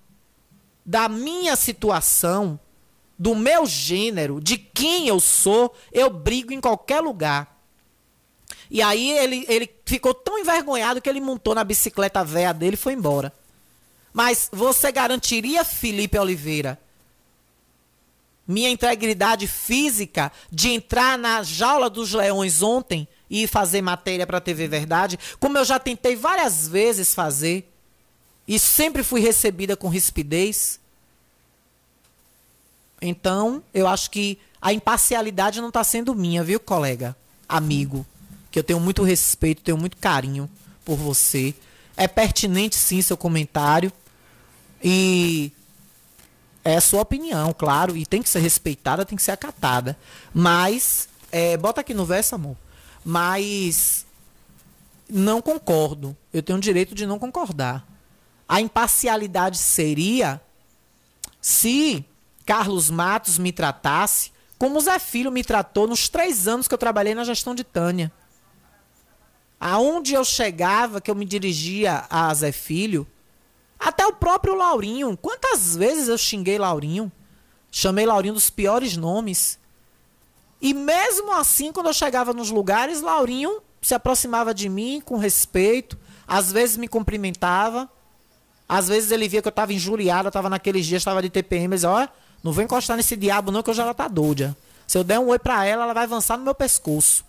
da 0.85 1.07
minha 1.07 1.55
situação, 1.55 2.59
do 3.17 3.35
meu 3.35 3.65
gênero, 3.65 4.41
de 4.41 4.57
quem 4.57 5.07
eu 5.07 5.19
sou, 5.19 5.73
eu 5.93 6.09
brigo 6.09 6.51
em 6.51 6.59
qualquer 6.59 6.99
lugar. 6.99 7.57
E 8.69 8.81
aí 8.81 9.11
ele, 9.11 9.45
ele 9.47 9.69
ficou 9.85 10.13
tão 10.13 10.37
envergonhado 10.37 11.01
que 11.01 11.09
ele 11.09 11.21
montou 11.21 11.55
na 11.55 11.63
bicicleta 11.63 12.23
velha 12.25 12.53
dele 12.53 12.73
e 12.73 12.77
foi 12.77 12.93
embora. 12.93 13.31
Mas 14.17 14.49
você 14.51 14.91
garantiria, 14.91 15.63
Felipe 15.63 16.17
Oliveira, 16.17 16.79
minha 18.47 18.67
integridade 18.67 19.45
física 19.45 20.31
de 20.51 20.69
entrar 20.71 21.19
na 21.19 21.43
jaula 21.43 21.87
dos 21.87 22.13
leões 22.13 22.63
ontem 22.63 23.07
e 23.29 23.45
fazer 23.45 23.79
matéria 23.83 24.25
para 24.25 24.39
a 24.39 24.41
TV 24.41 24.67
Verdade, 24.67 25.19
como 25.39 25.59
eu 25.59 25.63
já 25.63 25.77
tentei 25.77 26.15
várias 26.15 26.67
vezes 26.67 27.13
fazer 27.13 27.71
e 28.47 28.57
sempre 28.57 29.03
fui 29.03 29.21
recebida 29.21 29.77
com 29.77 29.87
rispidez. 29.87 30.79
Então, 32.99 33.61
eu 33.71 33.87
acho 33.87 34.09
que 34.09 34.39
a 34.59 34.73
imparcialidade 34.73 35.61
não 35.61 35.67
está 35.67 35.83
sendo 35.83 36.15
minha, 36.15 36.43
viu, 36.43 36.59
colega? 36.59 37.15
Amigo. 37.47 38.03
Que 38.49 38.57
eu 38.57 38.63
tenho 38.63 38.79
muito 38.79 39.03
respeito, 39.03 39.61
tenho 39.61 39.77
muito 39.77 39.95
carinho 39.97 40.49
por 40.83 40.95
você. 40.95 41.53
É 41.95 42.07
pertinente, 42.07 42.75
sim, 42.75 42.99
seu 42.99 43.15
comentário. 43.15 43.93
E 44.83 45.51
é 46.63 46.75
a 46.75 46.81
sua 46.81 47.01
opinião, 47.01 47.53
claro. 47.53 47.95
E 47.95 48.05
tem 48.05 48.21
que 48.21 48.29
ser 48.29 48.39
respeitada, 48.39 49.05
tem 49.05 49.15
que 49.15 49.23
ser 49.23 49.31
acatada. 49.31 49.97
Mas, 50.33 51.07
é, 51.31 51.57
bota 51.57 51.81
aqui 51.81 51.93
no 51.93 52.05
verso, 52.05 52.35
amor. 52.35 52.57
Mas 53.03 54.05
não 55.09 55.41
concordo. 55.41 56.15
Eu 56.33 56.43
tenho 56.43 56.57
o 56.57 56.61
direito 56.61 56.93
de 56.93 57.05
não 57.05 57.17
concordar. 57.17 57.85
A 58.47 58.61
imparcialidade 58.61 59.57
seria 59.57 60.41
se 61.41 62.05
Carlos 62.45 62.89
Matos 62.89 63.37
me 63.37 63.51
tratasse 63.51 64.31
como 64.57 64.77
o 64.77 64.81
Zé 64.81 64.99
Filho 64.99 65.31
me 65.31 65.43
tratou 65.43 65.87
nos 65.87 66.09
três 66.09 66.47
anos 66.47 66.67
que 66.67 66.73
eu 66.73 66.77
trabalhei 66.77 67.13
na 67.13 67.23
gestão 67.23 67.53
de 67.53 67.63
Tânia. 67.63 68.11
Aonde 69.59 70.13
eu 70.13 70.23
chegava, 70.23 71.01
que 71.01 71.09
eu 71.09 71.15
me 71.15 71.25
dirigia 71.25 72.05
a 72.09 72.33
Zé 72.33 72.51
Filho, 72.51 73.07
até 73.79 74.05
o 74.05 74.13
próprio 74.13 74.55
Laurinho. 74.55 75.15
Quantas 75.17 75.75
vezes 75.75 76.07
eu 76.07 76.17
xinguei 76.17 76.57
Laurinho? 76.57 77.11
Chamei 77.71 78.05
Laurinho 78.05 78.33
dos 78.33 78.49
piores 78.49 78.97
nomes. 78.97 79.59
E 80.61 80.73
mesmo 80.73 81.31
assim, 81.33 81.71
quando 81.71 81.87
eu 81.87 81.93
chegava 81.93 82.33
nos 82.33 82.49
lugares, 82.49 83.01
Laurinho 83.01 83.61
se 83.81 83.93
aproximava 83.93 84.53
de 84.53 84.67
mim 84.67 85.01
com 85.03 85.17
respeito, 85.17 85.97
às 86.27 86.51
vezes 86.51 86.77
me 86.77 86.87
cumprimentava, 86.87 87.89
às 88.67 88.87
vezes 88.87 89.11
ele 89.11 89.29
via 89.29 89.41
que 89.41 89.47
eu 89.47 89.51
estava 89.51 89.71
injuriado, 89.71 90.27
eu 90.27 90.29
estava 90.29 90.49
naqueles 90.49 90.85
dias, 90.85 91.01
estava 91.01 91.21
de 91.21 91.29
TPM, 91.29 91.73
dizia, 91.75 91.89
ó, 91.89 92.07
não 92.43 92.51
vou 92.51 92.63
encostar 92.63 92.97
nesse 92.97 93.15
diabo 93.15 93.51
não, 93.51 93.63
que 93.63 93.69
hoje 93.69 93.81
ela 93.81 93.93
tá 93.93 94.07
doida. 94.07 94.57
Se 94.85 94.97
eu 94.97 95.03
der 95.03 95.19
um 95.19 95.27
oi 95.27 95.39
para 95.39 95.65
ela, 95.65 95.83
ela 95.83 95.93
vai 95.93 96.03
avançar 96.03 96.37
no 96.37 96.43
meu 96.43 96.55
pescoço. 96.55 97.25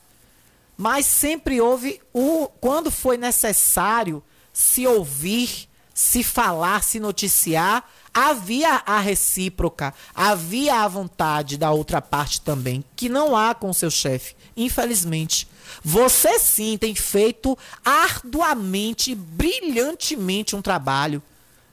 Mas 0.76 1.06
sempre 1.06 1.60
houve 1.60 2.00
o 2.12 2.48
quando 2.60 2.90
foi 2.90 3.16
necessário 3.16 4.22
se 4.52 4.86
ouvir, 4.86 5.67
se 5.98 6.22
falar, 6.22 6.84
se 6.84 7.00
noticiar, 7.00 7.82
havia 8.14 8.84
a 8.86 9.00
recíproca, 9.00 9.92
havia 10.14 10.76
a 10.76 10.86
vontade 10.86 11.56
da 11.56 11.72
outra 11.72 12.00
parte 12.00 12.40
também, 12.40 12.84
que 12.94 13.08
não 13.08 13.34
há 13.34 13.52
com 13.52 13.72
seu 13.72 13.90
chefe, 13.90 14.36
infelizmente. 14.56 15.48
Você 15.84 16.38
sim 16.38 16.78
tem 16.78 16.94
feito 16.94 17.58
arduamente, 17.84 19.12
brilhantemente 19.12 20.54
um 20.54 20.62
trabalho 20.62 21.20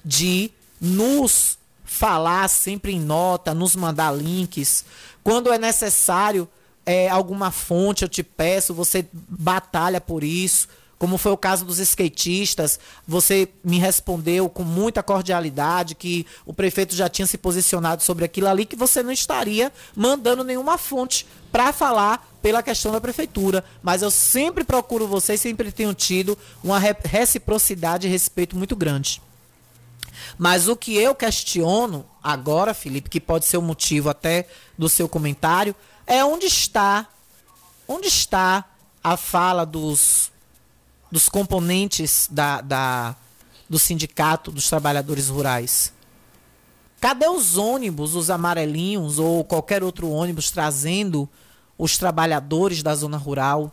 de 0.03 0.49
nos 0.82 1.59
falar 1.84 2.47
sempre 2.47 2.93
em 2.93 2.99
nota, 2.99 3.53
nos 3.53 3.76
mandar 3.76 4.09
links. 4.11 4.86
Quando 5.23 5.53
é 5.53 5.59
necessário 5.59 6.49
é, 6.84 7.07
alguma 7.09 7.51
fonte, 7.51 8.01
eu 8.01 8.09
te 8.09 8.23
peço, 8.23 8.73
você 8.73 9.07
batalha 9.13 10.01
por 10.01 10.23
isso 10.23 10.67
como 10.98 11.18
foi 11.18 11.32
o 11.32 11.38
caso 11.38 11.66
dos 11.66 11.80
skatistas, 11.80 12.80
você 13.08 13.50
me 13.64 13.78
respondeu 13.78 14.50
com 14.50 14.64
muita 14.64 15.04
cordialidade 15.04 15.96
que 15.96 16.26
o 16.46 16.54
prefeito 16.54 16.96
já 16.96 17.10
tinha 17.10 17.28
se 17.28 17.38
posicionado 17.38 18.02
sobre 18.04 18.26
aquilo 18.26 18.48
ali, 18.48 18.66
que 18.66 18.76
você 18.76 19.04
não 19.04 19.12
estaria 19.12 19.72
mandando 19.96 20.43
nenhuma 20.43 20.78
fonte 20.78 21.26
para 21.52 21.74
falar 21.74 22.28
pela 22.41 22.64
questão 22.64 22.91
da 22.91 23.02
prefeitura. 23.02 23.64
Mas 23.84 24.02
eu 24.02 24.12
sempre 24.12 24.64
procuro 24.64 25.08
você 25.08 25.34
e 25.34 25.38
sempre 25.38 25.72
tenho 25.72 25.93
tido 25.93 26.38
uma 26.64 26.80
reciprocidade 26.80 28.08
e 28.08 28.10
respeito 28.10 28.56
muito 28.56 28.76
grande. 28.76 29.22
Mas 30.38 30.68
o 30.68 30.76
que 30.76 30.96
eu 30.96 31.14
questiono 31.14 32.06
agora, 32.24 32.74
Felipe, 32.74 33.10
que 33.10 33.20
pode 33.20 33.46
ser 33.46 33.58
o 33.58 33.62
motivo 33.62 34.10
até 34.10 34.48
do 34.78 34.89
seu 34.89 35.08
comentário, 35.10 35.76
é 36.08 36.24
onde 36.24 36.46
está 36.46 37.08
Onde 37.88 38.08
está 38.08 38.66
a 39.04 39.16
fala 39.16 39.66
dos, 39.66 40.32
dos 41.16 41.30
componentes 41.30 42.28
da, 42.30 42.59
da, 42.59 43.16
do 43.70 43.80
sindicato 43.80 44.51
dos 44.51 44.68
trabalhadores 44.68 45.30
rurais? 45.30 45.93
Cadê 46.99 47.26
os 47.30 47.57
ônibus, 47.57 48.16
os 48.16 48.30
amarelinhos 48.30 49.18
ou 49.18 49.41
qualquer 49.45 49.82
outro 49.82 50.09
ônibus 50.09 50.51
trazendo 50.51 51.30
os 51.78 51.97
trabalhadores 51.97 52.84
da 52.84 52.93
zona 52.93 53.16
rural? 53.16 53.72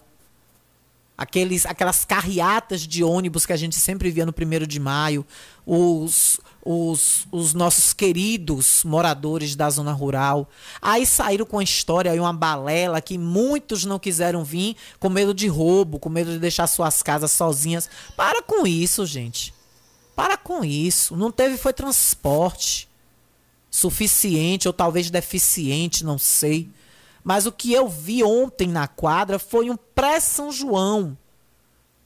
Aqueles, 1.18 1.66
aquelas 1.66 2.04
carreatas 2.04 2.82
de 2.86 3.02
ônibus 3.02 3.44
que 3.44 3.52
a 3.52 3.56
gente 3.56 3.74
sempre 3.74 4.08
via 4.12 4.24
no 4.24 4.32
primeiro 4.32 4.64
de 4.64 4.78
maio, 4.78 5.26
os, 5.66 6.38
os, 6.64 7.26
os 7.32 7.52
nossos 7.52 7.92
queridos 7.92 8.84
moradores 8.84 9.56
da 9.56 9.68
zona 9.68 9.92
rural. 9.92 10.48
Aí 10.80 11.04
saíram 11.04 11.44
com 11.44 11.58
a 11.58 11.64
história 11.64 12.12
aí, 12.12 12.20
uma 12.20 12.32
balela 12.32 13.00
que 13.00 13.18
muitos 13.18 13.84
não 13.84 13.98
quiseram 13.98 14.44
vir 14.44 14.76
com 15.00 15.08
medo 15.08 15.34
de 15.34 15.48
roubo, 15.48 15.98
com 15.98 16.08
medo 16.08 16.30
de 16.30 16.38
deixar 16.38 16.66
suas 16.66 17.02
casas 17.02 17.32
sozinhas. 17.32 17.90
Para 18.16 18.42
com 18.42 18.66
isso, 18.66 19.04
gente. 19.04 19.52
Para 20.14 20.36
com 20.36 20.64
isso. 20.64 21.16
Não 21.16 21.32
teve 21.32 21.56
foi 21.56 21.72
transporte 21.72 22.88
suficiente 23.70 24.68
ou 24.68 24.72
talvez 24.72 25.10
deficiente, 25.10 26.04
não 26.04 26.18
sei. 26.18 26.70
Mas 27.24 27.46
o 27.46 27.52
que 27.52 27.72
eu 27.72 27.88
vi 27.88 28.22
ontem 28.22 28.68
na 28.68 28.86
quadra 28.86 29.38
foi 29.38 29.70
um 29.70 29.76
pré-São 29.76 30.52
João 30.52 31.16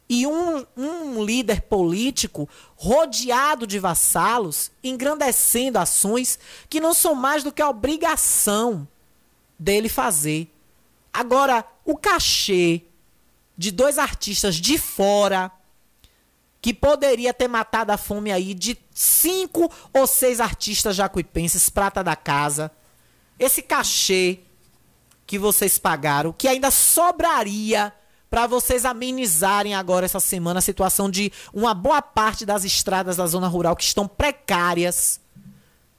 e 0.09 0.27
um, 0.27 0.65
um 0.77 1.25
líder 1.25 1.63
político 1.63 2.49
rodeado 2.77 3.67
de 3.67 3.79
vassalos, 3.79 4.71
engrandecendo 4.83 5.79
ações 5.79 6.39
que 6.69 6.81
não 6.81 6.95
são 6.95 7.15
mais 7.15 7.43
do 7.43 7.51
que 7.51 7.63
a 7.63 7.69
obrigação 7.69 8.87
dele 9.59 9.89
fazer. 9.89 10.49
Agora, 11.13 11.65
o 11.85 11.97
cachê 11.97 12.83
de 13.57 13.71
dois 13.71 13.99
artistas 13.99 14.57
de 14.57 14.79
fora 14.79 15.51
que 16.61 16.75
poderia 16.75 17.33
ter 17.33 17.49
matado 17.49 17.93
a 17.93 17.97
fome 17.97 18.31
aí 18.33 18.53
de 18.53 18.77
cinco 18.93 19.71
ou 19.93 20.07
seis 20.07 20.41
artistas 20.41 20.97
jacuipenses, 20.97 21.69
prata 21.69 22.03
da 22.03 22.17
casa. 22.17 22.71
Esse 23.39 23.63
cachê 23.63 24.41
que 25.27 25.39
vocês 25.39 25.79
pagaram, 25.79 26.33
que 26.33 26.49
ainda 26.49 26.71
sobraria 26.71 27.93
para 28.31 28.47
vocês 28.47 28.85
amenizarem 28.85 29.75
agora 29.75 30.05
essa 30.05 30.21
semana 30.21 30.59
a 30.59 30.63
situação 30.63 31.11
de 31.11 31.33
uma 31.53 31.75
boa 31.75 32.03
parte 32.03 32.45
das 32.45 32.65
estradas 32.65 33.17
da 33.17 33.27
zona 33.27 33.49
rural 33.49 33.77
que 33.77 33.85
estão 33.85 34.07
precárias. 34.07 35.21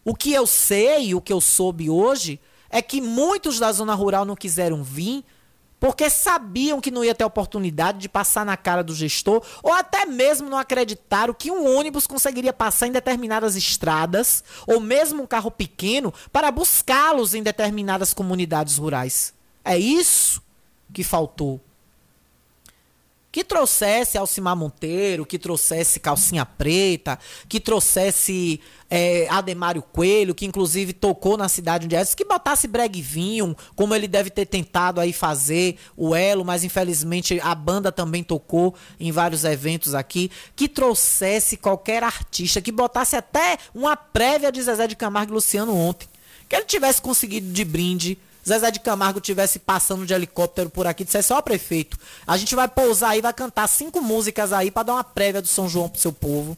O 0.04 0.16
que 0.16 0.34
eu 0.34 0.46
sei, 0.46 1.14
o 1.14 1.22
que 1.22 1.34
eu 1.34 1.42
soube 1.42 1.90
hoje, 1.90 2.40
é 2.70 2.82
que 2.82 3.02
muitos 3.02 3.60
da 3.60 3.72
zona 3.72 3.94
rural 3.94 4.26
não 4.26 4.36
quiseram 4.36 4.84
vir 4.84 5.24
porque 5.80 6.10
sabiam 6.10 6.82
que 6.82 6.90
não 6.90 7.04
ia 7.04 7.14
ter 7.14 7.24
oportunidade 7.24 8.00
de 8.00 8.10
passar 8.10 8.46
na 8.46 8.58
cara 8.58 8.84
do 8.84 8.96
gestor, 8.96 9.44
ou 9.62 9.72
até 9.72 10.06
mesmo 10.06 10.50
não 10.50 10.58
acreditaram 10.58 11.34
que 11.34 11.52
um 11.52 11.78
ônibus 11.78 12.08
conseguiria 12.08 12.52
passar 12.52 12.88
em 12.88 12.92
determinadas 12.92 13.56
estradas, 13.56 14.44
ou 14.66 14.80
mesmo 14.80 15.22
um 15.22 15.28
carro 15.28 15.52
pequeno, 15.52 16.14
para 16.32 16.52
buscá-los 16.52 17.36
em 17.36 17.44
determinadas 17.44 18.14
comunidades 18.14 18.78
rurais. 18.78 19.34
É 19.64 19.78
isso 19.78 20.42
que 20.92 21.04
faltou 21.04 21.62
que 23.38 23.44
trouxesse 23.44 24.18
Alcimar 24.18 24.56
Monteiro, 24.56 25.24
que 25.24 25.38
trouxesse 25.38 26.00
Calcinha 26.00 26.44
Preta, 26.44 27.20
que 27.48 27.60
trouxesse 27.60 28.60
é, 28.90 29.28
Ademário 29.30 29.84
Coelho, 29.84 30.34
que 30.34 30.44
inclusive 30.44 30.92
tocou 30.92 31.38
na 31.38 31.48
cidade 31.48 31.86
onde 31.86 31.96
é, 31.96 32.04
que 32.04 32.26
botasse 32.26 32.68
Breguinho, 32.68 33.56
como 33.76 33.94
ele 33.94 34.08
deve 34.08 34.32
ter 34.32 34.48
tentado 34.48 35.00
aí 35.00 35.14
fazer 35.14 35.78
o 35.96 36.16
Elo, 36.16 36.44
mas 36.44 36.64
infelizmente 36.64 37.40
a 37.44 37.54
banda 37.54 37.92
também 37.92 38.24
tocou 38.24 38.74
em 39.00 39.12
vários 39.12 39.44
eventos 39.44 39.94
aqui, 39.94 40.32
que 40.56 40.68
trouxesse 40.68 41.58
qualquer 41.58 42.02
artista, 42.02 42.60
que 42.60 42.72
botasse 42.72 43.16
até 43.16 43.60
uma 43.72 43.96
prévia 43.96 44.52
de 44.52 44.64
Zezé 44.64 44.88
de 44.88 44.96
Camargo 44.96 45.32
e 45.32 45.36
Luciano 45.36 45.76
ontem, 45.76 46.10
que 46.50 46.56
ele 46.56 46.66
tivesse 46.66 47.00
conseguido 47.00 47.54
de 47.54 47.64
brinde 47.64 48.18
Zezé 48.48 48.72
de 48.72 48.80
Camargo 48.80 49.20
tivesse 49.20 49.60
passando 49.60 50.06
de 50.06 50.14
helicóptero 50.14 50.70
por 50.70 50.88
aqui, 50.88 51.04
dissesse, 51.04 51.34
ó, 51.34 51.42
prefeito, 51.42 51.98
a 52.26 52.38
gente 52.38 52.56
vai 52.56 52.68
pousar 52.68 53.10
aí, 53.10 53.22
vai 53.22 53.34
cantar 53.34 53.68
cinco 53.68 54.02
músicas 54.02 54.54
aí 54.54 54.72
para 54.72 54.84
dar 54.84 54.94
uma 54.94 55.04
prévia 55.04 55.42
do 55.42 55.48
São 55.50 55.68
João 55.68 55.90
pro 55.90 56.00
seu 56.00 56.14
povo. 56.14 56.58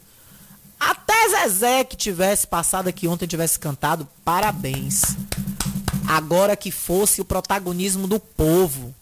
Até 0.78 1.28
Zezé 1.30 1.82
que 1.82 1.96
tivesse 1.96 2.46
passado 2.46 2.88
aqui 2.88 3.08
ontem 3.08 3.26
tivesse 3.26 3.58
cantado, 3.58 4.08
parabéns. 4.24 5.02
Agora 6.08 6.56
que 6.56 6.70
fosse 6.70 7.20
o 7.20 7.24
protagonismo 7.24 8.06
do 8.06 8.20
povo, 8.20 8.94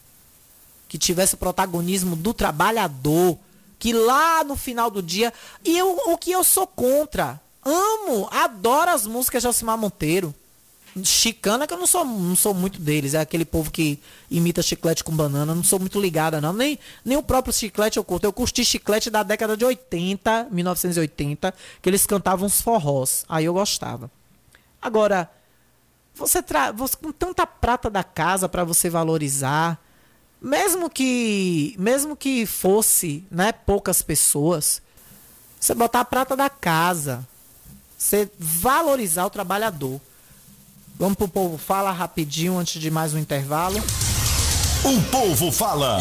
que 0.89 0.97
tivesse 0.97 1.35
o 1.35 1.39
protagonismo 1.39 2.17
do 2.17 2.33
trabalhador, 2.33 3.39
que 3.79 3.93
lá 3.93 4.43
no 4.43 4.57
final 4.57 4.91
do 4.91 5.03
dia. 5.03 5.33
E 5.65 5.77
eu, 5.77 6.01
o 6.07 6.17
que 6.17 6.33
eu 6.33 6.43
sou 6.43 6.67
contra. 6.67 7.41
Amo, 7.65 8.29
adoro 8.33 8.91
as 8.91 9.07
músicas 9.07 9.43
de 9.43 9.47
Alcimar 9.47 9.77
Monteiro. 9.77 10.35
Chicana 11.05 11.67
que 11.67 11.75
eu 11.75 11.79
não 11.79 11.87
sou, 11.87 12.05
não 12.05 12.37
sou 12.37 12.55
muito 12.55 12.81
deles. 12.81 13.15
É 13.15 13.21
aquele 13.21 13.45
povo 13.45 13.71
que 13.71 14.01
imita 14.31 14.63
chiclete 14.63 15.05
com 15.05 15.15
banana. 15.15 15.55
Não 15.55 15.65
sou 15.65 15.79
muito 15.79 16.01
ligada, 16.01 16.41
não. 16.41 16.53
Nem, 16.53 16.79
nem 17.05 17.17
o 17.17 17.23
próprio 17.23 17.53
chiclete 17.53 17.97
eu 17.99 18.05
curto. 18.05 18.25
Eu 18.25 18.33
curti 18.33 18.65
chiclete 18.65 19.11
da 19.11 19.23
década 19.23 19.57
de 19.57 19.65
80, 19.65 20.49
1980, 20.51 21.55
que 21.81 21.89
eles 21.89 22.07
cantavam 22.07 22.47
uns 22.47 22.61
forrós. 22.61 23.25
Aí 23.29 23.45
eu 23.45 23.55
gostava. 23.55 24.11
Agora, 24.81 25.31
você, 26.15 26.43
tra 26.43 26.73
você 26.73 26.97
com 26.97 27.13
tanta 27.13 27.47
prata 27.47 27.89
da 27.89 28.03
casa 28.03 28.49
para 28.49 28.65
você 28.65 28.91
valorizar, 28.91 29.81
mesmo 30.41 30.91
que 30.91 31.75
mesmo 31.79 32.17
que 32.17 32.45
fosse, 32.45 33.25
né, 33.31 33.53
poucas 33.53 34.03
pessoas, 34.03 34.83
você 35.61 35.75
botar 35.75 36.01
a 36.01 36.05
prata 36.05 36.37
da 36.37 36.49
casa, 36.51 37.27
você 37.97 38.31
valorizar 38.39 39.27
o 39.27 39.31
trabalhador. 39.31 40.01
Vamos 40.99 41.17
pro 41.17 41.29
povo 41.29 41.57
fala 41.57 41.93
rapidinho 41.93 42.59
antes 42.59 42.81
de 42.81 42.91
mais 42.91 43.15
um 43.15 43.19
intervalo. 43.19 43.79
O 44.85 45.01
povo 45.13 45.53
fala. 45.53 45.99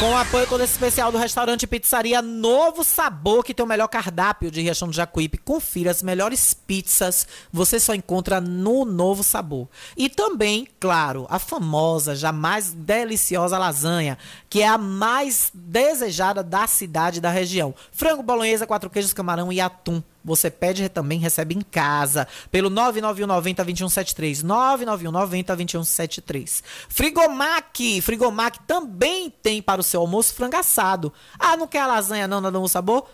Com 0.00 0.12
o 0.12 0.16
apoio 0.16 0.46
todo 0.46 0.64
especial 0.64 1.12
do 1.12 1.18
restaurante 1.18 1.66
Pizzaria 1.66 2.22
Novo 2.22 2.82
Sabor, 2.82 3.42
que 3.44 3.52
tem 3.52 3.64
o 3.64 3.68
melhor 3.68 3.88
cardápio 3.88 4.50
de 4.50 4.62
Riachão 4.62 4.88
do 4.88 4.94
Jacuípe. 4.94 5.36
Confira 5.36 5.90
as 5.90 6.02
melhores 6.02 6.54
pizzas, 6.54 7.26
você 7.52 7.78
só 7.78 7.94
encontra 7.94 8.40
no 8.40 8.86
Novo 8.86 9.22
Sabor. 9.22 9.68
E 9.94 10.08
também, 10.08 10.66
claro, 10.80 11.26
a 11.28 11.38
famosa, 11.38 12.16
jamais 12.16 12.72
deliciosa 12.72 13.58
lasanha, 13.58 14.16
que 14.48 14.62
é 14.62 14.68
a 14.68 14.78
mais 14.78 15.50
desejada 15.52 16.42
da 16.42 16.66
cidade 16.66 17.18
e 17.18 17.22
da 17.22 17.30
região. 17.30 17.74
Frango 17.92 18.22
bolonhesa, 18.22 18.66
quatro 18.66 18.88
queijos, 18.88 19.12
camarão 19.12 19.52
e 19.52 19.60
atum. 19.60 20.02
Você 20.26 20.50
pede 20.50 20.88
também 20.88 21.20
recebe 21.20 21.54
em 21.54 21.60
casa 21.60 22.26
pelo 22.50 22.68
99190 22.68 23.64
2173. 23.64 24.42
99190 24.42 25.56
2173. 25.56 26.64
Frigomac, 26.88 28.02
Frigomac 28.02 28.58
também 28.66 29.30
tem 29.30 29.62
para 29.62 29.80
o 29.80 29.84
seu 29.84 30.00
almoço 30.00 30.34
frango 30.34 30.56
assado. 30.56 31.12
Ah, 31.38 31.56
não 31.56 31.68
quer 31.68 31.86
lasanha 31.86 32.26
não, 32.26 32.40
não 32.40 32.64
um 32.64 32.68
sabor? 32.68 33.08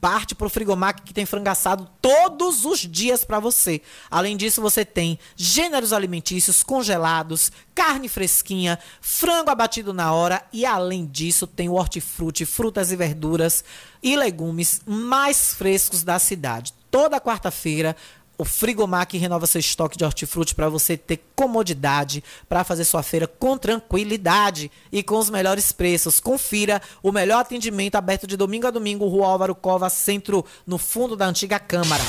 Parte 0.00 0.34
pro 0.34 0.48
Frigomac 0.48 1.02
que 1.02 1.14
tem 1.14 1.26
frango 1.26 1.48
assado 1.48 1.88
todos 2.00 2.64
os 2.64 2.80
dias 2.80 3.24
para 3.24 3.40
você. 3.40 3.80
Além 4.10 4.36
disso, 4.36 4.60
você 4.60 4.84
tem 4.84 5.18
gêneros 5.36 5.92
alimentícios 5.92 6.62
congelados, 6.62 7.50
carne 7.74 8.08
fresquinha, 8.08 8.78
frango 9.00 9.50
abatido 9.50 9.92
na 9.92 10.12
hora 10.12 10.44
e 10.52 10.64
além 10.64 11.06
disso 11.06 11.46
tem 11.46 11.68
o 11.68 11.74
hortifruti, 11.74 12.44
frutas 12.44 12.92
e 12.92 12.96
verduras 12.96 13.64
e 14.02 14.16
legumes 14.16 14.80
mais 14.86 15.54
frescos 15.54 16.02
da 16.02 16.18
cidade. 16.18 16.72
Toda 16.90 17.20
quarta-feira 17.20 17.96
o 18.38 18.44
Frigomac 18.44 19.16
renova 19.16 19.46
seu 19.46 19.58
estoque 19.58 19.96
de 19.96 20.04
hortifruti 20.04 20.54
para 20.54 20.68
você 20.68 20.96
ter 20.96 21.24
comodidade 21.34 22.22
para 22.48 22.64
fazer 22.64 22.84
sua 22.84 23.02
feira 23.02 23.26
com 23.26 23.56
tranquilidade 23.56 24.70
e 24.92 25.02
com 25.02 25.18
os 25.18 25.30
melhores 25.30 25.72
preços. 25.72 26.20
Confira 26.20 26.80
o 27.02 27.12
melhor 27.12 27.40
atendimento 27.40 27.96
aberto 27.96 28.26
de 28.26 28.36
domingo 28.36 28.66
a 28.66 28.70
domingo, 28.70 29.06
Rua 29.06 29.28
Álvaro 29.28 29.54
Cova, 29.54 29.88
centro, 29.88 30.44
no 30.66 30.78
fundo 30.78 31.16
da 31.16 31.26
antiga 31.26 31.58
Câmara. 31.58 32.04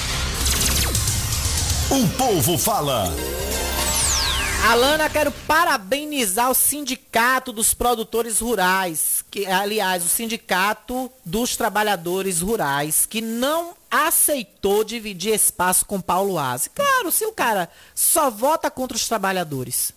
O 1.90 2.08
povo 2.18 2.58
fala. 2.58 3.06
Alana, 4.64 5.10
quero 5.10 5.32
parabenizar 5.32 6.50
o 6.50 6.56
Sindicato 6.56 7.54
dos 7.54 7.74
Produtores 7.74 8.40
Rurais, 8.40 9.24
que 9.32 9.46
aliás, 9.46 10.04
o 10.04 10.10
Sindicato 10.10 11.10
dos 11.24 11.56
Trabalhadores 11.56 12.42
Rurais, 12.42 13.06
que 13.06 13.22
não 13.22 13.76
aceitou 13.90 14.84
dividir 14.84 15.34
espaço 15.34 15.86
com 15.86 16.02
Paulo 16.02 16.38
Aze. 16.38 16.70
Claro, 16.72 17.12
se 17.12 17.26
o 17.26 17.32
cara 17.32 17.70
só 17.96 18.30
vota 18.30 18.70
contra 18.70 18.98
os 18.98 19.08
trabalhadores. 19.08 19.94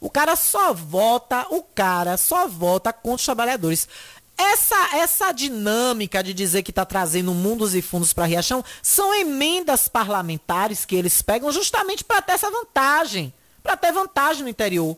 O 0.00 0.10
cara 0.10 0.36
só 0.36 0.72
vota, 0.72 1.46
o 1.50 1.62
cara 1.62 2.16
só 2.16 2.46
vota 2.46 2.92
contra 2.92 3.16
os 3.16 3.24
trabalhadores. 3.24 3.88
Essa, 4.36 4.96
essa 4.96 5.32
dinâmica 5.32 6.22
de 6.22 6.32
dizer 6.32 6.62
que 6.62 6.70
está 6.70 6.84
trazendo 6.84 7.32
mundos 7.32 7.74
e 7.74 7.82
fundos 7.82 8.12
para 8.12 8.26
Riachão 8.26 8.64
são 8.82 9.14
emendas 9.14 9.88
parlamentares 9.88 10.84
que 10.84 10.94
eles 10.94 11.20
pegam 11.20 11.50
justamente 11.50 12.04
para 12.04 12.22
ter 12.22 12.32
essa 12.32 12.50
vantagem 12.50 13.32
para 13.62 13.76
ter 13.76 13.92
vantagem 13.92 14.42
no 14.42 14.48
interior. 14.48 14.96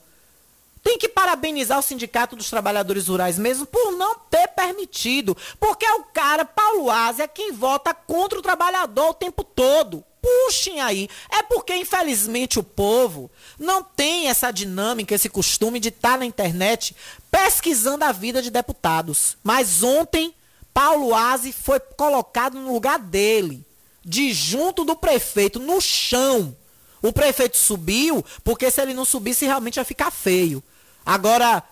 Tem 0.84 0.98
que 0.98 1.08
parabenizar 1.08 1.78
o 1.78 1.82
Sindicato 1.82 2.36
dos 2.36 2.50
Trabalhadores 2.50 3.08
Rurais 3.08 3.38
mesmo 3.38 3.64
por 3.64 3.92
não 3.92 4.16
ter 4.18 4.48
permitido. 4.48 5.34
Porque 5.58 5.86
é 5.86 5.94
o 5.94 6.04
cara, 6.04 6.44
Paulo 6.44 6.90
Ásia, 6.90 7.26
quem 7.26 7.52
vota 7.52 7.94
contra 7.94 8.38
o 8.38 8.42
trabalhador 8.42 9.08
o 9.08 9.14
tempo 9.14 9.42
todo. 9.42 10.04
Puxem 10.20 10.80
aí. 10.82 11.08
É 11.30 11.42
porque, 11.42 11.74
infelizmente, 11.74 12.58
o 12.58 12.62
povo 12.62 13.30
não 13.58 13.82
tem 13.82 14.28
essa 14.28 14.50
dinâmica, 14.50 15.14
esse 15.14 15.30
costume 15.30 15.80
de 15.80 15.88
estar 15.88 16.12
tá 16.12 16.18
na 16.18 16.26
internet 16.26 16.94
pesquisando 17.30 18.04
a 18.04 18.12
vida 18.12 18.42
de 18.42 18.50
deputados. 18.50 19.38
Mas 19.42 19.82
ontem, 19.82 20.34
Paulo 20.74 21.14
Aze 21.14 21.50
foi 21.50 21.80
colocado 21.80 22.58
no 22.58 22.72
lugar 22.72 22.98
dele, 22.98 23.64
de 24.04 24.34
junto 24.34 24.84
do 24.84 24.94
prefeito, 24.94 25.58
no 25.58 25.80
chão. 25.80 26.54
O 27.05 27.12
prefeito 27.12 27.59
subiu, 27.59 28.24
porque 28.42 28.70
se 28.70 28.80
ele 28.80 28.94
não 28.94 29.05
subisse, 29.05 29.44
realmente 29.44 29.76
ia 29.76 29.84
ficar 29.84 30.11
feio. 30.11 30.64
Agora, 31.05 31.62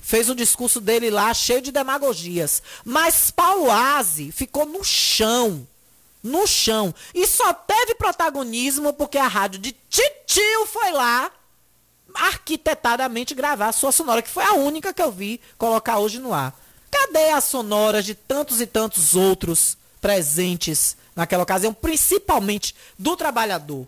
fez 0.00 0.30
o 0.30 0.34
discurso 0.34 0.80
dele 0.80 1.10
lá 1.10 1.34
cheio 1.34 1.60
de 1.60 1.70
demagogias. 1.70 2.62
Mas 2.86 3.30
Paulo 3.30 3.70
Aze 3.70 4.32
ficou 4.32 4.64
no 4.64 4.82
chão. 4.82 5.68
No 6.22 6.46
chão. 6.46 6.94
E 7.14 7.26
só 7.26 7.52
teve 7.52 7.96
protagonismo 7.96 8.94
porque 8.94 9.18
a 9.18 9.28
rádio 9.28 9.60
de 9.60 9.76
Titio 9.90 10.66
foi 10.72 10.90
lá 10.92 11.30
arquitetadamente 12.14 13.34
gravar 13.34 13.68
a 13.68 13.72
sua 13.72 13.92
sonora, 13.92 14.22
que 14.22 14.30
foi 14.30 14.44
a 14.44 14.54
única 14.54 14.94
que 14.94 15.02
eu 15.02 15.12
vi 15.12 15.38
colocar 15.58 15.98
hoje 15.98 16.18
no 16.18 16.32
ar. 16.32 16.58
Cadê 16.90 17.28
as 17.28 17.44
sonoras 17.44 18.06
de 18.06 18.14
tantos 18.14 18.58
e 18.58 18.66
tantos 18.66 19.14
outros 19.14 19.76
presentes 20.00 20.96
naquela 21.14 21.42
ocasião, 21.42 21.74
principalmente 21.74 22.74
do 22.98 23.14
trabalhador? 23.18 23.86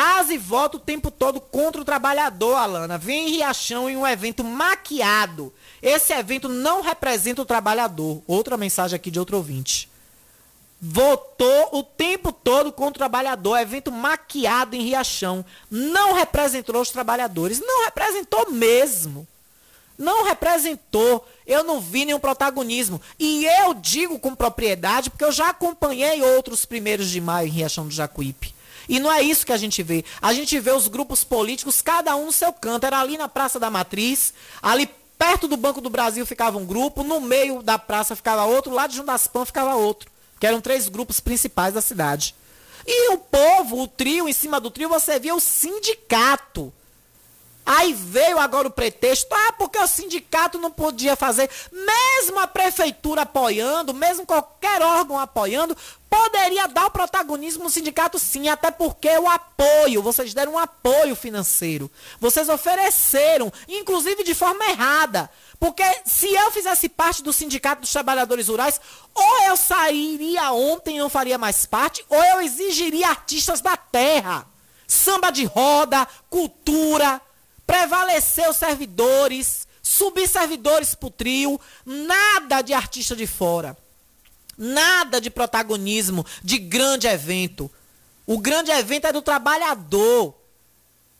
Asa 0.00 0.38
vota 0.38 0.76
o 0.76 0.80
tempo 0.80 1.10
todo 1.10 1.40
contra 1.40 1.82
o 1.82 1.84
trabalhador, 1.84 2.54
Alana. 2.54 2.96
Vem 2.96 3.26
em 3.26 3.30
Riachão 3.32 3.90
em 3.90 3.96
um 3.96 4.06
evento 4.06 4.44
maquiado. 4.44 5.52
Esse 5.82 6.12
evento 6.12 6.48
não 6.48 6.82
representa 6.82 7.42
o 7.42 7.44
trabalhador. 7.44 8.22
Outra 8.24 8.56
mensagem 8.56 8.94
aqui 8.94 9.10
de 9.10 9.18
outro 9.18 9.36
ouvinte. 9.36 9.90
Votou 10.80 11.70
o 11.72 11.82
tempo 11.82 12.30
todo 12.30 12.70
contra 12.70 12.90
o 12.90 12.98
trabalhador. 12.98 13.58
Evento 13.58 13.90
maquiado 13.90 14.76
em 14.76 14.82
Riachão. 14.82 15.44
Não 15.68 16.12
representou 16.12 16.80
os 16.80 16.90
trabalhadores. 16.90 17.58
Não 17.58 17.84
representou 17.84 18.52
mesmo. 18.52 19.26
Não 19.98 20.24
representou. 20.24 21.26
Eu 21.44 21.64
não 21.64 21.80
vi 21.80 22.04
nenhum 22.04 22.20
protagonismo. 22.20 23.00
E 23.18 23.44
eu 23.46 23.74
digo 23.74 24.20
com 24.20 24.32
propriedade, 24.32 25.10
porque 25.10 25.24
eu 25.24 25.32
já 25.32 25.48
acompanhei 25.48 26.22
outros 26.22 26.64
primeiros 26.64 27.10
de 27.10 27.20
maio 27.20 27.48
em 27.48 27.50
Riachão 27.50 27.88
do 27.88 27.92
Jacuípe. 27.92 28.56
E 28.88 28.98
não 28.98 29.12
é 29.12 29.22
isso 29.22 29.44
que 29.44 29.52
a 29.52 29.56
gente 29.56 29.82
vê. 29.82 30.04
A 30.20 30.32
gente 30.32 30.58
vê 30.58 30.70
os 30.70 30.88
grupos 30.88 31.22
políticos, 31.22 31.82
cada 31.82 32.16
um 32.16 32.26
no 32.26 32.32
seu 32.32 32.52
canto. 32.52 32.86
Era 32.86 33.00
ali 33.00 33.18
na 33.18 33.28
Praça 33.28 33.60
da 33.60 33.70
Matriz, 33.70 34.32
ali 34.62 34.88
perto 35.18 35.48
do 35.48 35.56
Banco 35.56 35.80
do 35.80 35.90
Brasil 35.90 36.24
ficava 36.24 36.56
um 36.56 36.64
grupo, 36.64 37.02
no 37.02 37.20
meio 37.20 37.62
da 37.62 37.78
praça 37.78 38.14
ficava 38.14 38.44
outro, 38.44 38.72
lá 38.72 38.86
de 38.86 38.96
Jundaspan 38.96 39.44
ficava 39.44 39.74
outro. 39.74 40.08
Que 40.38 40.46
eram 40.46 40.60
três 40.60 40.88
grupos 40.88 41.18
principais 41.18 41.74
da 41.74 41.80
cidade. 41.80 42.34
E 42.86 43.12
o 43.12 43.18
povo, 43.18 43.82
o 43.82 43.88
trio, 43.88 44.28
em 44.28 44.32
cima 44.32 44.60
do 44.60 44.70
trio, 44.70 44.88
você 44.88 45.18
via 45.18 45.34
o 45.34 45.40
sindicato. 45.40 46.72
Aí 47.70 47.92
veio 47.92 48.38
agora 48.38 48.66
o 48.66 48.70
pretexto, 48.70 49.28
ah, 49.30 49.52
porque 49.52 49.76
o 49.76 49.86
sindicato 49.86 50.58
não 50.58 50.70
podia 50.70 51.14
fazer, 51.14 51.50
mesmo 51.70 52.38
a 52.38 52.46
prefeitura 52.46 53.22
apoiando, 53.22 53.92
mesmo 53.92 54.24
qualquer 54.24 54.80
órgão 54.80 55.18
apoiando, 55.18 55.76
poderia 56.08 56.66
dar 56.66 56.86
o 56.86 56.90
protagonismo 56.90 57.64
no 57.64 57.68
sindicato 57.68 58.18
sim, 58.18 58.48
até 58.48 58.70
porque 58.70 59.10
o 59.18 59.28
apoio, 59.28 60.02
vocês 60.02 60.32
deram 60.32 60.54
um 60.54 60.58
apoio 60.58 61.14
financeiro. 61.14 61.90
Vocês 62.18 62.48
ofereceram, 62.48 63.52
inclusive 63.68 64.24
de 64.24 64.34
forma 64.34 64.64
errada. 64.70 65.28
Porque 65.60 65.84
se 66.06 66.32
eu 66.32 66.50
fizesse 66.50 66.88
parte 66.88 67.22
do 67.22 67.34
Sindicato 67.34 67.82
dos 67.82 67.92
Trabalhadores 67.92 68.48
Rurais, 68.48 68.80
ou 69.14 69.42
eu 69.42 69.58
sairia 69.58 70.52
ontem 70.52 70.96
e 70.96 71.00
não 71.00 71.10
faria 71.10 71.36
mais 71.36 71.66
parte, 71.66 72.02
ou 72.08 72.24
eu 72.24 72.40
exigiria 72.40 73.08
artistas 73.08 73.60
da 73.60 73.76
terra. 73.76 74.46
Samba 74.86 75.30
de 75.30 75.44
roda, 75.44 76.08
cultura, 76.30 77.20
prevalecer 77.68 78.48
os 78.48 78.56
servidores, 78.56 79.68
subir 79.82 80.26
servidores 80.26 80.94
pro 80.94 81.10
trio, 81.10 81.60
nada 81.84 82.62
de 82.62 82.72
artista 82.72 83.14
de 83.14 83.26
fora. 83.26 83.76
Nada 84.56 85.20
de 85.20 85.28
protagonismo 85.28 86.24
de 86.42 86.58
grande 86.58 87.06
evento. 87.06 87.70
O 88.26 88.38
grande 88.38 88.70
evento 88.70 89.06
é 89.06 89.12
do 89.12 89.20
trabalhador. 89.20 90.34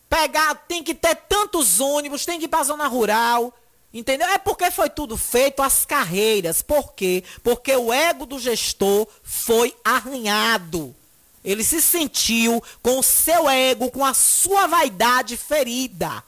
Pegar, 0.08 0.54
tem 0.66 0.82
que 0.82 0.94
ter 0.94 1.14
tantos 1.14 1.80
ônibus, 1.80 2.24
tem 2.24 2.38
que 2.38 2.46
ir 2.46 2.48
pra 2.48 2.64
zona 2.64 2.88
rural. 2.88 3.54
Entendeu? 3.92 4.26
É 4.28 4.38
porque 4.38 4.70
foi 4.70 4.88
tudo 4.88 5.18
feito 5.18 5.62
às 5.62 5.84
carreiras. 5.84 6.62
Por 6.62 6.94
quê? 6.94 7.22
Porque 7.42 7.76
o 7.76 7.92
ego 7.92 8.24
do 8.24 8.38
gestor 8.38 9.06
foi 9.22 9.76
arranhado. 9.84 10.96
Ele 11.44 11.62
se 11.62 11.80
sentiu 11.80 12.62
com 12.82 12.98
o 12.98 13.02
seu 13.02 13.48
ego, 13.48 13.90
com 13.90 14.04
a 14.04 14.14
sua 14.14 14.66
vaidade 14.66 15.36
ferida. 15.36 16.24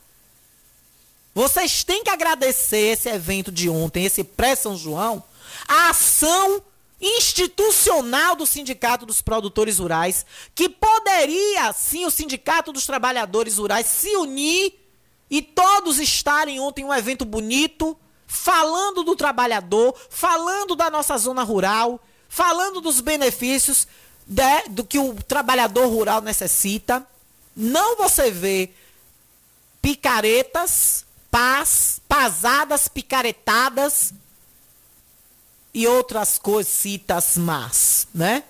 Vocês 1.35 1.85
têm 1.85 2.03
que 2.03 2.11
agradecer 2.11 2.93
esse 2.93 3.09
evento 3.09 3.53
de 3.53 3.69
ontem, 3.69 4.05
esse 4.05 4.25
pré-São 4.25 4.77
João, 4.77 5.23
a 5.67 5.91
ação 5.91 6.63
institucional 7.01 8.37
do 8.37 8.45
Sindicato 8.45 9.07
dos 9.07 9.23
Produtores 9.23 9.79
Rurais, 9.79 10.27
que 10.55 10.69
poderia, 10.69 11.73
sim, 11.73 12.05
o 12.05 12.11
Sindicato 12.11 12.73
dos 12.73 12.85
Trabalhadores 12.85 13.57
Rurais 13.57 13.87
se 13.87 14.15
unir 14.17 14.75
e 15.31 15.41
todos 15.41 15.99
estarem 15.99 16.61
ontem 16.61 16.83
em 16.83 16.85
um 16.85 16.93
evento 16.93 17.25
bonito, 17.25 17.97
falando 18.27 19.03
do 19.03 19.17
trabalhador, 19.17 19.95
falando 20.11 20.75
da 20.77 20.91
nossa 20.91 21.17
zona 21.17 21.43
rural, 21.43 22.01
falando 22.29 22.81
dos 22.81 23.01
benefícios 23.01 23.87
de, 24.27 24.69
do 24.69 24.85
que 24.85 24.99
o 24.99 25.15
trabalhador 25.15 25.87
rural 25.87 26.21
necessita. 26.21 27.07
Não 27.57 27.97
você 27.97 28.31
vê 28.31 28.71
picaretas 29.81 31.07
paz, 31.31 32.01
pasadas, 32.09 32.89
picaretadas 32.89 34.13
e 35.73 35.87
outras 35.87 36.39
coisitas 36.39 37.37
más, 37.37 38.09
né? 38.15 38.43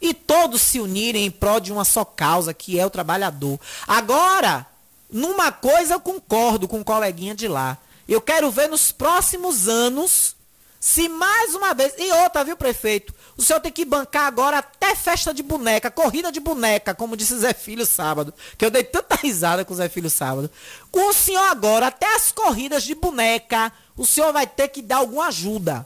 E 0.00 0.12
todos 0.12 0.60
se 0.60 0.80
unirem 0.80 1.26
em 1.26 1.30
prol 1.30 1.60
de 1.60 1.72
uma 1.72 1.84
só 1.84 2.04
causa, 2.04 2.52
que 2.52 2.78
é 2.78 2.84
o 2.84 2.90
trabalhador. 2.90 3.58
Agora, 3.86 4.66
numa 5.08 5.52
coisa 5.52 5.94
eu 5.94 6.00
concordo 6.00 6.66
com 6.66 6.80
o 6.80 6.84
coleguinha 6.84 7.34
de 7.34 7.46
lá. 7.46 7.78
Eu 8.08 8.20
quero 8.20 8.50
ver 8.50 8.68
nos 8.68 8.90
próximos 8.90 9.68
anos 9.68 10.34
se 10.80 11.08
mais 11.08 11.54
uma 11.54 11.72
vez. 11.72 11.94
E 11.96 12.10
outra, 12.24 12.42
viu, 12.42 12.56
prefeito? 12.56 13.14
O 13.42 13.44
senhor 13.44 13.58
tem 13.58 13.72
que 13.72 13.84
bancar 13.84 14.26
agora 14.26 14.58
até 14.58 14.94
festa 14.94 15.34
de 15.34 15.42
boneca, 15.42 15.90
corrida 15.90 16.30
de 16.30 16.38
boneca, 16.38 16.94
como 16.94 17.16
disse 17.16 17.36
Zé 17.36 17.52
Filho 17.52 17.84
sábado. 17.84 18.32
Que 18.56 18.64
eu 18.64 18.70
dei 18.70 18.84
tanta 18.84 19.16
risada 19.16 19.64
com 19.64 19.74
o 19.74 19.76
Zé 19.76 19.88
Filho 19.88 20.08
sábado. 20.08 20.48
Com 20.92 21.10
o 21.10 21.12
senhor 21.12 21.42
agora, 21.50 21.88
até 21.88 22.14
as 22.14 22.30
corridas 22.30 22.84
de 22.84 22.94
boneca, 22.94 23.72
o 23.96 24.06
senhor 24.06 24.32
vai 24.32 24.46
ter 24.46 24.68
que 24.68 24.80
dar 24.80 24.98
alguma 24.98 25.26
ajuda. 25.26 25.84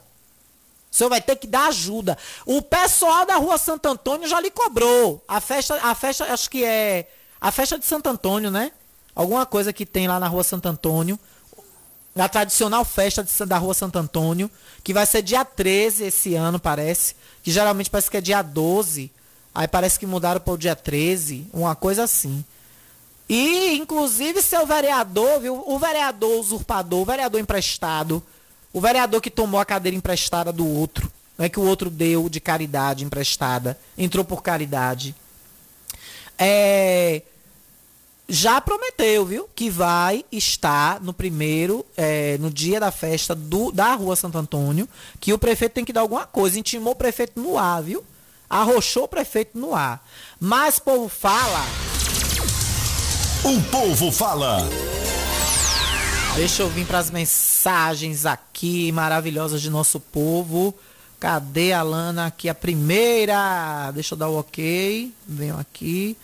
O 0.92 0.94
senhor 0.94 1.08
vai 1.08 1.22
ter 1.22 1.34
que 1.36 1.46
dar 1.46 1.68
ajuda. 1.68 2.18
O 2.44 2.60
pessoal 2.60 3.24
da 3.24 3.36
rua 3.36 3.56
Santo 3.56 3.86
Antônio 3.88 4.28
já 4.28 4.38
lhe 4.38 4.50
cobrou. 4.50 5.24
A 5.26 5.40
festa, 5.40 5.80
a 5.82 5.94
festa, 5.94 6.30
acho 6.30 6.50
que 6.50 6.62
é. 6.62 7.08
A 7.40 7.50
festa 7.50 7.78
de 7.78 7.86
Santo 7.86 8.06
Antônio, 8.06 8.50
né? 8.50 8.70
Alguma 9.14 9.46
coisa 9.46 9.72
que 9.72 9.86
tem 9.86 10.06
lá 10.06 10.20
na 10.20 10.28
rua 10.28 10.44
Santo 10.44 10.68
Antônio. 10.68 11.18
Na 12.16 12.28
tradicional 12.28 12.84
festa 12.84 13.22
de, 13.22 13.46
da 13.46 13.58
rua 13.58 13.74
Santo 13.74 13.98
Antônio. 13.98 14.50
Que 14.82 14.94
vai 14.94 15.04
ser 15.04 15.22
dia 15.22 15.44
13 15.44 16.04
esse 16.04 16.34
ano, 16.34 16.58
parece 16.58 17.14
que 17.42 17.52
geralmente 17.52 17.88
parece 17.88 18.10
que 18.10 18.16
é 18.16 18.20
dia 18.20 18.42
12, 18.42 19.08
aí 19.54 19.68
parece 19.68 20.00
que 20.00 20.06
mudaram 20.06 20.40
para 20.40 20.52
o 20.52 20.58
dia 20.58 20.74
13, 20.74 21.46
uma 21.52 21.76
coisa 21.76 22.02
assim. 22.02 22.44
E, 23.28 23.76
inclusive, 23.76 24.42
seu 24.42 24.66
vereador, 24.66 25.40
viu? 25.40 25.62
O 25.64 25.78
vereador 25.78 26.40
usurpador, 26.40 27.02
o 27.02 27.04
vereador 27.04 27.40
emprestado, 27.40 28.22
o 28.72 28.80
vereador 28.80 29.20
que 29.20 29.30
tomou 29.30 29.60
a 29.60 29.64
cadeira 29.64 29.96
emprestada 29.96 30.52
do 30.52 30.66
outro, 30.66 31.10
não 31.38 31.44
é 31.44 31.48
que 31.48 31.60
o 31.60 31.64
outro 31.64 31.88
deu 31.90 32.28
de 32.28 32.40
caridade 32.40 33.04
emprestada, 33.04 33.78
entrou 33.96 34.24
por 34.24 34.42
caridade. 34.42 35.14
É, 36.38 37.22
já 38.28 38.60
prometeu, 38.60 39.24
viu? 39.24 39.48
Que 39.54 39.70
vai 39.70 40.24
estar 40.32 41.00
no 41.00 41.12
primeiro, 41.12 41.86
é, 41.96 42.36
no 42.38 42.50
dia 42.50 42.80
da 42.80 42.90
festa 42.90 43.34
do, 43.34 43.70
da 43.70 43.94
Rua 43.94 44.16
Santo 44.16 44.36
Antônio, 44.36 44.88
que 45.20 45.32
o 45.32 45.38
prefeito 45.38 45.72
tem 45.72 45.84
que 45.84 45.92
dar 45.92 46.00
alguma 46.00 46.26
coisa. 46.26 46.58
Intimou 46.58 46.92
o 46.92 46.96
prefeito 46.96 47.40
no 47.40 47.56
ar, 47.56 47.82
viu? 47.82 48.04
Arrochou 48.50 49.04
o 49.04 49.08
prefeito 49.08 49.58
no 49.58 49.74
ar. 49.74 50.04
Mas 50.40 50.78
povo 50.78 51.08
fala. 51.08 51.64
O 53.44 53.62
povo 53.70 54.10
fala. 54.10 54.58
Deixa 56.34 56.62
eu 56.62 56.68
vir 56.68 56.86
para 56.86 56.98
as 56.98 57.10
mensagens 57.10 58.26
aqui 58.26 58.90
maravilhosas 58.92 59.62
de 59.62 59.70
nosso 59.70 59.98
povo. 59.98 60.74
Cadê 61.18 61.72
a 61.72 61.82
Lana 61.82 62.26
aqui? 62.26 62.48
A 62.48 62.54
primeira. 62.54 63.90
Deixa 63.92 64.14
eu 64.14 64.18
dar 64.18 64.28
o 64.28 64.38
ok. 64.38 65.12
Venho 65.26 65.58
aqui. 65.58 66.16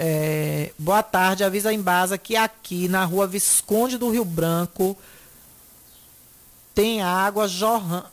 É, 0.00 0.70
boa 0.78 1.02
tarde, 1.02 1.42
avisa 1.42 1.70
a 1.70 1.74
Embasa 1.74 2.16
que 2.16 2.36
aqui 2.36 2.86
na 2.86 3.04
rua 3.04 3.26
Visconde 3.26 3.98
do 3.98 4.08
Rio 4.10 4.24
Branco 4.24 4.96
tem 6.72 7.02
água 7.02 7.48
jorrando. 7.48 8.06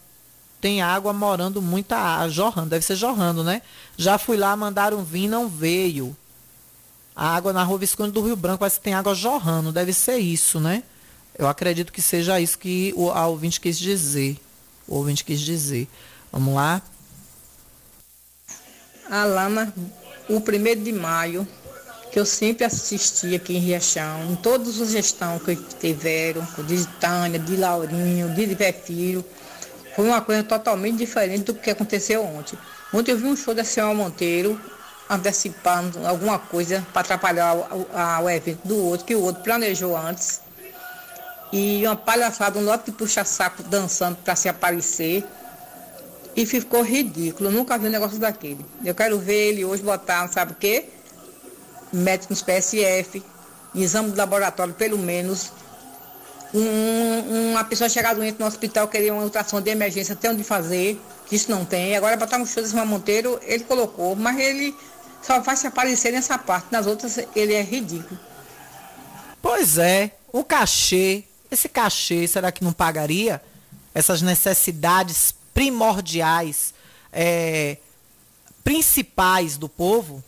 Tem 0.59 0.81
água 0.81 1.13
morando 1.13 1.61
muita 1.61 1.95
água. 1.95 2.29
Jorrando, 2.29 2.69
deve 2.71 2.83
ser 2.83 2.95
jorrando, 2.95 3.43
né? 3.43 3.61
Já 3.95 4.17
fui 4.17 4.35
lá, 4.35 4.55
mandaram 4.57 5.03
vir, 5.03 5.27
não 5.27 5.47
veio. 5.47 6.17
A 7.15 7.35
água 7.35 7.53
na 7.53 7.63
rua 7.63 7.77
Visconde 7.77 8.11
do 8.11 8.21
Rio 8.21 8.35
Branco, 8.35 8.59
parece 8.59 8.79
que 8.79 8.85
tem 8.85 8.95
água 8.95 9.13
jorrando. 9.13 9.71
Deve 9.71 9.93
ser 9.93 10.17
isso, 10.17 10.59
né? 10.59 10.81
Eu 11.37 11.47
acredito 11.47 11.93
que 11.93 12.01
seja 12.01 12.39
isso 12.39 12.57
que 12.57 12.91
o 12.97 13.11
a 13.11 13.27
ouvinte 13.27 13.61
quis 13.61 13.77
dizer. 13.77 14.39
O 14.87 14.95
ouvinte 14.95 15.23
quis 15.23 15.39
dizer. 15.39 15.87
Vamos 16.31 16.55
lá. 16.55 16.81
Alana, 19.07 19.71
o 20.27 20.41
primeiro 20.41 20.83
de 20.83 20.91
maio, 20.91 21.47
que 22.15 22.19
eu 22.21 22.25
sempre 22.25 22.63
assisti 22.63 23.35
aqui 23.35 23.57
em 23.57 23.59
Riachão, 23.59 24.31
em 24.31 24.37
todas 24.37 24.79
as 24.79 24.91
gestões 24.91 25.43
que 25.43 25.53
tiveram, 25.81 26.47
de 26.65 26.87
Tânia, 26.97 27.37
de 27.37 27.57
Laurinho, 27.57 28.29
de 28.29 28.55
Filho, 28.71 29.25
foi 29.93 30.07
uma 30.07 30.21
coisa 30.21 30.41
totalmente 30.41 30.95
diferente 30.95 31.43
do 31.43 31.53
que 31.53 31.69
aconteceu 31.69 32.23
ontem. 32.23 32.57
Ontem 32.93 33.11
eu 33.11 33.17
vi 33.17 33.25
um 33.25 33.35
show 33.35 33.53
da 33.53 33.65
senhora 33.65 33.93
Monteiro 33.93 34.57
antecipando 35.09 36.07
alguma 36.07 36.39
coisa 36.39 36.87
para 36.93 37.01
atrapalhar 37.01 37.53
o, 37.53 38.23
o 38.23 38.29
evento 38.29 38.65
do 38.65 38.81
outro, 38.81 39.05
que 39.05 39.13
o 39.13 39.21
outro 39.21 39.43
planejou 39.43 39.97
antes. 39.97 40.39
E 41.51 41.85
uma 41.85 41.97
palhaçada, 41.97 42.57
um 42.57 42.63
lote 42.63 42.85
de 42.85 42.91
puxa-saco 42.93 43.61
dançando 43.63 44.15
para 44.23 44.37
se 44.37 44.47
aparecer. 44.47 45.21
E 46.33 46.45
ficou 46.45 46.81
ridículo. 46.81 47.49
Eu 47.49 47.53
nunca 47.53 47.77
vi 47.77 47.87
um 47.87 47.91
negócio 47.91 48.17
daquele. 48.19 48.65
Eu 48.85 48.95
quero 48.95 49.19
ver 49.19 49.49
ele 49.49 49.65
hoje 49.65 49.83
botar, 49.83 50.29
sabe 50.29 50.53
o 50.53 50.55
quê? 50.55 50.94
Médico 51.95 52.33
nos 52.33 52.41
PSF, 52.41 53.23
exame 53.73 54.11
de 54.11 54.17
laboratório 54.17 54.73
pelo 54.73 54.97
menos. 54.97 55.51
Um, 56.53 57.51
uma 57.51 57.63
pessoa 57.65 57.89
chegar 57.89 58.15
doente 58.15 58.39
no 58.39 58.45
hospital 58.45 58.87
queria 58.87 59.13
uma 59.13 59.23
ultrassom 59.23 59.59
de 59.59 59.69
emergência, 59.69 60.15
tem 60.15 60.31
onde 60.31 60.43
fazer, 60.43 61.01
que 61.27 61.35
isso 61.35 61.51
não 61.51 61.65
tem. 61.65 61.95
Agora 61.95 62.15
botar 62.15 62.37
um 62.37 62.45
show 62.45 62.63
desse 62.63 62.75
Monteiro, 62.75 63.39
ele 63.43 63.63
colocou, 63.63 64.15
mas 64.15 64.39
ele 64.39 64.75
só 65.21 65.39
vai 65.39 65.55
se 65.55 65.67
aparecer 65.67 66.11
nessa 66.11 66.37
parte, 66.37 66.67
nas 66.71 66.85
outras 66.85 67.19
ele 67.35 67.53
é 67.53 67.61
ridículo. 67.61 68.17
Pois 69.41 69.77
é, 69.77 70.11
o 70.31 70.43
cachê, 70.43 71.23
esse 71.51 71.67
cachê, 71.67 72.27
será 72.27 72.51
que 72.51 72.63
não 72.63 72.71
pagaria 72.71 73.41
essas 73.93 74.21
necessidades 74.21 75.33
primordiais, 75.53 76.73
é, 77.11 77.77
principais 78.63 79.57
do 79.57 79.67
povo? 79.67 80.23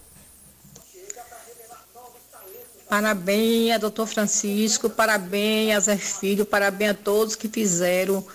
Parabéns 2.89 3.73
a 3.73 3.77
doutor 3.77 4.07
Francisco, 4.07 4.89
parabéns 4.89 5.75
a 5.75 5.79
Zé 5.81 5.97
Filho, 5.97 6.45
parabéns 6.45 6.91
a 6.91 6.93
todos 6.93 7.35
que 7.35 7.49
fizeram 7.49 8.25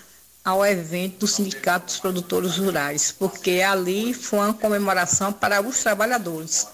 ao 0.45 0.63
evento 0.63 1.19
do 1.19 1.27
Sindicato 1.27 1.87
dos 1.87 1.99
Produtores 1.99 2.57
Rurais, 2.57 3.11
porque 3.17 3.61
ali 3.61 4.13
foi 4.13 4.39
uma 4.39 4.53
comemoração 4.53 5.33
para 5.33 5.61
os 5.61 5.79
trabalhadores. 5.81 6.67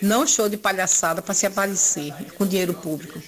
Não 0.00 0.26
show 0.26 0.48
de 0.48 0.56
palhaçada 0.56 1.22
para 1.22 1.34
se 1.34 1.46
aparecer 1.46 2.12
com 2.36 2.46
dinheiro 2.46 2.74
público. 2.74 3.20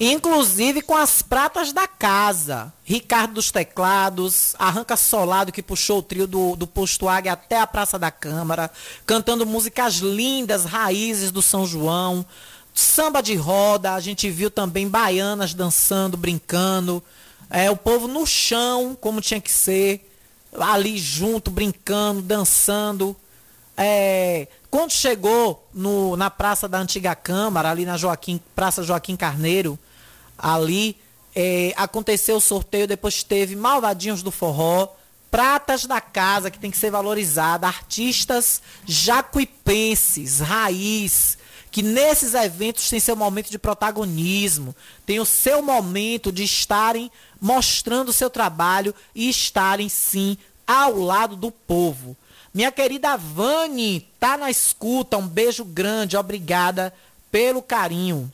Inclusive 0.00 0.80
com 0.80 0.96
as 0.96 1.20
pratas 1.20 1.72
da 1.72 1.86
casa. 1.86 2.72
Ricardo 2.82 3.34
dos 3.34 3.50
Teclados, 3.50 4.54
Arranca 4.58 4.96
Solado, 4.96 5.52
que 5.52 5.62
puxou 5.62 5.98
o 5.98 6.02
trio 6.02 6.26
do, 6.26 6.56
do 6.56 6.66
Posto 6.66 7.08
Águia 7.08 7.32
até 7.32 7.60
a 7.60 7.66
Praça 7.66 7.98
da 7.98 8.10
Câmara, 8.10 8.70
cantando 9.06 9.44
músicas 9.44 9.96
lindas, 9.96 10.64
raízes 10.64 11.30
do 11.30 11.42
São 11.42 11.66
João 11.66 12.24
samba 12.74 13.22
de 13.22 13.36
roda, 13.36 13.94
a 13.94 14.00
gente 14.00 14.28
viu 14.28 14.50
também 14.50 14.88
baianas 14.88 15.54
dançando, 15.54 16.16
brincando. 16.16 17.02
É, 17.48 17.70
o 17.70 17.76
povo 17.76 18.08
no 18.08 18.26
chão, 18.26 18.96
como 19.00 19.20
tinha 19.20 19.40
que 19.40 19.50
ser, 19.50 20.10
ali 20.58 20.98
junto, 20.98 21.52
brincando, 21.52 22.20
dançando. 22.20 23.16
É, 23.76 24.48
quando 24.70 24.90
chegou 24.90 25.66
no, 25.72 26.16
na 26.16 26.28
Praça 26.30 26.68
da 26.68 26.78
Antiga 26.78 27.14
Câmara, 27.14 27.70
ali 27.70 27.86
na 27.86 27.96
Joaquim, 27.96 28.40
Praça 28.56 28.82
Joaquim 28.82 29.14
Carneiro, 29.14 29.78
ali 30.36 30.96
é, 31.34 31.72
aconteceu 31.76 32.36
o 32.36 32.40
sorteio, 32.40 32.88
depois 32.88 33.22
teve 33.22 33.54
Malvadinhos 33.54 34.20
do 34.20 34.32
Forró, 34.32 34.88
Pratas 35.30 35.84
da 35.84 36.00
Casa, 36.00 36.50
que 36.50 36.58
tem 36.58 36.70
que 36.70 36.76
ser 36.76 36.90
valorizada, 36.90 37.66
artistas 37.66 38.62
jacuipenses, 38.86 40.40
raiz, 40.40 41.38
que 41.74 41.82
nesses 41.82 42.34
eventos 42.34 42.88
tem 42.88 43.00
seu 43.00 43.16
momento 43.16 43.50
de 43.50 43.58
protagonismo, 43.58 44.76
tem 45.04 45.18
o 45.18 45.24
seu 45.24 45.60
momento 45.60 46.30
de 46.30 46.44
estarem 46.44 47.10
mostrando 47.40 48.10
o 48.10 48.12
seu 48.12 48.30
trabalho 48.30 48.94
e 49.12 49.28
estarem 49.28 49.88
sim 49.88 50.38
ao 50.64 50.96
lado 50.96 51.34
do 51.34 51.50
povo. 51.50 52.16
Minha 52.54 52.70
querida 52.70 53.16
Vani, 53.16 54.06
tá 54.20 54.36
na 54.36 54.52
escuta, 54.52 55.16
um 55.16 55.26
beijo 55.26 55.64
grande, 55.64 56.16
obrigada 56.16 56.94
pelo 57.28 57.60
carinho. 57.60 58.32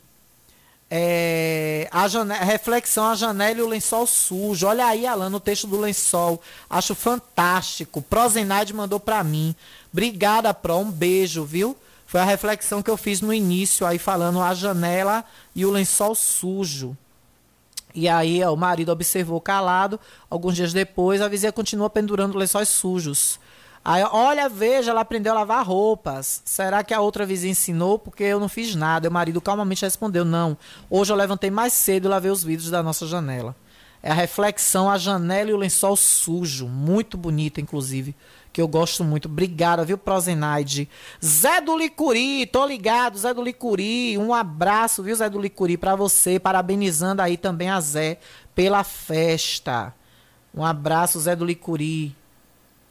É, 0.87 1.89
a 1.89 2.07
janela, 2.07 2.43
reflexão, 2.43 3.07
a 3.07 3.15
janela 3.15 3.57
e 3.57 3.63
o 3.63 3.67
lençol 3.67 4.05
sujo. 4.05 4.67
Olha 4.67 4.85
aí, 4.85 5.07
Alan, 5.07 5.31
no 5.31 5.39
texto 5.39 5.65
do 5.65 5.79
lençol. 5.79 6.39
Acho 6.69 6.93
fantástico. 6.93 8.03
Prozenaide 8.03 8.71
mandou 8.71 8.99
para 8.99 9.23
mim. 9.23 9.55
Obrigada, 9.91 10.53
Pro. 10.53 10.77
Um 10.77 10.91
beijo, 10.91 11.43
viu? 11.43 11.75
Foi 12.11 12.19
a 12.19 12.25
reflexão 12.25 12.81
que 12.81 12.91
eu 12.91 12.97
fiz 12.97 13.21
no 13.21 13.33
início, 13.33 13.87
aí 13.87 13.97
falando 13.97 14.41
a 14.41 14.53
janela 14.53 15.23
e 15.55 15.65
o 15.65 15.71
lençol 15.71 16.13
sujo. 16.13 16.97
E 17.95 18.09
aí 18.09 18.43
ó, 18.43 18.53
o 18.53 18.57
marido 18.57 18.91
observou 18.91 19.39
calado. 19.39 19.97
Alguns 20.29 20.57
dias 20.57 20.73
depois, 20.73 21.21
a 21.21 21.29
vizinha 21.29 21.53
continua 21.53 21.89
pendurando 21.89 22.37
lençóis 22.37 22.67
sujos. 22.67 23.39
Aí, 23.83 24.03
olha, 24.11 24.49
veja, 24.49 24.91
ela 24.91 24.99
aprendeu 24.99 25.31
a 25.31 25.35
lavar 25.35 25.65
roupas. 25.65 26.41
Será 26.43 26.83
que 26.83 26.93
a 26.93 26.99
outra 26.99 27.25
vizinha 27.25 27.53
ensinou? 27.53 27.97
Porque 27.97 28.25
eu 28.25 28.41
não 28.41 28.49
fiz 28.49 28.75
nada. 28.75 29.07
o 29.07 29.11
marido 29.11 29.39
calmamente 29.39 29.85
respondeu: 29.85 30.25
Não. 30.25 30.57
Hoje 30.89 31.13
eu 31.13 31.15
levantei 31.15 31.49
mais 31.49 31.71
cedo 31.71 32.09
e 32.09 32.09
lavei 32.09 32.29
os 32.29 32.43
vidros 32.43 32.69
da 32.69 32.83
nossa 32.83 33.07
janela. 33.07 33.55
É 34.03 34.11
a 34.11 34.15
reflexão, 34.15 34.91
a 34.91 34.97
janela 34.97 35.51
e 35.51 35.53
o 35.53 35.57
lençol 35.57 35.95
sujo. 35.95 36.67
Muito 36.67 37.17
bonita, 37.17 37.61
inclusive 37.61 38.13
que 38.51 38.61
eu 38.61 38.67
gosto 38.67 39.03
muito. 39.03 39.27
Obrigada, 39.27 39.85
viu, 39.85 39.97
Prozenaide? 39.97 40.89
Zé 41.23 41.61
do 41.61 41.77
Licuri, 41.77 42.45
tô 42.45 42.65
ligado, 42.65 43.17
Zé 43.17 43.33
do 43.33 43.41
Licuri. 43.41 44.17
Um 44.17 44.33
abraço, 44.33 45.01
viu, 45.03 45.15
Zé 45.15 45.29
do 45.29 45.39
Licuri, 45.39 45.77
para 45.77 45.95
você. 45.95 46.39
Parabenizando 46.39 47.21
aí 47.21 47.37
também 47.37 47.69
a 47.69 47.79
Zé 47.79 48.19
pela 48.53 48.83
festa. 48.83 49.93
Um 50.53 50.65
abraço, 50.65 51.19
Zé 51.19 51.35
do 51.35 51.45
Licuri. 51.45 52.15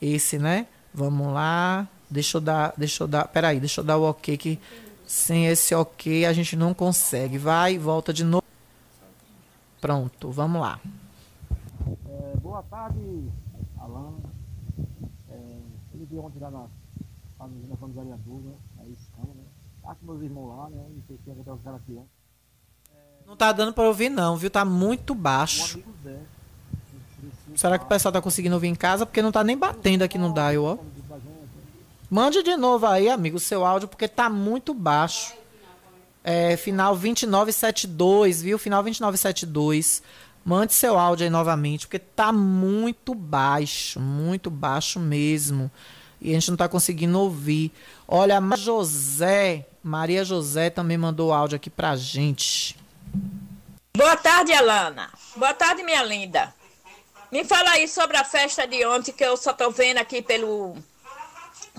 Esse, 0.01 0.39
né? 0.39 0.67
Vamos 0.95 1.33
lá. 1.33 1.87
Deixa 2.09 2.39
eu 2.39 2.41
dar, 2.41 2.73
deixa 2.77 3.05
eu 3.05 3.09
dar, 3.09 3.29
peraí, 3.29 3.61
deixa 3.61 3.81
eu 3.81 3.85
dar 3.85 3.97
o 3.97 4.03
ok 4.03 4.37
que 4.37 4.59
sem 5.07 5.47
esse 5.47 5.75
ok 5.75 6.27
a 6.27 6.33
gente 6.33 6.57
não 6.57 6.75
consegue. 6.75 7.39
Vai, 7.39 7.79
volta 7.79 8.13
de 8.13 8.25
novo. 8.25 8.43
Pronto, 9.81 10.31
vamos 10.31 10.61
lá. 10.61 10.81
É, 12.09 12.37
boa 12.39 12.63
tarde, 12.65 13.31
ontem 16.19 16.39
lá 16.41 16.51
na, 16.51 16.67
lá 17.39 17.49
na 17.49 17.87
vereadora, 17.87 18.55
aí 18.81 18.93
escama, 18.93 19.35
né? 19.35 19.45
Tá 19.83 19.95
com 19.95 20.07
meus 20.07 20.23
irmãos 20.23 20.57
lá, 20.57 20.71
né? 20.71 20.85
Não 20.89 21.03
sei 21.07 21.17
se 21.17 21.23
vai 21.25 21.55
os 21.55 21.63
caras 21.63 21.81
aqui, 21.81 21.93
né? 21.93 22.03
Não 23.27 23.37
tá 23.37 23.53
dando 23.53 23.73
pra 23.73 23.85
ouvir 23.85 24.09
não, 24.09 24.37
viu? 24.37 24.51
Tá 24.51 24.65
muito 24.65 25.15
baixo. 25.15 25.79
Um 25.79 25.83
amigo 25.83 25.95
Zé. 26.03 26.19
Será 27.55 27.79
que 27.79 27.85
o 27.85 27.89
pessoal 27.89 28.13
tá 28.13 28.21
conseguindo 28.21 28.55
ouvir 28.55 28.69
em 28.69 28.75
casa? 28.75 29.07
Porque 29.07 29.23
não 29.23 29.33
tá 29.33 29.45
nem 29.45 29.57
batendo 29.57 30.03
aqui 30.03 30.19
no 30.19 30.33
dial, 30.33 30.65
ó. 30.65 30.79
Mande 32.11 32.43
de 32.43 32.57
novo 32.57 32.87
aí, 32.87 33.09
amigo, 33.09 33.37
o 33.37 33.41
seu 33.41 33.65
áudio, 33.65 33.89
porque 33.89 34.09
tá 34.09 34.29
muito 34.29 34.75
baixo. 34.75 35.35
É, 36.25 36.57
final 36.57 36.97
2972, 36.97 38.43
viu? 38.43 38.59
Final 38.59 38.83
2972. 38.83 40.03
Mande 40.45 40.73
seu 40.73 40.99
áudio 40.99 41.25
aí 41.25 41.31
novamente, 41.31 41.87
porque 41.87 41.99
tá 41.99 42.33
muito 42.33 43.15
baixo, 43.15 44.01
muito 44.01 44.51
baixo 44.51 44.99
mesmo 44.99 45.71
e 46.21 46.31
a 46.31 46.35
gente 46.35 46.49
não 46.49 46.55
está 46.55 46.68
conseguindo 46.68 47.18
ouvir. 47.18 47.73
Olha, 48.07 48.39
a 48.39 48.57
José, 48.57 49.66
Maria 49.83 50.25
José 50.25 50.71
também 50.71 50.99
mandou 50.99 51.33
áudio 51.33 51.57
aqui 51.57 51.71
pra 51.71 51.97
gente. 51.97 52.77
Boa 53.97 54.16
tarde, 54.16 54.53
Alana. 54.53 55.11
Boa 55.37 55.55
tarde, 55.55 55.83
minha 55.83 56.03
linda. 56.03 56.55
Me 57.31 57.45
fala 57.45 57.71
aí 57.71 57.87
sobre 57.87 58.16
a 58.16 58.25
festa 58.25 58.66
de 58.66 58.85
ontem 58.85 59.12
que 59.12 59.25
eu 59.25 59.37
só 59.37 59.53
tô 59.53 59.71
vendo 59.71 59.99
aqui 59.99 60.21
pelo 60.21 60.77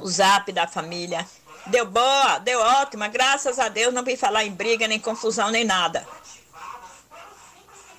zap 0.06 0.52
da 0.52 0.68
família. 0.68 1.28
Deu 1.68 1.86
boa, 1.86 2.40
deu 2.40 2.60
ótima, 2.60 3.08
graças 3.08 3.60
a 3.60 3.70
Deus 3.70 3.94
não 3.94 4.04
vi 4.04 4.18
falar 4.18 4.44
em 4.44 4.52
briga, 4.52 4.88
nem 4.88 5.00
confusão, 5.00 5.52
nem 5.52 5.64
nada. 5.64 6.08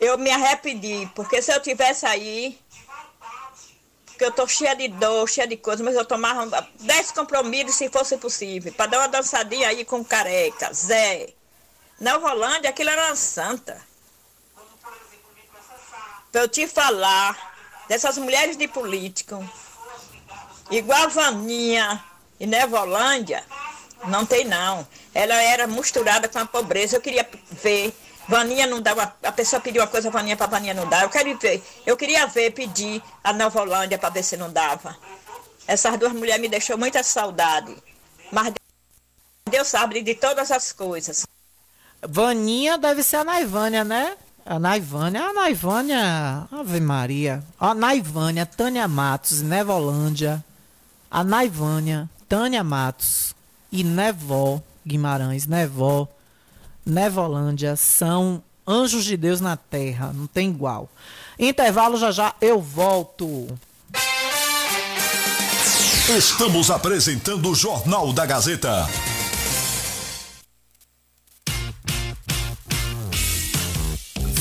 Eu 0.01 0.19
me 0.19 0.31
arrependi, 0.31 1.09
porque 1.15 1.41
se 1.41 1.53
eu 1.53 1.61
tivesse 1.61 2.05
aí, 2.05 2.59
que 4.23 4.27
eu 4.27 4.31
tô 4.31 4.47
cheia 4.47 4.77
de 4.77 4.87
dor, 4.87 5.29
cheia 5.29 5.49
de 5.49 5.57
coisa, 5.57 5.83
mas 5.83 5.97
eu 5.97 6.05
tomava 6.05 6.69
10 6.79 7.11
compromissos 7.11 7.75
se 7.75 7.89
fosse 7.89 8.17
possível, 8.17 8.73
para 8.73 8.87
dar 8.87 8.99
uma 9.01 9.09
dançadinha 9.09 9.67
aí 9.67 9.85
com 9.85 10.05
careca, 10.05 10.73
Zé. 10.73 11.31
Na 11.99 12.17
Holândia, 12.17 12.71
aquilo 12.71 12.91
era 12.91 13.07
uma 13.07 13.17
santa. 13.17 13.83
Pra 16.31 16.43
eu 16.43 16.49
te 16.49 16.69
falar 16.69 17.37
dessas 17.89 18.17
mulheres 18.17 18.57
de 18.57 18.69
político, 18.69 19.45
igual 20.71 21.11
Vaninha 21.11 22.03
e 22.39 22.47
Nevolândia, 22.47 23.45
não 24.05 24.25
tem 24.25 24.45
não. 24.45 24.87
Ela 25.13 25.35
era 25.35 25.67
misturada 25.67 26.29
com 26.29 26.39
a 26.39 26.47
pobreza. 26.47 26.97
Eu 26.97 27.01
queria 27.01 27.29
ver. 27.51 27.93
Vaninha 28.33 28.67
não 28.67 28.81
dava. 28.81 29.15
A 29.23 29.31
pessoa 29.31 29.61
pediu 29.61 29.83
uma 29.83 29.89
coisa, 29.89 30.11
Vaninha 30.11 30.39
para 30.39 30.47
Vaninha 30.47 30.73
não 30.73 30.89
dá. 30.89 31.03
Eu 31.03 31.11
quero 31.11 31.37
ver. 31.37 31.63
Eu 31.85 31.99
queria 31.99 32.27
ver, 32.27 32.51
pedir 32.53 33.03
a 33.23 33.31
Nova 33.31 33.61
Holândia 33.61 33.99
para 33.99 34.09
ver 34.09 34.23
se 34.23 34.39
não 34.39 34.51
dava. 34.51 34.97
Essas 35.67 35.99
duas 35.99 36.15
mulheres 36.15 36.41
me 36.41 36.49
deixou 36.49 36.79
muita 36.79 37.03
saudade. 37.03 37.77
Mas 38.33 38.55
Deus 39.51 39.69
sabe 39.69 40.01
de 40.01 40.15
todas 40.15 40.51
as 40.51 40.73
coisas. 40.73 41.27
Vaninha 42.01 42.79
deve 42.79 43.03
ser 43.03 43.17
a 43.17 43.25
Naivânia, 43.25 43.85
né? 43.85 44.17
A 44.47 44.59
Naivânia, 44.59 45.25
a 45.25 45.33
Naivânia, 45.35 46.49
Ave 46.51 46.81
Maria. 46.81 47.45
A 47.61 47.75
Naivânia, 47.75 48.47
Tânia 48.47 48.89
Matos, 48.89 49.43
Nevolândia. 49.43 50.43
A 51.11 51.23
Naivânia, 51.23 52.09
Tânia 52.27 52.65
Matos 52.65 53.35
e 53.71 53.85
Nevó 53.85 54.63
Guimarães, 54.87 55.47
Nevó, 55.47 56.09
Nevolândia 56.85 57.77
são 57.77 58.43
anjos 58.67 59.05
de 59.05 59.17
Deus 59.17 59.41
na 59.41 59.57
terra, 59.57 60.13
não 60.13 60.27
tem 60.27 60.49
igual. 60.49 60.89
Intervalo 61.39 61.97
já 61.97 62.11
já 62.11 62.35
eu 62.41 62.61
volto. 62.61 63.49
Estamos 66.09 66.71
apresentando 66.71 67.51
o 67.51 67.55
Jornal 67.55 68.13
da 68.13 68.27
Gazeta. 68.27 68.89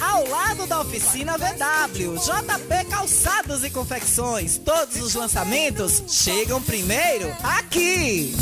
ao 0.00 0.26
lado 0.26 0.66
da 0.66 0.80
oficina 0.80 1.36
VW. 1.36 2.16
JP 2.16 2.84
Calçados 2.90 3.62
e 3.64 3.70
Confecções. 3.70 4.58
Todos 4.58 4.96
os 4.96 5.14
lançamentos 5.14 6.02
chegam 6.08 6.60
primeiro 6.62 7.30
aqui. 7.42 8.34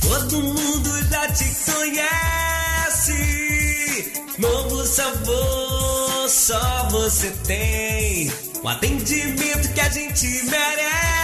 Todo 0.00 0.42
mundo 0.42 1.08
já 1.10 1.30
te 1.32 1.44
conhece. 1.70 3.12
Novo 4.38 4.84
sabor, 4.84 6.28
só 6.28 6.88
você 6.90 7.30
tem. 7.46 8.32
O 8.62 8.68
atendimento 8.68 9.72
que 9.72 9.80
a 9.80 9.88
gente 9.88 10.26
merece. 10.44 11.23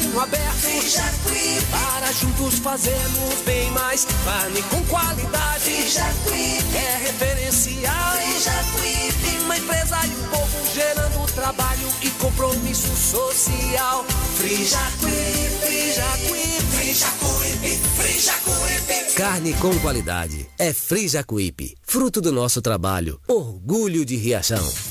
aberto. 0.19 0.51
Para 1.71 2.11
juntos 2.11 2.59
fazermos 2.59 3.41
bem 3.45 3.71
mais. 3.71 4.05
Carne 4.25 4.61
com 4.63 4.83
qualidade, 4.85 5.71
é 6.75 6.97
referencial. 6.97 8.13
Uma 9.45 9.57
empresa 9.57 9.97
e 10.05 10.09
um 10.09 10.27
povo 10.29 10.73
gerando 10.73 11.31
trabalho 11.33 11.87
e 12.01 12.09
compromisso 12.11 12.95
social. 12.95 14.05
Frijacuípe, 14.37 15.59
Frijacuípe, 15.59 16.61
Frijacuípe, 16.71 17.79
Frijacuípe. 17.97 19.13
Carne 19.15 19.53
com 19.55 19.77
qualidade 19.79 20.49
é 20.57 20.73
Frijacuípe, 20.73 21.75
fruto 21.83 22.21
do 22.21 22.31
nosso 22.31 22.61
trabalho, 22.61 23.19
orgulho 23.27 24.05
de 24.05 24.15
Riachão. 24.15 24.90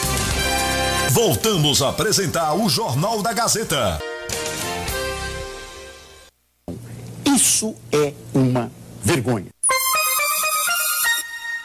Voltamos 1.13 1.81
a 1.81 1.89
apresentar 1.89 2.53
o 2.53 2.69
Jornal 2.69 3.21
da 3.21 3.33
Gazeta. 3.33 3.99
Isso 7.25 7.75
é 7.91 8.13
uma 8.33 8.71
vergonha. 9.03 9.49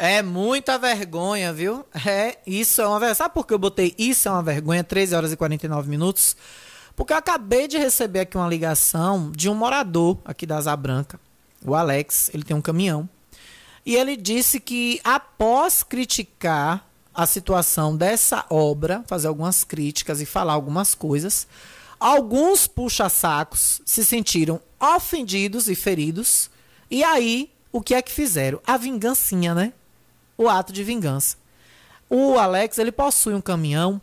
É 0.00 0.20
muita 0.20 0.76
vergonha, 0.80 1.52
viu? 1.52 1.86
É, 2.04 2.38
isso 2.44 2.82
é 2.82 2.88
uma 2.88 2.98
vergonha. 2.98 3.14
Sabe 3.14 3.34
por 3.34 3.46
que 3.46 3.54
eu 3.54 3.58
botei 3.58 3.94
isso 3.96 4.26
é 4.26 4.32
uma 4.32 4.42
vergonha, 4.42 4.82
13 4.82 5.14
horas 5.14 5.32
e 5.32 5.36
49 5.36 5.88
minutos? 5.88 6.36
Porque 6.96 7.12
eu 7.12 7.16
acabei 7.16 7.68
de 7.68 7.78
receber 7.78 8.20
aqui 8.20 8.36
uma 8.36 8.48
ligação 8.48 9.30
de 9.30 9.48
um 9.48 9.54
morador 9.54 10.18
aqui 10.24 10.44
da 10.44 10.56
Asa 10.56 10.74
Branca, 10.74 11.20
o 11.64 11.76
Alex, 11.76 12.32
ele 12.34 12.42
tem 12.42 12.56
um 12.56 12.60
caminhão. 12.60 13.08
E 13.84 13.94
ele 13.94 14.16
disse 14.16 14.58
que 14.58 15.00
após 15.04 15.84
criticar 15.84 16.84
a 17.16 17.24
situação 17.24 17.96
dessa 17.96 18.44
obra, 18.50 19.02
fazer 19.06 19.26
algumas 19.26 19.64
críticas 19.64 20.20
e 20.20 20.26
falar 20.26 20.52
algumas 20.52 20.94
coisas. 20.94 21.48
Alguns 21.98 22.66
puxa-sacos 22.66 23.80
se 23.86 24.04
sentiram 24.04 24.60
ofendidos 24.78 25.68
e 25.68 25.74
feridos. 25.74 26.50
E 26.90 27.02
aí, 27.02 27.50
o 27.72 27.80
que 27.80 27.94
é 27.94 28.02
que 28.02 28.12
fizeram? 28.12 28.60
A 28.66 28.76
vingancinha, 28.76 29.54
né? 29.54 29.72
O 30.36 30.46
ato 30.46 30.74
de 30.74 30.84
vingança. 30.84 31.38
O 32.08 32.38
Alex, 32.38 32.76
ele 32.76 32.92
possui 32.92 33.32
um 33.32 33.40
caminhão. 33.40 34.00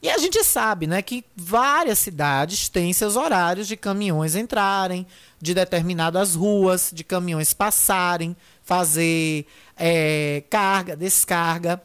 E 0.00 0.08
a 0.10 0.18
gente 0.18 0.42
sabe, 0.44 0.86
né, 0.86 1.00
que 1.00 1.24
várias 1.34 1.98
cidades 1.98 2.68
têm 2.68 2.92
seus 2.92 3.16
horários 3.16 3.66
de 3.66 3.74
caminhões 3.74 4.36
entrarem, 4.36 5.06
de 5.40 5.54
determinadas 5.54 6.34
ruas, 6.34 6.90
de 6.92 7.02
caminhões 7.02 7.54
passarem, 7.54 8.36
fazer 8.62 9.46
é, 9.76 10.42
carga, 10.50 10.94
descarga. 10.94 11.82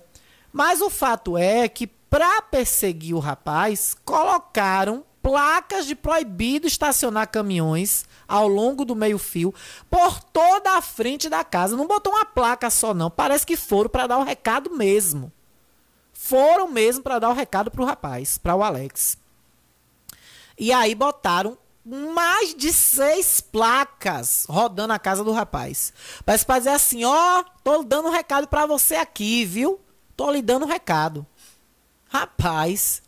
Mas 0.51 0.81
o 0.81 0.89
fato 0.89 1.37
é 1.37 1.67
que, 1.67 1.87
para 1.87 2.41
perseguir 2.41 3.15
o 3.15 3.19
rapaz, 3.19 3.95
colocaram 4.03 5.03
placas 5.21 5.85
de 5.85 5.95
proibido 5.95 6.67
estacionar 6.67 7.27
caminhões 7.27 8.05
ao 8.27 8.47
longo 8.47 8.85
do 8.85 8.95
meio-fio 8.95 9.53
por 9.89 10.21
toda 10.23 10.77
a 10.77 10.81
frente 10.81 11.29
da 11.29 11.43
casa. 11.43 11.75
Não 11.75 11.87
botou 11.87 12.13
uma 12.13 12.25
placa 12.25 12.69
só, 12.69 12.93
não. 12.93 13.09
Parece 13.09 13.45
que 13.45 13.57
foram 13.57 13.89
para 13.89 14.07
dar 14.07 14.17
o 14.17 14.23
recado 14.23 14.71
mesmo. 14.71 15.31
Foram 16.13 16.67
mesmo 16.67 17.03
para 17.03 17.19
dar 17.19 17.29
o 17.29 17.33
recado 17.33 17.71
para 17.71 17.81
o 17.81 17.85
rapaz, 17.85 18.37
para 18.37 18.55
o 18.55 18.63
Alex. 18.63 19.17
E 20.57 20.71
aí 20.73 20.93
botaram 20.93 21.57
mais 21.85 22.53
de 22.53 22.73
seis 22.73 23.39
placas 23.39 24.45
rodando 24.49 24.93
a 24.93 24.99
casa 24.99 25.23
do 25.23 25.31
rapaz. 25.31 25.93
Parece 26.25 26.45
para 26.45 26.59
dizer 26.59 26.71
assim: 26.71 27.05
ó, 27.05 27.39
oh, 27.39 27.45
tô 27.63 27.83
dando 27.83 28.09
um 28.09 28.11
recado 28.11 28.47
para 28.47 28.65
você 28.65 28.95
aqui, 28.95 29.45
viu? 29.45 29.79
Tô 30.19 30.29
lhe 30.31 30.41
dando 30.41 30.65
um 30.65 30.67
recado. 30.67 31.25
Rapaz, 32.09 33.01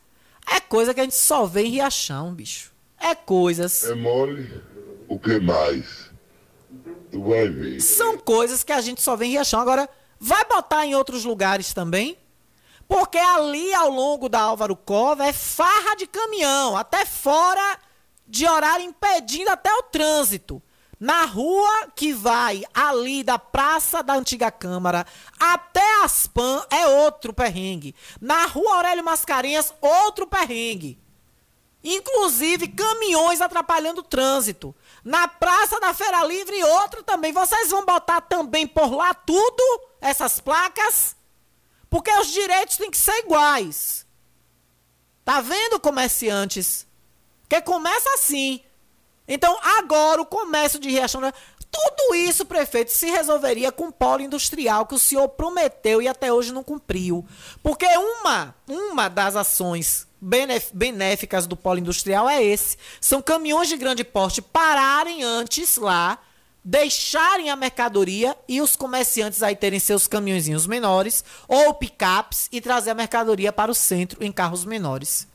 é 0.50 0.62
coisa 0.62 0.94
que 0.94 1.02
a 1.02 1.04
gente 1.04 1.18
só 1.18 1.46
vê 1.46 1.64
em 1.64 1.72
Riachão, 1.72 2.34
bicho. 2.34 2.72
É 2.98 3.14
coisas. 3.14 3.84
É 3.84 3.94
mole. 3.94 4.64
O 5.10 5.20
que 5.20 5.38
mais? 5.38 6.10
Tu 7.12 7.22
vai 7.22 7.50
ver. 7.50 7.82
São 7.82 8.18
coisas 8.18 8.64
que 8.64 8.72
a 8.72 8.80
gente 8.80 9.02
só 9.02 9.18
vê 9.18 9.26
em 9.26 9.32
Riachão. 9.32 9.60
Agora, 9.60 9.90
vai 10.18 10.46
botar 10.46 10.86
em 10.86 10.96
outros 10.96 11.26
lugares 11.26 11.74
também? 11.74 12.18
Porque 12.88 13.18
ali 13.18 13.74
ao 13.74 13.90
longo 13.90 14.30
da 14.30 14.40
Álvaro 14.40 14.78
Cova 14.78 15.26
é 15.26 15.34
farra 15.34 15.98
de 15.98 16.08
caminhão, 16.08 16.78
até 16.78 17.06
fora 17.06 17.78
de 18.26 18.48
horário 18.48 18.86
impedindo 18.86 19.50
até 19.50 19.70
o 19.74 19.84
trânsito. 19.84 20.64
Na 21.02 21.26
rua 21.26 21.88
que 21.96 22.14
vai 22.14 22.64
ali 22.72 23.24
da 23.24 23.40
Praça 23.40 24.04
da 24.04 24.14
Antiga 24.14 24.52
Câmara 24.52 25.04
até 25.40 26.04
Aspan 26.04 26.64
é 26.70 26.86
outro 26.86 27.34
perrengue. 27.34 27.96
Na 28.22 28.46
rua 28.46 28.76
Aurélio 28.76 29.04
Mascarenhas, 29.04 29.74
outro 29.82 30.28
perrengue. 30.28 31.02
Inclusive 31.84 32.68
caminhões 32.68 33.42
atrapalhando 33.42 34.02
o 34.02 34.04
trânsito. 34.04 34.76
Na 35.04 35.28
Praça 35.28 35.80
da 35.80 35.92
Feira 35.92 36.24
Livre, 36.24 36.64
outro 36.64 37.02
também. 37.02 37.34
Vocês 37.34 37.72
vão 37.72 37.84
botar 37.84 38.22
também 38.22 38.68
por 38.68 38.94
lá 38.94 39.12
tudo, 39.12 39.82
essas 40.00 40.40
placas? 40.40 41.16
Porque 41.90 42.12
os 42.12 42.28
direitos 42.28 42.78
têm 42.78 42.92
que 42.92 42.98
ser 42.98 43.18
iguais. 43.26 44.06
Tá 45.26 45.42
vendo, 45.42 45.80
comerciantes? 45.80 46.86
Que 47.50 47.60
começa 47.60 48.08
assim. 48.14 48.64
Então, 49.34 49.58
agora 49.78 50.22
o 50.22 50.26
comércio 50.26 50.78
de 50.78 50.90
Riachão. 50.90 51.22
Tudo 51.72 52.16
isso, 52.16 52.46
prefeito, 52.46 52.92
se 52.92 53.10
resolveria 53.10 53.72
com 53.72 53.88
o 53.88 53.92
polo 53.94 54.22
industrial 54.22 54.86
que 54.86 54.94
o 54.94 55.00
senhor 55.00 55.30
prometeu 55.30 56.02
e 56.02 56.08
até 56.08 56.34
hoje 56.34 56.52
não 56.52 56.62
cumpriu. 56.62 57.26
Porque 57.64 57.86
uma, 57.86 58.54
uma 58.68 59.08
das 59.08 59.38
ações 59.38 60.06
benéficas 60.74 61.48
do 61.48 61.56
polo 61.56 61.80
industrial 61.80 62.30
é 62.30 62.44
esse. 62.44 62.78
São 63.00 63.22
caminhões 63.22 63.70
de 63.70 63.78
grande 63.78 64.04
porte 64.04 64.42
pararem 64.42 65.24
antes 65.24 65.78
lá, 65.78 66.20
deixarem 66.62 67.50
a 67.50 67.56
mercadoria 67.56 68.36
e 68.50 68.62
os 68.62 68.76
comerciantes 68.76 69.42
aí 69.42 69.56
terem 69.56 69.80
seus 69.80 70.08
caminhõezinhos 70.08 70.68
menores 70.68 71.24
ou 71.48 71.74
picapes 71.74 72.50
e 72.52 72.60
trazer 72.60 72.92
a 72.92 72.96
mercadoria 72.96 73.54
para 73.54 73.72
o 73.72 73.76
centro 73.76 74.22
em 74.22 74.32
carros 74.32 74.66
menores. 74.66 75.31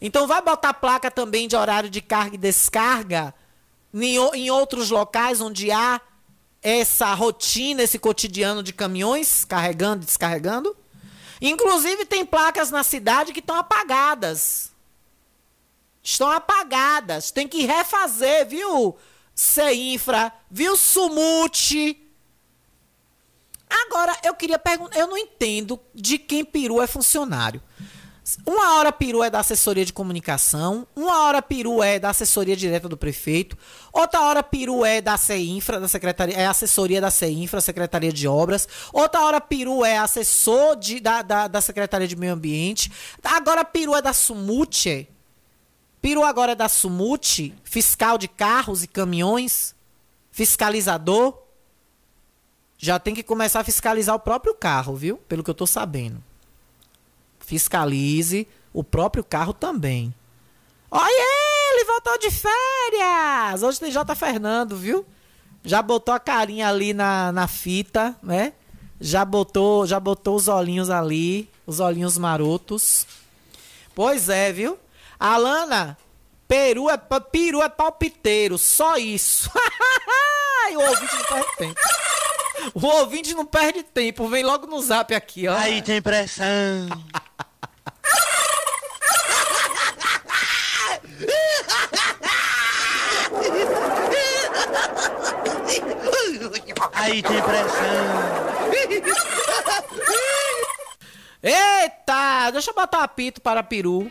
Então 0.00 0.26
vai 0.26 0.42
botar 0.42 0.74
placa 0.74 1.10
também 1.10 1.48
de 1.48 1.56
horário 1.56 1.88
de 1.88 2.00
carga 2.00 2.34
e 2.34 2.38
descarga 2.38 3.34
em, 3.94 4.50
outros 4.50 4.90
locais 4.90 5.40
onde 5.40 5.70
há 5.70 6.00
essa 6.62 7.14
rotina, 7.14 7.82
esse 7.82 7.98
cotidiano 7.98 8.62
de 8.62 8.72
caminhões 8.72 9.44
carregando 9.44 10.02
e 10.02 10.06
descarregando. 10.06 10.76
Inclusive 11.40 12.04
tem 12.04 12.24
placas 12.24 12.70
na 12.70 12.82
cidade 12.82 13.32
que 13.32 13.40
estão 13.40 13.56
apagadas. 13.56 14.72
Estão 16.02 16.30
apagadas. 16.30 17.30
Tem 17.30 17.48
que 17.48 17.64
refazer, 17.64 18.46
viu? 18.46 18.96
Ceinfra, 19.34 20.32
viu 20.50 20.76
Sumute. 20.76 22.02
Agora, 23.68 24.16
eu 24.24 24.34
queria 24.34 24.58
perguntar, 24.58 24.98
eu 24.98 25.06
não 25.06 25.18
entendo 25.18 25.78
de 25.94 26.18
quem 26.18 26.44
peru 26.44 26.80
é 26.80 26.86
funcionário. 26.86 27.62
Uma 28.44 28.74
hora 28.74 28.90
peru 28.90 29.22
é 29.22 29.30
da 29.30 29.38
assessoria 29.38 29.84
de 29.84 29.92
comunicação, 29.92 30.84
uma 30.96 31.22
hora 31.22 31.40
peru 31.40 31.80
é 31.80 31.96
da 31.96 32.10
assessoria 32.10 32.56
direta 32.56 32.88
do 32.88 32.96
prefeito, 32.96 33.56
outra 33.92 34.20
hora 34.22 34.42
peru 34.42 34.84
é 34.84 35.00
da 35.00 35.16
CEINFRA, 35.16 35.78
da 35.78 35.86
secretaria, 35.86 36.34
é 36.34 36.44
assessoria 36.44 37.00
da 37.00 37.08
CEINFRA, 37.08 37.60
Secretaria 37.60 38.12
de 38.12 38.26
Obras, 38.26 38.68
outra 38.92 39.20
hora 39.20 39.40
peru 39.40 39.84
é 39.84 39.96
assessor 39.98 40.74
de, 40.74 40.98
da, 40.98 41.22
da, 41.22 41.46
da 41.46 41.60
Secretaria 41.60 42.08
de 42.08 42.16
Meio 42.16 42.32
Ambiente, 42.32 42.90
agora 43.22 43.64
peru 43.64 43.94
é 43.94 44.02
da 44.02 44.12
Sumute, 44.12 45.08
peru 46.02 46.24
agora 46.24 46.52
é 46.52 46.56
da 46.56 46.68
Sumute, 46.68 47.54
fiscal 47.62 48.18
de 48.18 48.26
carros 48.26 48.82
e 48.82 48.88
caminhões, 48.88 49.72
fiscalizador, 50.32 51.32
já 52.76 52.98
tem 52.98 53.14
que 53.14 53.22
começar 53.22 53.60
a 53.60 53.64
fiscalizar 53.64 54.16
o 54.16 54.20
próprio 54.20 54.52
carro, 54.52 54.96
viu? 54.96 55.16
Pelo 55.28 55.44
que 55.44 55.50
eu 55.50 55.54
tô 55.54 55.66
sabendo 55.66 56.20
fiscalize 57.46 58.46
o 58.72 58.82
próprio 58.82 59.22
carro 59.24 59.54
também. 59.54 60.12
Olha 60.90 61.72
ele, 61.72 61.84
voltou 61.84 62.18
de 62.18 62.30
férias! 62.30 63.62
Hoje 63.62 63.78
tem 63.80 63.90
J. 63.90 64.14
Fernando, 64.14 64.76
viu? 64.76 65.06
Já 65.64 65.80
botou 65.80 66.12
a 66.12 66.20
carinha 66.20 66.68
ali 66.68 66.92
na, 66.92 67.32
na 67.32 67.46
fita, 67.46 68.16
né? 68.22 68.52
Já 69.00 69.24
botou, 69.24 69.86
já 69.86 70.00
botou 70.00 70.36
os 70.36 70.48
olhinhos 70.48 70.90
ali, 70.90 71.48
os 71.66 71.80
olhinhos 71.80 72.18
marotos. 72.18 73.06
Pois 73.94 74.28
é, 74.28 74.52
viu? 74.52 74.78
Alana, 75.18 75.96
peru 76.48 76.90
é, 76.90 76.96
peru 76.96 77.62
é 77.62 77.68
palpiteiro, 77.68 78.58
só 78.58 78.96
isso. 78.96 79.50
o 80.74 80.80
ouvinte 80.80 81.14
não 81.14 81.24
perde 81.24 81.56
tempo. 81.56 81.80
o 82.74 82.86
ouvinte 82.86 83.34
não 83.34 83.46
perde 83.46 83.82
tempo, 83.82 84.28
vem 84.28 84.44
logo 84.44 84.66
no 84.66 84.80
zap 84.80 85.14
aqui, 85.14 85.48
ó. 85.48 85.56
Aí 85.56 85.82
tem 85.82 86.00
pressão. 86.00 86.88
Aí 96.92 97.22
tem 97.22 97.42
pressão. 97.42 98.46
Eita, 101.42 102.50
deixa 102.50 102.70
eu 102.70 102.74
botar 102.74 103.04
apito 103.04 103.40
para 103.40 103.62
peru. 103.62 104.10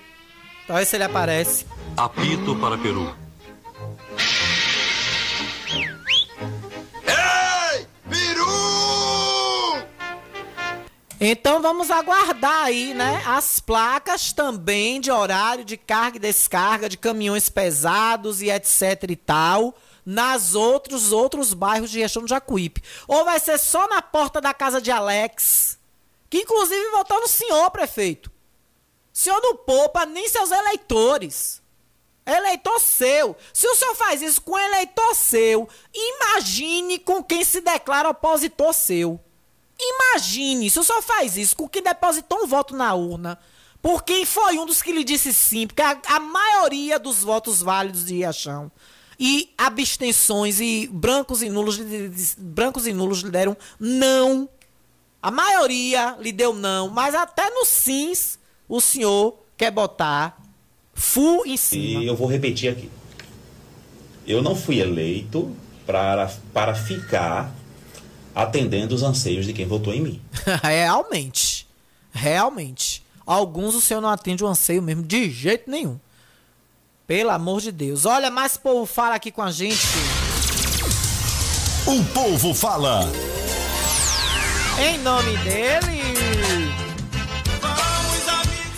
Pra 0.66 0.78
ver 0.78 0.86
se 0.86 0.96
ele 0.96 1.04
aparece. 1.04 1.66
Apito 1.98 2.56
para 2.56 2.78
peru. 2.78 3.25
Então 11.20 11.62
vamos 11.62 11.90
aguardar 11.90 12.66
aí, 12.66 12.94
né? 12.94 13.24
As 13.26 13.60
placas 13.60 14.34
também 14.34 15.00
de 15.00 15.10
horário 15.10 15.64
de 15.64 15.78
carga 15.78 16.18
e 16.18 16.20
descarga 16.20 16.90
de 16.90 16.98
caminhões 16.98 17.48
pesados 17.48 18.42
e 18.42 18.50
etc 18.50 19.04
e 19.10 19.16
tal. 19.16 19.74
Nas 20.06 20.54
outros 20.54 21.12
outros 21.12 21.54
bairros 21.54 21.90
de 21.90 22.00
Riachão 22.00 22.24
do 22.24 22.28
Jacuípe. 22.28 22.84
Ou 23.08 23.24
vai 23.24 23.40
ser 23.40 23.58
só 23.58 23.88
na 23.88 24.02
porta 24.02 24.40
da 24.42 24.54
casa 24.54 24.82
de 24.82 24.92
Alex. 24.92 25.80
Que 26.30 26.40
inclusive 26.40 26.92
votou 26.92 27.20
no 27.22 27.28
senhor, 27.28 27.72
prefeito. 27.72 28.30
O 29.14 29.18
senhor 29.18 29.42
não 29.42 29.56
poupa 29.56 30.06
nem 30.06 30.28
seus 30.28 30.52
eleitores. 30.52 31.62
Eleitor 32.26 32.80
seu. 32.80 33.38
Se 33.54 33.68
o 33.68 33.76
senhor 33.76 33.96
faz 33.96 34.22
isso 34.22 34.42
com 34.42 34.58
eleitor 34.58 35.16
seu, 35.16 35.70
imagine 35.94 37.00
com 37.00 37.24
quem 37.24 37.44
se 37.44 37.62
declara 37.62 38.10
opositor 38.10 38.74
seu. 38.74 39.20
Imagine 39.94 40.70
se 40.70 40.80
o 40.80 40.84
senhor 40.84 41.02
faz 41.02 41.38
isso 41.38 41.56
com 41.56 41.68
quem 41.68 41.82
depositou 41.82 42.44
um 42.44 42.48
voto 42.48 42.76
na 42.76 42.94
urna. 42.94 43.38
Por 43.82 44.04
quem 44.04 44.26
foi 44.26 44.58
um 44.58 44.66
dos 44.66 44.82
que 44.82 44.92
lhe 44.92 45.04
disse 45.04 45.32
sim, 45.34 45.68
porque 45.68 45.82
a, 45.82 46.00
a 46.08 46.20
maioria 46.20 46.98
dos 46.98 47.22
votos 47.22 47.62
válidos 47.62 48.06
de 48.06 48.16
Riachão 48.16 48.72
e 49.20 49.54
abstenções 49.58 50.60
e 50.60 50.90
brancos 50.92 51.42
e 51.42 51.50
nulos 51.50 51.80
brancos 52.38 52.88
e 52.88 52.94
nulos 52.94 53.20
lhe 53.22 53.30
deram 53.30 53.56
não. 53.80 54.50
A 55.22 55.32
maioria 55.32 56.18
lhe 56.20 56.32
deu 56.32 56.54
não, 56.54 56.90
mas 56.90 57.16
até 57.16 57.50
no 57.50 57.66
sims 57.66 58.40
o 58.68 58.82
senhor 58.82 59.38
quer 59.58 59.72
botar 59.72 60.40
full 60.94 61.46
em 61.46 61.58
cima. 61.58 62.04
E 62.04 62.08
eu 62.08 62.16
vou 62.16 62.28
repetir 62.28 62.72
aqui. 62.72 62.90
Eu 64.26 64.42
não 64.42 64.56
fui 64.56 64.80
eleito 64.80 65.56
para, 65.86 66.32
para 66.52 66.74
ficar 66.74 67.54
atendendo 68.36 68.94
os 68.94 69.02
anseios 69.02 69.46
de 69.46 69.54
quem 69.54 69.66
votou 69.66 69.94
em 69.94 70.02
mim. 70.02 70.22
Realmente. 70.62 71.66
Realmente. 72.12 73.04
Alguns 73.26 73.74
o 73.74 73.82
senhor 73.82 74.02
não 74.02 74.10
atende 74.10 74.44
o 74.44 74.48
anseio 74.48 74.82
mesmo, 74.82 75.02
de 75.02 75.32
jeito 75.32 75.72
nenhum. 75.72 75.98
Pelo 77.08 77.32
amor 77.32 77.62
de 77.62 77.72
Deus. 77.72 78.06
Olha, 78.06 78.30
mais 78.30 78.58
povo 78.58 78.86
fala 78.86 79.16
aqui 79.16 79.32
com 79.32 79.42
a 79.42 79.52
gente. 79.52 79.88
O 81.88 82.04
povo 82.14 82.54
fala. 82.54 83.02
Em 84.80 84.98
nome 85.00 85.38
dele. 85.38 86.45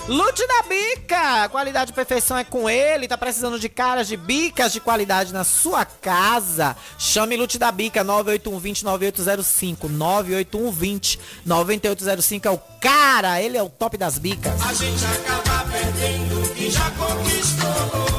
Lute 0.08 0.48
da 0.48 0.64
Bica! 0.64 1.50
Qualidade 1.50 1.92
e 1.92 1.94
perfeição 1.94 2.38
é 2.38 2.44
com 2.46 2.70
ele. 2.70 3.10
Tá 3.10 3.18
precisando 3.18 3.60
de 3.60 3.68
caras 3.68 4.08
de 4.08 4.16
bicas 4.16 4.72
de 4.72 4.80
qualidade 4.80 5.34
na 5.34 5.44
sua 5.44 5.84
casa? 5.84 6.78
Chame 6.98 7.36
Lute 7.36 7.60
da 7.60 7.70
Bica 7.74 8.06
98120 8.06 8.86
9805. 8.86 9.90
98120 9.90 11.20
9805 11.46 12.48
é 12.48 12.52
o 12.52 12.58
cara, 12.80 13.42
ele 13.42 13.58
é 13.58 13.64
o 13.64 13.70
top 13.70 13.98
das 13.98 14.18
bicas. 14.18 14.62
A 14.62 14.74
gente 14.74 15.04
acaba 15.06 15.70
perdendo 15.70 16.42
o 16.42 16.50
que 16.56 16.72
já 16.72 16.90
conquistou. 16.92 18.17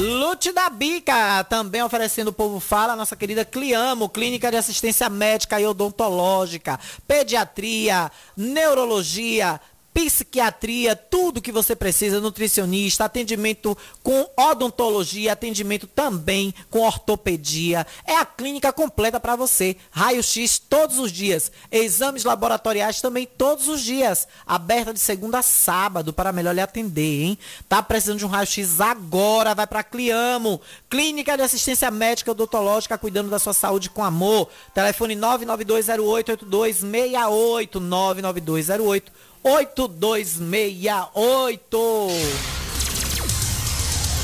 Lute. 0.00 0.52
Da 0.52 0.68
Bica, 0.70 1.44
também 1.44 1.82
oferecendo 1.82 2.28
o 2.28 2.32
povo 2.32 2.58
fala, 2.58 2.96
nossa 2.96 3.14
querida 3.14 3.44
Cliamo, 3.44 4.08
clínica 4.08 4.50
de 4.50 4.56
assistência 4.56 5.08
médica 5.08 5.60
e 5.60 5.66
odontológica, 5.66 6.80
pediatria, 7.06 8.10
neurologia, 8.36 9.60
psiquiatria, 9.92 10.94
tudo 10.94 11.42
que 11.42 11.52
você 11.52 11.74
precisa, 11.74 12.20
nutricionista, 12.20 13.04
atendimento 13.04 13.76
com 14.02 14.28
odontologia, 14.36 15.32
atendimento 15.32 15.86
também 15.86 16.54
com 16.70 16.80
ortopedia. 16.80 17.86
É 18.06 18.16
a 18.16 18.24
clínica 18.24 18.72
completa 18.72 19.20
para 19.20 19.36
você. 19.36 19.76
Raio-X 19.90 20.58
todos 20.58 20.98
os 20.98 21.12
dias, 21.12 21.52
exames 21.70 22.24
laboratoriais 22.24 23.00
também 23.00 23.26
todos 23.26 23.68
os 23.68 23.82
dias, 23.82 24.26
aberta 24.46 24.92
de 24.92 25.00
segunda 25.00 25.38
a 25.38 25.42
sábado 25.42 26.12
para 26.12 26.32
melhor 26.32 26.54
lhe 26.54 26.60
atender, 26.60 27.22
hein? 27.22 27.38
Tá 27.68 27.82
precisando 27.82 28.18
de 28.18 28.26
um 28.26 28.28
raio-X 28.28 28.80
agora, 28.80 29.54
vai 29.54 29.66
para 29.66 29.82
Cliamo, 29.82 30.60
Clínica 30.88 31.36
de 31.36 31.42
Assistência 31.42 31.90
Médica 31.90 32.30
Odontológica, 32.30 32.96
cuidando 32.96 33.30
da 33.30 33.38
sua 33.38 33.52
saúde 33.52 33.90
com 33.90 34.04
amor. 34.04 34.48
Telefone 34.74 35.16
992088268, 35.16 37.80
99208 37.80 39.29
8268. 39.42 41.78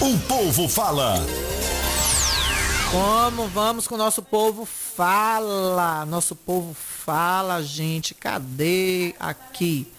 O 0.00 0.18
povo 0.28 0.68
fala. 0.68 1.14
Como 2.90 3.48
vamos 3.48 3.88
com 3.88 3.94
o 3.94 3.98
nosso 3.98 4.22
povo 4.22 4.66
fala? 4.66 6.04
Nosso 6.04 6.36
povo 6.36 6.74
fala, 6.74 7.62
gente. 7.62 8.14
Cadê 8.14 9.14
aqui? 9.18 9.90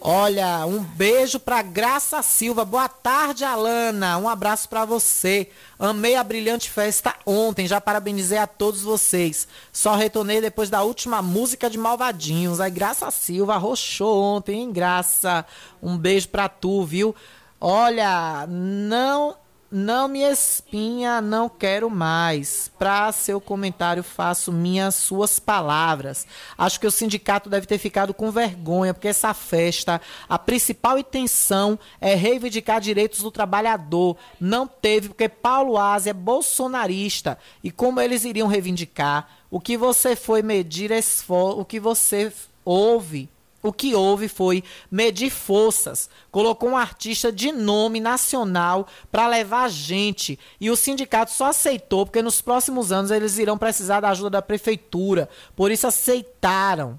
Olha, 0.00 0.64
um 0.64 0.78
beijo 0.78 1.40
pra 1.40 1.60
Graça 1.60 2.22
Silva. 2.22 2.64
Boa 2.64 2.88
tarde, 2.88 3.44
Alana. 3.44 4.16
Um 4.16 4.28
abraço 4.28 4.68
pra 4.68 4.84
você. 4.84 5.48
Amei 5.76 6.14
a 6.14 6.22
brilhante 6.22 6.70
festa 6.70 7.14
ontem. 7.26 7.66
Já 7.66 7.80
parabenizei 7.80 8.38
a 8.38 8.46
todos 8.46 8.82
vocês. 8.82 9.48
Só 9.72 9.96
retornei 9.96 10.40
depois 10.40 10.70
da 10.70 10.82
última 10.82 11.20
música 11.20 11.68
de 11.68 11.76
Malvadinhos. 11.76 12.60
Aí 12.60 12.70
Graça 12.70 13.10
Silva 13.10 13.54
arrochou 13.54 14.22
ontem, 14.22 14.60
hein, 14.60 14.72
Graça? 14.72 15.44
Um 15.82 15.98
beijo 15.98 16.28
pra 16.28 16.48
tu, 16.48 16.84
viu? 16.84 17.14
Olha, 17.60 18.46
não 18.48 19.36
não 19.70 20.08
me 20.08 20.20
espinha, 20.20 21.20
não 21.20 21.48
quero 21.48 21.90
mais. 21.90 22.70
Para 22.78 23.12
seu 23.12 23.40
comentário, 23.40 24.02
faço 24.02 24.50
minhas 24.50 24.94
suas 24.94 25.38
palavras. 25.38 26.26
Acho 26.56 26.80
que 26.80 26.86
o 26.86 26.90
sindicato 26.90 27.50
deve 27.50 27.66
ter 27.66 27.76
ficado 27.76 28.14
com 28.14 28.30
vergonha, 28.30 28.94
porque 28.94 29.08
essa 29.08 29.34
festa, 29.34 30.00
a 30.28 30.38
principal 30.38 30.98
intenção 30.98 31.78
é 32.00 32.14
reivindicar 32.14 32.80
direitos 32.80 33.20
do 33.20 33.30
trabalhador. 33.30 34.16
Não 34.40 34.66
teve, 34.66 35.08
porque 35.08 35.28
Paulo 35.28 35.76
Aze 35.76 36.08
é 36.08 36.14
bolsonarista. 36.14 37.38
E 37.62 37.70
como 37.70 38.00
eles 38.00 38.24
iriam 38.24 38.48
reivindicar? 38.48 39.28
O 39.50 39.60
que 39.60 39.76
você 39.76 40.16
foi 40.16 40.42
medir 40.42 40.90
esforço, 40.90 41.60
o 41.60 41.64
que 41.64 41.78
você 41.78 42.32
ouve 42.64 43.28
o 43.62 43.72
que 43.72 43.94
houve 43.94 44.28
foi 44.28 44.62
medir 44.90 45.30
forças, 45.30 46.08
colocou 46.30 46.70
um 46.70 46.76
artista 46.76 47.32
de 47.32 47.50
nome 47.50 48.00
nacional 48.00 48.86
para 49.10 49.26
levar 49.26 49.68
gente 49.68 50.38
e 50.60 50.70
o 50.70 50.76
sindicato 50.76 51.32
só 51.32 51.46
aceitou 51.46 52.06
porque 52.06 52.22
nos 52.22 52.40
próximos 52.40 52.92
anos 52.92 53.10
eles 53.10 53.38
irão 53.38 53.58
precisar 53.58 54.00
da 54.00 54.10
ajuda 54.10 54.30
da 54.30 54.42
prefeitura, 54.42 55.28
por 55.56 55.70
isso 55.70 55.86
aceitaram. 55.86 56.98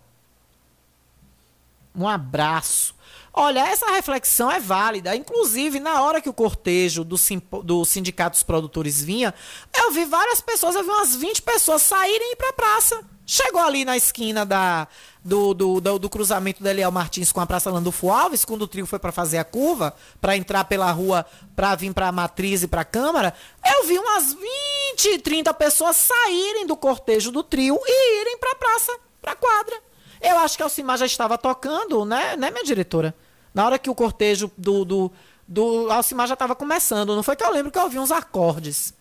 Um 1.96 2.08
abraço. 2.08 2.96
Olha, 3.34 3.68
essa 3.68 3.92
reflexão 3.92 4.52
é 4.52 4.60
válida. 4.60 5.16
Inclusive, 5.16 5.80
na 5.80 6.02
hora 6.02 6.22
que 6.22 6.30
o 6.30 6.34
cortejo 6.34 7.04
do, 7.04 7.16
do 7.64 7.86
Sindicato 7.86 8.36
dos 8.36 8.44
Produtores 8.44 9.02
vinha, 9.02 9.34
eu 9.76 9.92
vi 9.92 10.06
várias 10.06 10.42
pessoas, 10.42 10.76
eu 10.76 10.84
vi 10.84 10.90
umas 10.90 11.16
20 11.16 11.42
pessoas 11.42 11.82
saírem 11.82 12.30
e 12.30 12.34
ir 12.34 12.36
pra 12.36 12.54
praça. 12.54 13.04
Chegou 13.32 13.62
ali 13.62 13.86
na 13.86 13.96
esquina 13.96 14.44
da, 14.44 14.88
do, 15.24 15.54
do, 15.54 15.80
do, 15.80 16.00
do 16.00 16.10
cruzamento 16.10 16.64
da 16.64 16.72
Eliel 16.72 16.92
Martins 16.92 17.32
com 17.32 17.40
a 17.40 17.46
Praça 17.46 17.70
Landulfo 17.70 18.10
Alves, 18.10 18.44
quando 18.44 18.64
o 18.64 18.68
trio 18.68 18.88
foi 18.88 18.98
para 18.98 19.12
fazer 19.12 19.38
a 19.38 19.44
curva, 19.44 19.94
para 20.20 20.36
entrar 20.36 20.64
pela 20.64 20.92
rua, 20.92 21.24
para 21.56 21.76
vir 21.76 21.94
para 21.94 22.08
a 22.08 22.12
Matriz 22.12 22.64
e 22.64 22.68
para 22.68 22.82
a 22.82 22.84
Câmara, 22.84 23.32
eu 23.64 23.86
vi 23.86 24.00
umas 24.00 24.34
20, 24.34 25.20
30 25.20 25.54
pessoas 25.54 25.96
saírem 25.96 26.66
do 26.66 26.76
cortejo 26.76 27.32
do 27.32 27.44
trio 27.44 27.80
e 27.86 28.22
irem 28.22 28.40
para 28.40 28.54
a 28.54 28.56
praça, 28.56 29.00
para 29.22 29.34
a 29.34 29.36
quadra. 29.36 29.78
Eu 30.20 30.40
acho 30.40 30.58
que 30.58 30.64
a 30.64 30.66
Alcimar 30.66 30.98
já 30.98 31.06
estava 31.06 31.38
tocando, 31.38 32.04
né, 32.06 32.36
né, 32.36 32.50
minha 32.50 32.64
diretora? 32.64 33.14
Na 33.54 33.64
hora 33.64 33.78
que 33.78 33.92
o 33.92 33.96
cortejo 33.96 34.50
do, 34.58 34.84
do, 34.84 35.12
do 35.48 35.92
Alcimar 35.92 36.26
já 36.26 36.34
estava 36.34 36.56
começando, 36.56 37.16
não 37.16 37.22
foi 37.22 37.36
que 37.36 37.44
eu 37.44 37.52
lembro 37.52 37.72
que 37.72 37.78
eu 37.78 37.84
ouvi 37.84 38.00
uns 38.00 38.10
acordes. 38.10 38.92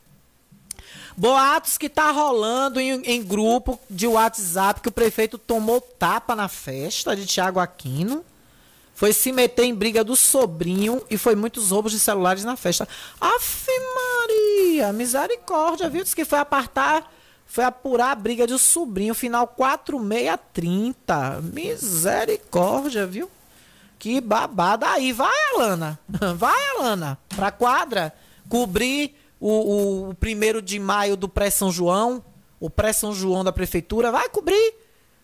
Boatos 1.19 1.77
que 1.77 1.89
tá 1.89 2.13
rolando 2.13 2.79
em, 2.79 3.03
em, 3.03 3.21
grupo 3.21 3.77
de 3.91 4.07
WhatsApp 4.07 4.81
que 4.81 4.89
o 4.89 4.93
prefeito 4.93 5.37
tomou 5.37 5.81
tapa 5.81 6.37
na 6.37 6.47
festa 6.47 7.17
de 7.17 7.27
Tiago 7.27 7.59
Aquino. 7.59 8.25
Foi 8.95 9.13
se 9.13 9.33
meter 9.33 9.65
em 9.65 9.75
briga 9.75 10.05
do 10.05 10.15
sobrinho 10.15 11.03
e 11.11 11.19
foi 11.19 11.35
muitos 11.35 11.73
roubos 11.73 11.91
de 11.91 11.99
celulares 11.99 12.45
na 12.45 12.55
festa. 12.55 12.87
Aff, 13.21 13.67
Maria, 13.97 14.93
misericórdia, 14.93 15.89
viu? 15.89 16.05
Diz 16.05 16.15
que 16.15 16.25
foi 16.25 16.39
apartar, 16.39 17.13
foi 17.47 17.65
apurar 17.65 18.13
a 18.13 18.15
briga 18.15 18.47
do 18.47 18.57
sobrinho, 18.57 19.13
final 19.13 19.49
4630. 19.49 21.41
Misericórdia, 21.53 23.09
viu? 23.09 23.29
Que 23.99 24.21
babada 24.21 24.89
aí. 24.89 25.13
Vai, 25.13 25.35
Alana. 25.53 25.99
Vai, 26.37 26.77
Alana. 26.77 27.19
Pra 27.35 27.51
quadra. 27.51 28.15
Cobrir 28.49 29.17
o, 29.41 30.09
o, 30.09 30.15
primeiro 30.15 30.61
de 30.61 30.79
maio 30.79 31.17
do 31.17 31.29
pré-São 31.29 31.71
João, 31.71 32.25
o 32.59 32.69
pré-São 32.69 33.15
João 33.15 33.45
da 33.45 33.53
prefeitura, 33.53 34.11
vai 34.11 34.29
cobrir 34.29 34.75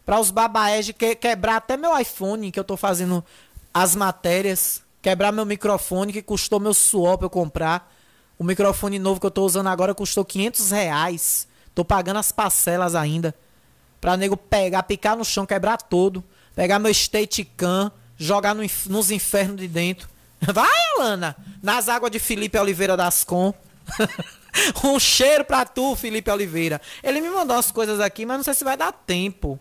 para 0.05 0.21
os 0.21 0.31
babaés 0.31 0.87
de 0.87 0.93
que, 0.93 1.15
quebrar 1.15 1.57
até 1.57 1.77
meu 1.77 1.99
iPhone, 1.99 2.51
que 2.51 2.61
eu 2.61 2.65
tô 2.65 2.77
fazendo 2.77 3.25
as 3.73 3.97
matérias, 3.97 4.83
quebrar 5.03 5.33
meu 5.33 5.45
microfone, 5.45 6.13
que 6.13 6.23
custou 6.23 6.61
meu 6.61 6.75
suor 6.75 7.19
pra 7.19 7.27
eu 7.27 7.31
comprar. 7.31 7.93
O 8.39 8.45
microfone 8.45 8.99
novo 8.99 9.21
que 9.21 9.27
eu 9.27 9.31
tô 9.31 9.45
usando 9.45 9.69
agora 9.69 9.95
custou 9.95 10.25
500 10.25 10.71
reais. 10.71 11.49
Tô 11.75 11.85
pagando 11.85 12.19
as 12.19 12.31
parcelas 12.31 12.95
ainda. 12.95 13.35
Pra 14.01 14.17
nego 14.17 14.37
pegar, 14.37 14.83
picar 14.83 15.17
no 15.17 15.25
chão, 15.25 15.47
quebrar 15.47 15.79
todo. 15.79 16.23
Pegar 16.55 16.79
meu 16.79 16.91
state 16.91 17.45
can, 17.45 17.91
jogar 18.17 18.55
no, 18.55 18.63
nos 18.87 19.11
infernos 19.11 19.61
de 19.61 19.67
dentro. 19.67 20.09
Vai, 20.41 20.71
Alana! 20.97 21.37
Nas 21.63 21.89
águas 21.89 22.11
de 22.11 22.19
Felipe 22.19 22.59
Oliveira 22.59 22.97
das 22.97 23.25
Com. 23.25 23.53
um 24.85 24.99
cheiro 24.99 25.45
pra 25.45 25.65
tu, 25.65 25.97
Felipe 25.97 26.31
Oliveira. 26.31 26.81
Ele 27.03 27.21
me 27.21 27.31
mandou 27.31 27.57
as 27.57 27.71
coisas 27.71 28.01
aqui, 28.01 28.25
mas 28.25 28.39
não 28.39 28.45
sei 28.45 28.55
se 28.55 28.65
vai 28.65 28.77
dar 28.77 28.93
tempo. 28.93 29.59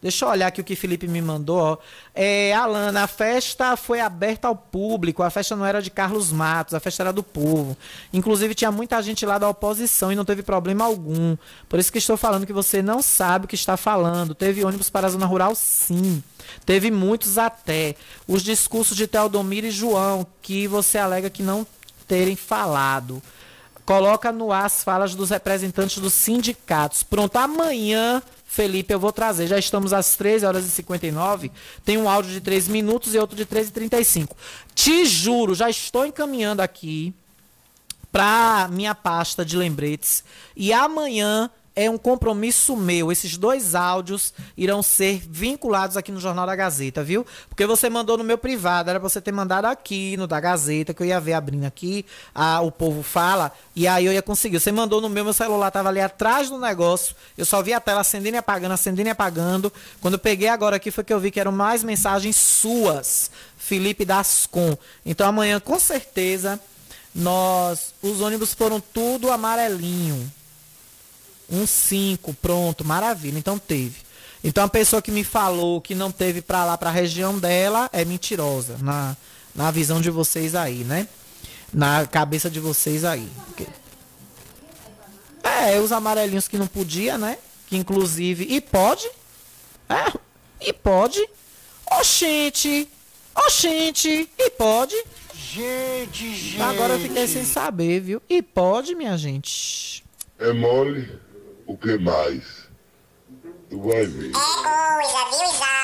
Deixa 0.00 0.24
eu 0.24 0.28
olhar 0.28 0.48
aqui 0.48 0.60
o 0.60 0.64
que 0.64 0.76
Felipe 0.76 1.08
me 1.08 1.22
mandou. 1.22 1.80
É, 2.14 2.54
Alana, 2.54 3.04
a 3.04 3.06
festa 3.06 3.76
foi 3.76 3.98
aberta 3.98 4.46
ao 4.46 4.54
público. 4.54 5.22
A 5.22 5.30
festa 5.30 5.56
não 5.56 5.64
era 5.64 5.80
de 5.80 5.90
Carlos 5.90 6.30
Matos, 6.30 6.74
a 6.74 6.80
festa 6.80 7.02
era 7.02 7.12
do 7.12 7.22
povo. 7.22 7.76
Inclusive, 8.12 8.54
tinha 8.54 8.70
muita 8.70 9.02
gente 9.02 9.24
lá 9.24 9.38
da 9.38 9.48
oposição 9.48 10.12
e 10.12 10.14
não 10.14 10.24
teve 10.24 10.42
problema 10.42 10.84
algum. 10.84 11.36
Por 11.68 11.80
isso 11.80 11.90
que 11.90 11.98
estou 11.98 12.16
falando 12.16 12.46
que 12.46 12.52
você 12.52 12.82
não 12.82 13.00
sabe 13.00 13.46
o 13.46 13.48
que 13.48 13.54
está 13.54 13.76
falando. 13.76 14.34
Teve 14.34 14.64
ônibus 14.64 14.90
para 14.90 15.06
a 15.06 15.10
zona 15.10 15.26
rural, 15.26 15.54
sim. 15.54 16.22
Teve 16.66 16.90
muitos 16.90 17.38
até. 17.38 17.96
Os 18.28 18.42
discursos 18.42 18.96
de 18.96 19.06
Teodomiro 19.06 19.66
e 19.66 19.70
João, 19.70 20.26
que 20.42 20.68
você 20.68 20.98
alega 20.98 21.30
que 21.30 21.42
não 21.42 21.66
terem 22.06 22.36
falado. 22.36 23.22
Coloca 23.86 24.32
no 24.32 24.52
ar 24.52 24.66
as 24.66 24.82
falas 24.82 25.14
dos 25.14 25.30
representantes 25.30 25.98
dos 25.98 26.12
sindicatos. 26.12 27.04
Pronto, 27.04 27.36
amanhã 27.36 28.20
Felipe, 28.44 28.92
eu 28.92 28.98
vou 28.98 29.12
trazer. 29.12 29.46
Já 29.46 29.58
estamos 29.58 29.92
às 29.92 30.16
13 30.16 30.44
horas 30.46 30.64
e 30.64 30.70
59. 30.70 31.52
Tem 31.84 31.96
um 31.96 32.08
áudio 32.08 32.32
de 32.32 32.40
3 32.40 32.68
minutos 32.68 33.14
e 33.14 33.18
outro 33.18 33.36
de 33.36 33.44
13 33.44 33.68
e 33.68 33.72
35. 33.72 34.36
Te 34.74 35.04
juro, 35.04 35.54
já 35.54 35.70
estou 35.70 36.04
encaminhando 36.04 36.60
aqui 36.60 37.14
para 38.10 38.68
minha 38.72 38.94
pasta 38.94 39.44
de 39.44 39.56
lembretes. 39.56 40.24
E 40.56 40.72
amanhã 40.72 41.50
é 41.76 41.90
um 41.90 41.98
compromisso 41.98 42.74
meu. 42.74 43.12
Esses 43.12 43.36
dois 43.36 43.74
áudios 43.74 44.32
irão 44.56 44.82
ser 44.82 45.20
vinculados 45.28 45.98
aqui 45.98 46.10
no 46.10 46.18
Jornal 46.18 46.46
da 46.46 46.56
Gazeta, 46.56 47.04
viu? 47.04 47.26
Porque 47.50 47.66
você 47.66 47.90
mandou 47.90 48.16
no 48.16 48.24
meu 48.24 48.38
privado, 48.38 48.88
era 48.88 48.98
pra 48.98 49.06
você 49.06 49.20
ter 49.20 49.30
mandado 49.30 49.66
aqui 49.66 50.16
no 50.16 50.26
da 50.26 50.40
Gazeta, 50.40 50.94
que 50.94 51.02
eu 51.02 51.06
ia 51.06 51.20
ver 51.20 51.34
abrindo 51.34 51.66
aqui, 51.66 52.06
a, 52.34 52.62
o 52.62 52.72
povo 52.72 53.02
fala, 53.02 53.52
e 53.74 53.86
aí 53.86 54.06
eu 54.06 54.12
ia 54.12 54.22
conseguir. 54.22 54.58
Você 54.58 54.72
mandou 54.72 55.02
no 55.02 55.10
meu, 55.10 55.22
meu 55.22 55.34
celular 55.34 55.70
tava 55.70 55.90
ali 55.90 56.00
atrás 56.00 56.48
do 56.48 56.58
negócio, 56.58 57.14
eu 57.36 57.44
só 57.44 57.62
vi 57.62 57.74
a 57.74 57.80
tela 57.80 58.00
acendendo 58.00 58.36
e 58.36 58.38
apagando, 58.38 58.72
acendendo 58.72 59.10
e 59.10 59.12
apagando. 59.12 59.70
Quando 60.00 60.14
eu 60.14 60.20
peguei 60.20 60.48
agora 60.48 60.76
aqui 60.76 60.90
foi 60.90 61.04
que 61.04 61.12
eu 61.12 61.20
vi 61.20 61.30
que 61.30 61.38
eram 61.38 61.52
mais 61.52 61.84
mensagens 61.84 62.36
suas, 62.36 63.30
Felipe 63.58 64.06
Dascon. 64.06 64.78
Então 65.04 65.28
amanhã, 65.28 65.60
com 65.60 65.78
certeza, 65.78 66.58
nós, 67.14 67.92
os 68.00 68.22
ônibus 68.22 68.54
foram 68.54 68.80
tudo 68.80 69.30
amarelinho 69.30 70.32
um 71.50 71.66
5, 71.66 72.34
pronto, 72.34 72.84
maravilha. 72.84 73.38
Então 73.38 73.58
teve. 73.58 74.06
Então 74.42 74.64
a 74.64 74.68
pessoa 74.68 75.02
que 75.02 75.10
me 75.10 75.24
falou 75.24 75.80
que 75.80 75.94
não 75.94 76.10
teve 76.10 76.40
para 76.42 76.64
lá, 76.64 76.78
para 76.78 76.90
a 76.90 76.92
região 76.92 77.38
dela, 77.38 77.88
é 77.92 78.04
mentirosa. 78.04 78.76
Na, 78.80 79.16
na 79.54 79.70
visão 79.70 80.00
de 80.00 80.10
vocês 80.10 80.54
aí, 80.54 80.84
né? 80.84 81.08
Na 81.72 82.06
cabeça 82.06 82.48
de 82.48 82.60
vocês 82.60 83.04
aí. 83.04 83.28
É, 85.42 85.78
os 85.80 85.92
amarelinhos 85.92 86.48
que 86.48 86.58
não 86.58 86.66
podia, 86.66 87.16
né? 87.16 87.38
Que 87.66 87.76
inclusive. 87.76 88.46
E 88.48 88.60
pode? 88.60 89.08
É, 89.88 90.12
e 90.60 90.72
pode? 90.72 91.24
Oxente! 91.98 92.88
Oxente! 93.34 94.28
E 94.38 94.50
pode? 94.50 94.94
Gente, 95.34 96.34
gente. 96.34 96.62
Agora 96.62 96.94
eu 96.94 97.00
fiquei 97.00 97.26
sem 97.26 97.44
saber, 97.44 98.00
viu? 98.00 98.22
E 98.28 98.42
pode, 98.42 98.94
minha 98.94 99.16
gente? 99.16 100.04
É 100.38 100.52
mole? 100.52 101.25
O 101.66 101.76
que 101.76 101.98
mais? 101.98 102.66
Tu 103.68 103.80
vai 103.80 104.06
ver. 104.06 104.32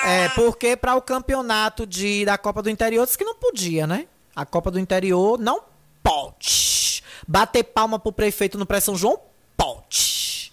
É, 0.05 0.29
porque 0.31 0.77
para 0.77 0.95
o 0.95 1.03
campeonato 1.03 1.87
de, 1.87 2.25
da 2.25 2.39
Copa 2.39 2.63
do 2.63 2.71
Interior 2.71 3.05
disse 3.05 3.19
que 3.19 3.25
não 3.25 3.35
podia, 3.35 3.87
né? 3.87 4.07
A 4.35 4.47
Copa 4.47 4.71
do 4.71 4.79
Interior 4.79 5.39
não 5.39 5.63
pode. 6.03 7.03
Bater 7.27 7.65
palma 7.65 7.99
pro 7.99 8.13
prefeito 8.13 8.57
no 8.57 8.67
Pré-São 8.67 8.97
João, 8.97 9.21
pode. 9.57 10.53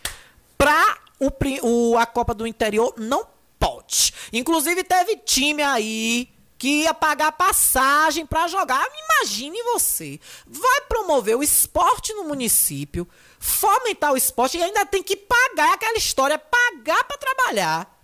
Pra 0.57 0.97
o, 1.19 1.31
o, 1.61 1.97
a 1.97 2.05
Copa 2.05 2.33
do 2.33 2.47
Interior, 2.47 2.93
não 2.97 3.25
pode. 3.59 4.13
Inclusive, 4.33 4.83
teve 4.83 5.17
time 5.17 5.61
aí 5.61 6.29
que 6.57 6.83
ia 6.83 6.93
pagar 6.93 7.31
passagem 7.31 8.25
para 8.25 8.47
jogar. 8.47 8.85
Imagine 9.05 9.63
você. 9.63 10.19
Vai 10.45 10.81
promover 10.89 11.37
o 11.37 11.43
esporte 11.43 12.13
no 12.13 12.25
município 12.25 13.07
fomentar 13.39 14.11
o 14.11 14.17
esporte 14.17 14.57
e 14.57 14.63
ainda 14.63 14.85
tem 14.85 15.01
que 15.01 15.15
pagar 15.15 15.73
aquela 15.73 15.97
história, 15.97 16.37
pagar 16.37 17.03
para 17.05 17.17
trabalhar. 17.17 17.99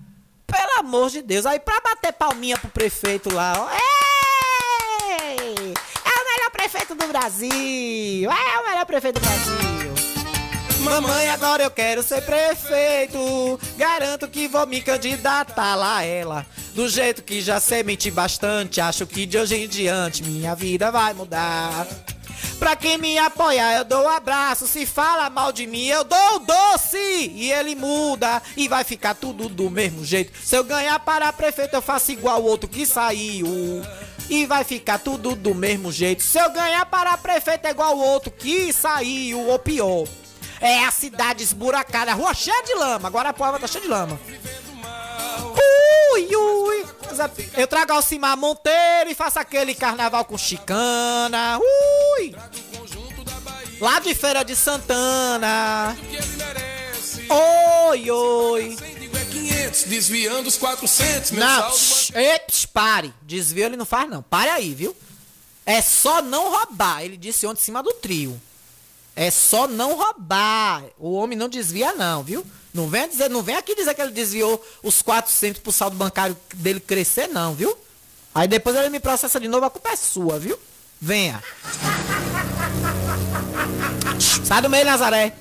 Pelo 0.48 0.80
amor 0.80 1.10
de 1.10 1.22
Deus. 1.22 1.45
Aí 1.45 1.60
pra 1.60 1.82
bater 1.82 2.14
palminha 2.14 2.57
pro 2.57 2.70
prefeito 2.70 3.34
lá, 3.34 3.53
ó. 3.57 3.70
Ei! 3.72 5.36
É 5.36 6.22
o 6.22 6.36
melhor 6.36 6.52
prefeito 6.52 6.95
do 6.95 7.07
Brasil! 7.07 8.32
É 8.32 8.60
o 8.60 8.68
melhor 8.68 8.86
prefeito 8.86 9.20
do 9.20 9.26
Brasil! 9.26 9.76
Mamãe, 10.86 11.30
agora 11.30 11.64
eu 11.64 11.72
quero 11.72 12.03
ser 12.03 12.22
prefeito. 12.22 13.60
Garanto 13.76 14.28
que 14.28 14.48
vou 14.48 14.68
me 14.68 14.82
candidatar 14.82 15.76
lá 15.76 16.03
ela. 16.03 16.45
Do 16.76 16.88
jeito 16.88 17.24
que 17.24 17.41
já 17.41 17.60
sei 17.60 17.84
bastante, 18.12 18.80
acho 18.80 19.07
que 19.07 19.26
de 19.26 19.38
hoje 19.38 19.56
em 19.56 19.68
diante 19.68 20.24
minha 20.24 20.53
vida 20.53 20.91
vai 20.91 21.14
mudar. 21.14 21.88
Pra 22.60 22.76
quem 22.76 22.98
me 22.98 23.18
apoia, 23.18 23.77
eu 23.77 23.86
dou 23.86 24.03
um 24.03 24.10
abraço. 24.10 24.68
Se 24.68 24.86
fala 24.86 25.30
mal 25.30 25.52
de 25.52 25.68
mim, 25.68 25.86
eu 25.86 26.03
dou 26.03 26.36
o 26.36 26.40
doce. 26.40 26.98
E 26.98 27.52
ele 27.52 27.76
muda 27.76 28.41
e 28.56 28.68
vai 28.68 28.84
ficar 28.84 29.14
tudo 29.14 29.49
do 29.49 29.69
mesmo 29.69 30.03
jeito. 30.06 30.32
Se 30.44 30.56
eu 30.56 30.64
ganhar 30.64 30.98
para 30.99 31.32
prefeito, 31.34 31.76
eu 31.76 31.82
faço 31.82 32.11
igual 32.11 32.41
o 32.41 32.45
outro 32.45 32.69
que 32.69 32.86
saiu. 32.86 33.48
E 34.30 34.45
vai 34.45 34.64
ficar 34.64 34.99
tudo 34.99 35.36
do 35.36 35.53
mesmo 35.53 35.91
jeito. 35.91 36.23
Se 36.23 36.40
eu 36.40 36.49
ganhar 36.49 36.86
para 36.88 37.18
prefeito, 37.18 37.68
é 37.68 37.72
igual 37.72 37.95
o 37.98 38.03
outro 38.03 38.32
que 38.32 38.73
saiu, 38.73 39.40
ou 39.40 39.60
pior. 39.60 40.07
É 40.60 40.84
a 40.86 40.91
cidade 40.91 41.44
esburacada, 41.44 42.11
a 42.11 42.15
rua 42.15 42.34
cheia 42.34 42.64
de 42.64 42.73
lama. 42.73 43.07
Agora 43.07 43.30
a 43.30 43.34
prova 43.34 43.60
tá 43.60 43.68
cheia 43.68 43.84
de 43.84 43.88
lama. 43.90 44.19
Ui, 46.14 46.36
ui. 46.36 46.86
Eu 47.56 47.68
trago 47.68 47.94
Alcimar 47.94 48.38
Monteiro 48.38 49.10
e 49.10 49.15
faço 49.15 49.40
aquele 49.40 49.73
carnaval 49.73 50.26
com 50.26 50.38
chicana. 50.38 51.60
Ui. 51.60 52.36
Lá 53.80 53.99
de 53.99 54.15
Feira 54.15 54.44
de 54.44 54.56
Santana. 54.56 55.95
Oi, 57.90 58.11
oi. 58.11 58.77
Desviando 59.88 60.48
os 60.48 60.57
400, 60.57 61.32
meu 61.32 61.45
Não, 61.45 61.72
psh, 61.72 62.65
pare. 62.68 63.14
Desvio 63.22 63.65
ele 63.65 63.76
não 63.76 63.86
faz, 63.86 64.10
não. 64.10 64.22
Pare 64.22 64.49
aí, 64.49 64.73
viu? 64.73 64.95
É 65.65 65.82
só 65.82 66.22
não 66.22 66.49
roubar. 66.52 67.03
Ele 67.03 67.18
disse 67.18 67.45
ontem 67.45 67.60
em 67.60 67.64
cima 67.64 67.84
do 67.84 67.91
trio. 67.94 68.40
É 69.15 69.32
só 69.32 69.68
não 69.68 69.95
roubar. 69.95 70.84
O 70.98 71.14
homem 71.14 71.38
não 71.38 71.49
desvia, 71.49 71.94
não, 71.94 72.23
viu? 72.23 72.45
Não 72.76 72.89
vem, 72.89 73.07
dizer, 73.07 73.30
não 73.30 73.41
vem 73.41 73.56
aqui 73.56 73.73
dizer 73.73 73.93
que 73.93 74.02
ele 74.02 74.11
desviou 74.11 74.61
os 74.84 75.02
400 75.02 75.61
pro 75.61 75.72
saldo 75.72 75.95
bancário 75.95 76.35
dele 76.56 76.81
crescer, 76.81 77.27
não, 77.27 77.56
viu? 77.56 77.73
Aí 78.34 78.49
depois 78.49 78.76
ele 78.76 78.89
me 78.89 78.99
processa 78.99 79.39
de 79.39 79.47
novo, 79.47 79.65
a 79.65 79.69
culpa 79.69 79.91
é 79.91 79.95
sua, 79.95 80.38
viu? 80.38 80.60
Venha. 80.99 81.41
Sai 84.43 84.61
do 84.61 84.69
meio, 84.69 84.84
Nazaré. 84.84 85.34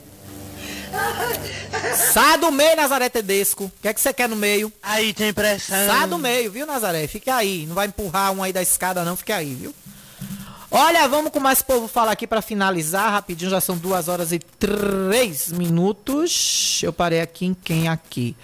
Sai 2.13 2.39
do 2.39 2.53
meio, 2.53 2.77
Nazaré 2.77 3.09
Tedesco. 3.09 3.65
O 3.65 3.73
que 3.83 3.89
é 3.89 3.93
que 3.93 4.01
você 4.01 4.13
quer 4.13 4.29
no 4.29 4.37
meio? 4.37 4.73
Aí 4.81 5.13
tem 5.13 5.33
pressão. 5.33 5.89
Sai 5.89 6.07
do 6.07 6.17
meio, 6.17 6.53
viu, 6.53 6.65
Nazaré? 6.65 7.09
Fica 7.09 7.35
aí. 7.35 7.67
Não 7.67 7.75
vai 7.75 7.89
empurrar 7.89 8.31
um 8.31 8.45
aí 8.45 8.53
da 8.53 8.63
escada, 8.63 9.05
não. 9.05 9.17
Fica 9.17 9.35
aí, 9.35 9.57
viu? 9.57 9.75
Olha, 10.77 11.07
vamos 11.07 11.31
com 11.31 11.39
mais 11.39 11.63
povo 11.63 11.87
falar 11.87 12.11
aqui 12.11 12.27
para 12.27 12.43
finalizar 12.43 13.13
rapidinho. 13.13 13.49
Já 13.49 13.61
são 13.61 13.77
duas 13.77 14.09
horas 14.09 14.33
e 14.33 14.41
três 14.41 15.53
minutos. 15.53 16.81
Eu 16.83 16.93
parei 16.93 17.21
aqui 17.21 17.47
em 17.47 17.55
quem 17.55 17.87
aqui? 17.87 18.37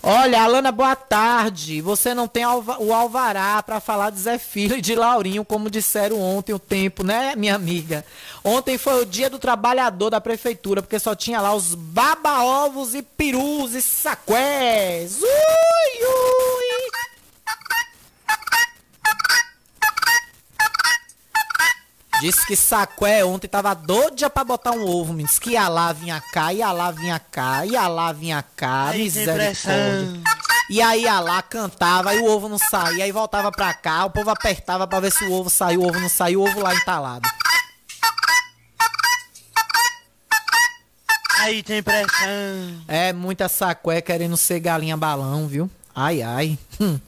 Olha, 0.00 0.44
Alana, 0.44 0.70
boa 0.70 0.94
tarde. 0.94 1.80
Você 1.80 2.14
não 2.14 2.28
tem 2.28 2.46
o 2.46 2.94
alvará 2.94 3.60
para 3.64 3.80
falar 3.80 4.10
de 4.10 4.20
Zé 4.20 4.38
Filho 4.38 4.76
e 4.76 4.80
de 4.80 4.94
Laurinho, 4.94 5.44
como 5.44 5.68
disseram 5.68 6.20
ontem 6.20 6.52
o 6.52 6.58
tempo, 6.58 7.02
né, 7.02 7.34
minha 7.34 7.56
amiga? 7.56 8.04
Ontem 8.44 8.78
foi 8.78 9.02
o 9.02 9.06
dia 9.06 9.28
do 9.28 9.40
trabalhador 9.40 10.10
da 10.10 10.20
prefeitura, 10.20 10.82
porque 10.82 11.00
só 11.00 11.16
tinha 11.16 11.40
lá 11.40 11.52
os 11.52 11.74
baba-ovos 11.74 12.94
e 12.94 13.02
perus 13.02 13.74
e 13.74 13.82
saqués. 13.82 15.20
Ui, 15.20 15.26
ui. 15.26 16.61
Disse 22.22 22.46
que 22.46 22.54
Saqué 22.54 23.24
ontem 23.24 23.48
tava 23.48 23.74
doida 23.74 24.30
pra 24.30 24.44
botar 24.44 24.70
um 24.70 24.86
ovo, 24.86 25.12
menino. 25.12 25.28
Disse 25.28 25.40
que 25.40 25.50
ia 25.50 25.66
lá, 25.66 25.92
vinha 25.92 26.22
cá, 26.32 26.52
ia 26.52 26.70
lá, 26.70 26.92
vinha 26.92 27.18
cá, 27.18 27.66
ia 27.66 27.88
lá, 27.88 28.12
vinha 28.12 28.44
cá, 28.54 28.92
misericórdia. 28.94 30.22
E 30.70 30.80
aí 30.80 31.02
ia 31.02 31.18
lá, 31.18 31.42
cantava, 31.42 32.10
aí 32.10 32.20
o 32.20 32.26
ovo 32.30 32.48
não 32.48 32.58
saía, 32.58 33.02
aí 33.02 33.10
voltava 33.10 33.50
pra 33.50 33.74
cá, 33.74 34.04
o 34.04 34.10
povo 34.10 34.30
apertava 34.30 34.86
pra 34.86 35.00
ver 35.00 35.10
se 35.10 35.24
o 35.24 35.32
ovo 35.32 35.50
saiu, 35.50 35.80
o 35.80 35.88
ovo 35.88 35.98
não 35.98 36.08
saiu, 36.08 36.42
o 36.42 36.48
ovo 36.48 36.60
lá 36.60 36.72
entalado. 36.72 37.28
Aí 41.40 41.60
tem 41.64 41.82
pressão. 41.82 42.84
É 42.86 43.12
muita 43.12 43.48
sacué 43.48 44.00
querendo 44.00 44.36
ser 44.36 44.60
galinha 44.60 44.96
balão, 44.96 45.48
viu? 45.48 45.68
Ai, 45.92 46.22
ai. 46.22 46.56
Hum. 46.80 47.00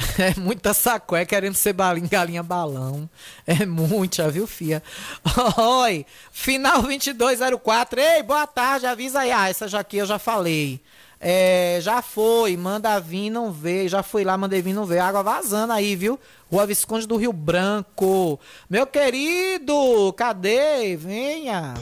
É 0.18 0.38
muita 0.38 0.74
sacué 0.74 1.24
querendo 1.24 1.54
ser 1.54 1.72
balinha, 1.72 2.08
galinha 2.08 2.42
balão. 2.42 3.08
É 3.46 3.64
muita, 3.66 4.30
viu, 4.30 4.46
fia? 4.46 4.82
Oi, 5.82 6.06
final 6.32 6.82
2204. 6.82 8.00
Ei, 8.00 8.22
boa 8.22 8.46
tarde, 8.46 8.86
avisa 8.86 9.20
aí. 9.20 9.30
Ah, 9.30 9.48
essa 9.48 9.68
já 9.68 9.80
aqui 9.80 9.98
eu 9.98 10.06
já 10.06 10.18
falei. 10.18 10.80
É, 11.22 11.78
já 11.82 12.00
foi, 12.00 12.56
manda 12.56 12.98
vir, 12.98 13.30
não 13.30 13.52
veio. 13.52 13.88
Já 13.88 14.02
fui 14.02 14.24
lá, 14.24 14.36
mandei 14.38 14.62
vir, 14.62 14.72
não 14.72 14.86
veio. 14.86 15.02
Água 15.02 15.22
vazando 15.22 15.72
aí, 15.72 15.94
viu? 15.94 16.18
Rua 16.50 16.66
Visconde 16.66 17.06
do 17.06 17.16
Rio 17.16 17.32
Branco. 17.32 18.40
Meu 18.68 18.86
querido, 18.86 20.12
cadê? 20.16 20.96
Venha. 20.96 21.74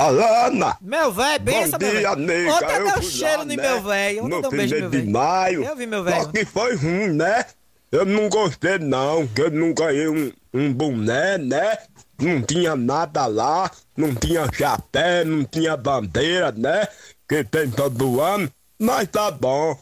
Alana! 0.00 0.76
Meu 0.80 1.12
velho, 1.12 1.40
benção, 1.40 1.78
meu 1.78 1.92
velho. 1.92 2.16
nega. 2.16 2.52
Ontem 2.54 2.76
Eu 2.76 2.84
deu 2.92 3.02
cheiro 3.02 3.38
lá, 3.38 3.44
no 3.44 3.54
né? 3.54 3.62
meu 3.62 3.82
velho. 3.82 4.24
Ontem 4.24 4.34
No 4.36 4.40
deu 4.42 4.50
um 4.50 4.56
beijo 4.56 4.74
meu 4.76 4.90
de 4.90 4.96
velho. 4.98 5.10
maio. 5.10 5.64
Eu 5.64 5.76
vi 5.76 5.86
meu 5.86 5.98
Só 6.04 6.10
velho. 6.10 6.32
que 6.32 6.44
foi 6.46 6.74
ruim, 6.76 7.08
né? 7.12 7.44
Eu 7.92 8.06
não 8.06 8.28
gostei, 8.28 8.78
não. 8.78 9.26
Que 9.26 9.42
eu 9.42 9.50
não 9.50 9.74
ganhei 9.74 10.08
um, 10.08 10.32
um 10.54 10.72
boné, 10.72 11.36
né? 11.38 11.76
Não 12.18 12.40
tinha 12.42 12.74
nada 12.76 13.26
lá. 13.26 13.70
Não 13.96 14.14
tinha 14.14 14.48
chapéu, 14.52 15.26
não 15.26 15.44
tinha 15.44 15.76
bandeira, 15.76 16.50
né? 16.52 16.86
Que 17.28 17.44
tem 17.44 17.70
todo 17.70 18.20
ano. 18.20 18.50
Mas 18.80 19.06
tá 19.08 19.30
bom. 19.30 19.78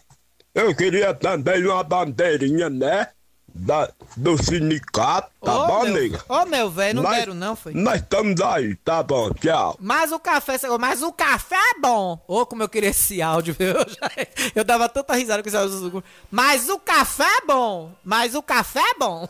Eu 0.55 0.75
queria 0.75 1.15
também 1.15 1.65
uma 1.65 1.85
bandeirinha, 1.85 2.69
né? 2.69 3.07
Da, 3.55 3.91
do 4.17 4.37
sindicato, 4.43 5.31
tá 5.43 5.65
Ô, 5.65 5.67
bom, 5.67 5.85
meu- 5.85 5.95
nega? 5.95 6.25
Ô, 6.29 6.45
meu 6.47 6.71
velho, 6.71 6.95
não 6.97 7.03
Nós- 7.03 7.17
deram 7.17 7.35
não, 7.35 7.57
foi? 7.57 7.75
Nós 7.75 8.01
estamos 8.01 8.41
aí, 8.41 8.77
tá 8.77 9.03
bom, 9.03 9.31
tchau. 9.33 9.77
Mas 9.81 10.13
o 10.13 10.19
café, 10.21 10.57
mas 10.79 11.03
o 11.03 11.13
café 11.13 11.57
é 11.57 11.81
bom. 11.81 12.23
Ô, 12.29 12.47
como 12.47 12.63
eu 12.63 12.69
queria 12.69 12.91
esse 12.91 13.21
áudio, 13.21 13.57
viu? 13.59 13.69
Eu, 13.75 13.87
já- 13.89 14.11
eu 14.55 14.65
dava 14.65 14.89
tanta 14.89 15.15
risada 15.15 15.43
com 15.43 15.49
esse 15.49 15.57
áudio. 15.57 16.05
Mas 16.31 16.69
o 16.69 16.79
café 16.79 17.25
é 17.25 17.41
bom. 17.47 17.93
Mas 18.05 18.35
o 18.37 18.43
café 18.43 18.81
é 18.81 18.95
bom. 18.99 19.27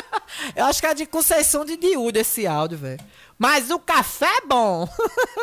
eu 0.54 0.66
acho 0.66 0.80
que 0.80 0.86
é 0.86 0.92
de 0.94 1.06
Conceição 1.06 1.64
de 1.64 1.76
Diúdo 1.76 2.18
esse 2.18 2.46
áudio, 2.46 2.76
velho. 2.76 3.00
Mas 3.38 3.70
o 3.70 3.78
café 3.78 4.26
é 4.26 4.46
bom. 4.46 4.86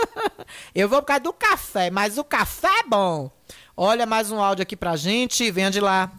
eu 0.75 0.87
vou 0.87 1.01
por 1.01 1.07
causa 1.07 1.21
do 1.23 1.33
café, 1.33 1.89
mas 1.89 2.17
o 2.17 2.23
café 2.23 2.69
é 2.81 2.83
bom. 2.83 3.31
Olha 3.75 4.05
mais 4.05 4.31
um 4.31 4.39
áudio 4.41 4.61
aqui 4.63 4.75
pra 4.75 4.95
gente. 4.95 5.49
Venha 5.49 5.71
de 5.71 5.79
lá. 5.79 6.11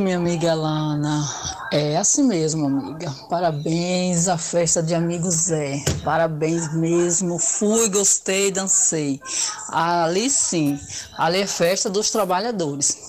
Minha 0.00 0.16
amiga 0.16 0.54
Lana, 0.54 1.24
é 1.70 1.96
assim 1.96 2.24
mesmo, 2.24 2.66
amiga. 2.66 3.14
Parabéns 3.30 4.26
à 4.26 4.36
festa 4.36 4.82
de 4.82 4.92
amigo 4.92 5.30
Zé. 5.30 5.84
Parabéns 6.02 6.74
mesmo. 6.74 7.38
Fui, 7.38 7.88
gostei, 7.88 8.50
dancei. 8.50 9.20
Ali 9.68 10.28
sim, 10.28 10.80
ali 11.16 11.42
é 11.42 11.46
festa 11.46 11.88
dos 11.88 12.10
trabalhadores. 12.10 13.08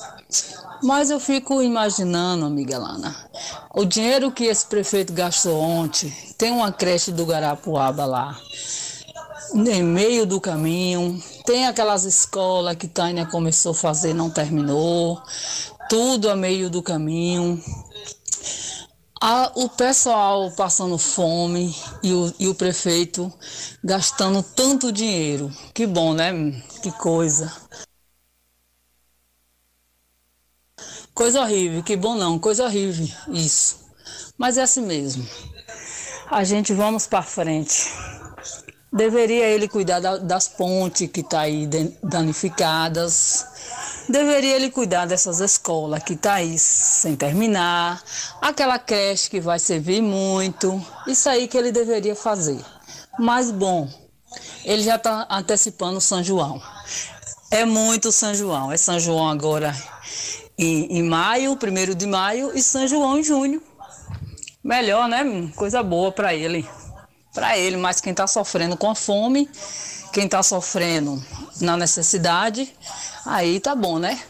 Mas 0.83 1.09
eu 1.09 1.19
fico 1.19 1.59
imaginando, 1.59 2.45
amiga 2.45 2.77
Lana, 2.77 3.15
o 3.73 3.83
dinheiro 3.83 4.31
que 4.31 4.43
esse 4.43 4.67
prefeito 4.67 5.11
gastou 5.11 5.59
ontem, 5.59 6.13
tem 6.37 6.51
uma 6.51 6.71
creche 6.71 7.11
do 7.11 7.25
Garapuaba 7.25 8.05
lá, 8.05 8.39
em 9.55 9.81
meio 9.81 10.25
do 10.25 10.39
caminho, 10.39 11.19
tem 11.45 11.65
aquelas 11.65 12.03
escolas 12.03 12.75
que 12.75 12.87
Tânia 12.87 13.25
começou 13.25 13.71
a 13.71 13.75
fazer 13.75 14.13
não 14.13 14.29
terminou, 14.29 15.21
tudo 15.89 16.29
a 16.29 16.35
meio 16.35 16.69
do 16.69 16.81
caminho. 16.81 17.61
A- 19.21 19.51
o 19.55 19.69
pessoal 19.69 20.51
passando 20.51 20.97
fome 20.97 21.75
e 22.03 22.13
o, 22.13 22.33
e 22.37 22.47
o 22.47 22.55
prefeito 22.55 23.31
gastando 23.83 24.43
tanto 24.43 24.91
dinheiro. 24.91 25.51
Que 25.73 25.87
bom, 25.87 26.13
né? 26.13 26.31
Que 26.81 26.91
coisa. 26.91 27.51
Coisa 31.13 31.41
horrível, 31.41 31.81
que 31.81 31.95
bom 31.95 32.13
não, 32.15 32.37
coisa 32.37 32.65
horrível, 32.65 33.07
isso. 33.29 33.79
Mas 34.37 34.57
é 34.57 34.63
assim 34.63 34.81
mesmo. 34.81 35.25
A 36.29 36.43
gente 36.43 36.73
vamos 36.73 37.07
para 37.07 37.23
frente. 37.23 37.89
Deveria 38.91 39.45
ele 39.47 39.67
cuidar 39.67 39.99
da- 40.01 40.17
das 40.17 40.47
pontes 40.49 41.09
que 41.09 41.23
tá 41.23 41.41
aí 41.41 41.65
dan- 41.67 41.91
danificadas. 42.03 43.45
Deveria 44.07 44.55
ele 44.55 44.69
cuidar 44.69 45.05
dessas 45.05 45.39
escolas 45.39 46.03
que 46.03 46.15
tá 46.15 46.35
aí 46.35 46.59
sem 46.59 47.15
terminar. 47.15 48.03
Aquela 48.39 48.77
creche 48.77 49.29
que 49.29 49.39
vai 49.39 49.57
servir 49.57 50.01
muito. 50.01 50.83
Isso 51.07 51.27
aí 51.27 51.47
que 51.47 51.57
ele 51.57 51.71
deveria 51.71 52.15
fazer. 52.15 52.63
Mas 53.17 53.49
bom, 53.49 53.89
ele 54.63 54.83
já 54.83 54.95
está 54.95 55.25
antecipando 55.29 55.97
o 55.97 56.01
São 56.01 56.23
João. 56.23 56.61
É 57.49 57.65
muito 57.65 58.11
São 58.11 58.35
João. 58.35 58.71
É 58.71 58.77
São 58.77 58.99
João 58.99 59.27
agora 59.27 59.75
em, 60.57 60.99
em 60.99 61.03
maio, 61.03 61.55
primeiro 61.57 61.95
de 61.95 62.05
maio, 62.05 62.51
e 62.53 62.61
São 62.61 62.87
João 62.87 63.17
em 63.17 63.23
junho. 63.23 63.61
Melhor, 64.63 65.07
né? 65.07 65.23
Coisa 65.55 65.81
boa 65.81 66.11
para 66.11 66.33
ele. 66.33 66.67
Para 67.33 67.57
ele, 67.57 67.75
mas 67.75 67.99
quem 67.99 68.11
está 68.11 68.27
sofrendo 68.27 68.77
com 68.77 68.89
a 68.89 68.95
fome, 68.95 69.49
quem 70.13 70.25
está 70.25 70.41
sofrendo 70.41 71.21
na 71.61 71.77
necessidade, 71.77 72.73
aí 73.25 73.59
tá 73.59 73.75
bom, 73.75 73.99
né? 73.99 74.21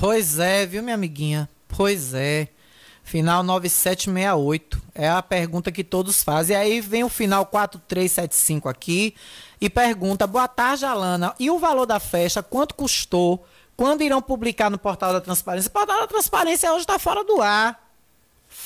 Pois 0.00 0.38
é, 0.38 0.66
viu, 0.66 0.82
minha 0.82 0.94
amiguinha? 0.94 1.48
Pois 1.68 2.14
é. 2.14 2.48
Final 3.02 3.42
9768. 3.42 4.80
É 4.94 5.08
a 5.08 5.22
pergunta 5.22 5.72
que 5.72 5.82
todos 5.82 6.22
fazem. 6.22 6.56
Aí 6.56 6.80
vem 6.80 7.04
o 7.04 7.08
final 7.08 7.44
4375 7.46 8.68
aqui 8.68 9.14
e 9.60 9.68
pergunta: 9.68 10.26
Boa 10.26 10.46
tarde, 10.46 10.84
Alana. 10.84 11.34
E 11.38 11.50
o 11.50 11.58
valor 11.58 11.84
da 11.84 11.98
festa? 11.98 12.42
Quanto 12.42 12.74
custou? 12.74 13.44
Quando 13.76 14.02
irão 14.02 14.22
publicar 14.22 14.70
no 14.70 14.78
portal 14.78 15.12
da 15.12 15.20
transparência? 15.20 15.68
O 15.68 15.72
portal 15.72 16.00
da 16.00 16.06
transparência 16.06 16.72
hoje 16.72 16.82
está 16.82 16.98
fora 16.98 17.24
do 17.24 17.40
ar. 17.40 17.81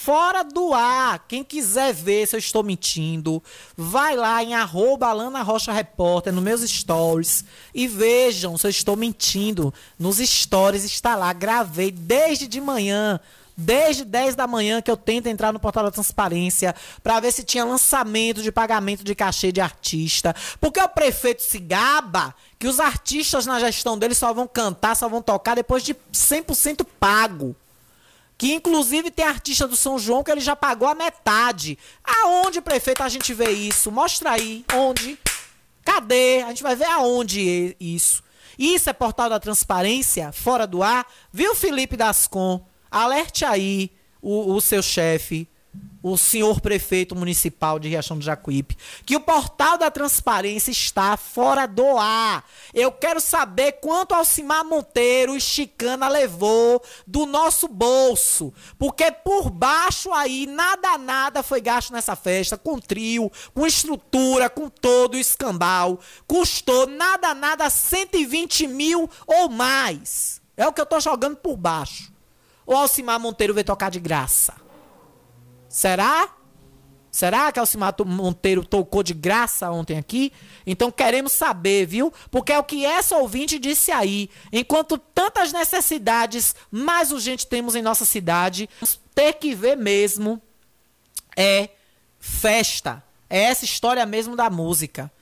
Fora 0.06 0.44
do 0.44 0.72
ar. 0.72 1.24
Quem 1.26 1.42
quiser 1.42 1.92
ver 1.92 2.28
se 2.28 2.36
eu 2.36 2.38
estou 2.38 2.62
mentindo, 2.62 3.42
vai 3.76 4.14
lá 4.14 4.40
em 4.40 4.54
arroba 4.54 5.08
Alana 5.08 5.42
Rocha 5.42 5.72
Repórter, 5.72 6.32
nos 6.32 6.44
meus 6.44 6.60
stories, 6.60 7.44
e 7.74 7.88
vejam 7.88 8.56
se 8.56 8.68
eu 8.68 8.70
estou 8.70 8.94
mentindo. 8.94 9.74
Nos 9.98 10.18
stories 10.18 10.84
está 10.84 11.16
lá, 11.16 11.32
gravei 11.32 11.90
desde 11.90 12.46
de 12.46 12.60
manhã. 12.60 13.18
Desde 13.56 14.04
10 14.04 14.36
da 14.36 14.46
manhã 14.46 14.80
que 14.80 14.90
eu 14.90 14.96
tento 14.96 15.26
entrar 15.26 15.52
no 15.52 15.58
portal 15.58 15.82
da 15.82 15.90
transparência 15.90 16.72
para 17.02 17.18
ver 17.18 17.32
se 17.32 17.42
tinha 17.42 17.64
lançamento 17.64 18.42
de 18.42 18.52
pagamento 18.52 19.02
de 19.02 19.12
cachê 19.12 19.50
de 19.50 19.60
artista. 19.60 20.36
Porque 20.60 20.80
o 20.80 20.88
prefeito 20.88 21.42
se 21.42 21.58
gaba 21.58 22.32
que 22.60 22.68
os 22.68 22.78
artistas 22.78 23.44
na 23.44 23.58
gestão 23.58 23.98
dele 23.98 24.14
só 24.14 24.32
vão 24.32 24.46
cantar, 24.46 24.94
só 24.94 25.08
vão 25.08 25.20
tocar 25.20 25.56
depois 25.56 25.82
de 25.82 25.96
100% 26.12 26.86
pago. 27.00 27.56
Que 28.38 28.52
inclusive 28.52 29.10
tem 29.10 29.24
artista 29.24 29.66
do 29.66 29.76
São 29.76 29.98
João 29.98 30.22
que 30.22 30.30
ele 30.30 30.40
já 30.40 30.54
pagou 30.54 30.88
a 30.88 30.94
metade. 30.94 31.78
Aonde, 32.04 32.60
prefeito, 32.60 33.02
a 33.02 33.08
gente 33.08 33.32
vê 33.32 33.50
isso? 33.50 33.90
Mostra 33.90 34.32
aí. 34.32 34.64
Onde? 34.74 35.18
Cadê? 35.84 36.42
A 36.42 36.48
gente 36.48 36.62
vai 36.62 36.76
ver 36.76 36.86
aonde 36.86 37.40
é 37.40 37.76
isso. 37.80 38.22
Isso 38.58 38.88
é 38.90 38.92
portal 38.92 39.28
da 39.28 39.38
transparência, 39.38 40.32
fora 40.32 40.66
do 40.66 40.82
ar. 40.82 41.06
Viu, 41.32 41.54
Felipe 41.54 41.96
Dascon? 41.96 42.66
Alerte 42.90 43.44
aí 43.44 43.90
o, 44.20 44.54
o 44.54 44.60
seu 44.60 44.82
chefe, 44.82 45.48
o 46.12 46.16
senhor 46.16 46.60
prefeito 46.60 47.16
municipal 47.16 47.80
de 47.80 47.88
Riachão 47.88 48.16
do 48.16 48.24
Jacuípe, 48.24 48.76
que 49.04 49.16
o 49.16 49.20
portal 49.20 49.76
da 49.76 49.90
transparência 49.90 50.70
está 50.70 51.16
fora 51.16 51.66
do 51.66 51.98
ar. 51.98 52.44
Eu 52.72 52.92
quero 52.92 53.20
saber 53.20 53.72
quanto 53.80 54.14
Alcimar 54.14 54.64
Monteiro 54.64 55.36
e 55.36 55.40
Chicana 55.40 56.06
levou 56.08 56.80
do 57.04 57.26
nosso 57.26 57.66
bolso. 57.66 58.54
Porque 58.78 59.10
por 59.10 59.50
baixo 59.50 60.12
aí, 60.12 60.46
nada, 60.46 60.96
nada 60.96 61.42
foi 61.42 61.60
gasto 61.60 61.92
nessa 61.92 62.14
festa, 62.14 62.56
com 62.56 62.78
trio, 62.78 63.30
com 63.52 63.66
estrutura, 63.66 64.48
com 64.48 64.68
todo 64.68 65.14
o 65.14 65.18
escambau. 65.18 65.98
Custou 66.26 66.86
nada, 66.86 67.34
nada 67.34 67.68
120 67.68 68.68
mil 68.68 69.10
ou 69.26 69.48
mais. 69.48 70.40
É 70.56 70.68
o 70.68 70.72
que 70.72 70.80
eu 70.80 70.86
tô 70.86 71.00
jogando 71.00 71.36
por 71.36 71.56
baixo. 71.56 72.12
Ou 72.64 72.76
Alcimar 72.76 73.18
Monteiro 73.18 73.54
veio 73.54 73.64
tocar 73.64 73.90
de 73.90 73.98
graça? 73.98 74.65
Será? 75.76 76.30
Será 77.10 77.52
que 77.52 77.60
Alcimar 77.60 77.92
To- 77.92 78.06
Monteiro 78.06 78.64
tocou 78.64 79.02
de 79.02 79.12
graça 79.12 79.70
ontem 79.70 79.98
aqui? 79.98 80.32
Então 80.66 80.90
queremos 80.90 81.32
saber, 81.32 81.84
viu? 81.84 82.10
Porque 82.30 82.50
é 82.50 82.58
o 82.58 82.64
que 82.64 82.86
essa 82.86 83.18
ouvinte 83.18 83.58
disse 83.58 83.92
aí. 83.92 84.30
Enquanto 84.50 84.96
tantas 84.96 85.52
necessidades 85.52 86.54
mais 86.70 87.12
urgentes 87.12 87.44
temos 87.44 87.74
em 87.74 87.82
nossa 87.82 88.06
cidade, 88.06 88.70
ter 89.14 89.34
que 89.34 89.54
ver 89.54 89.76
mesmo 89.76 90.40
é 91.36 91.68
festa. 92.18 93.04
É 93.28 93.42
essa 93.42 93.66
história 93.66 94.06
mesmo 94.06 94.34
da 94.34 94.48
música. 94.48 95.12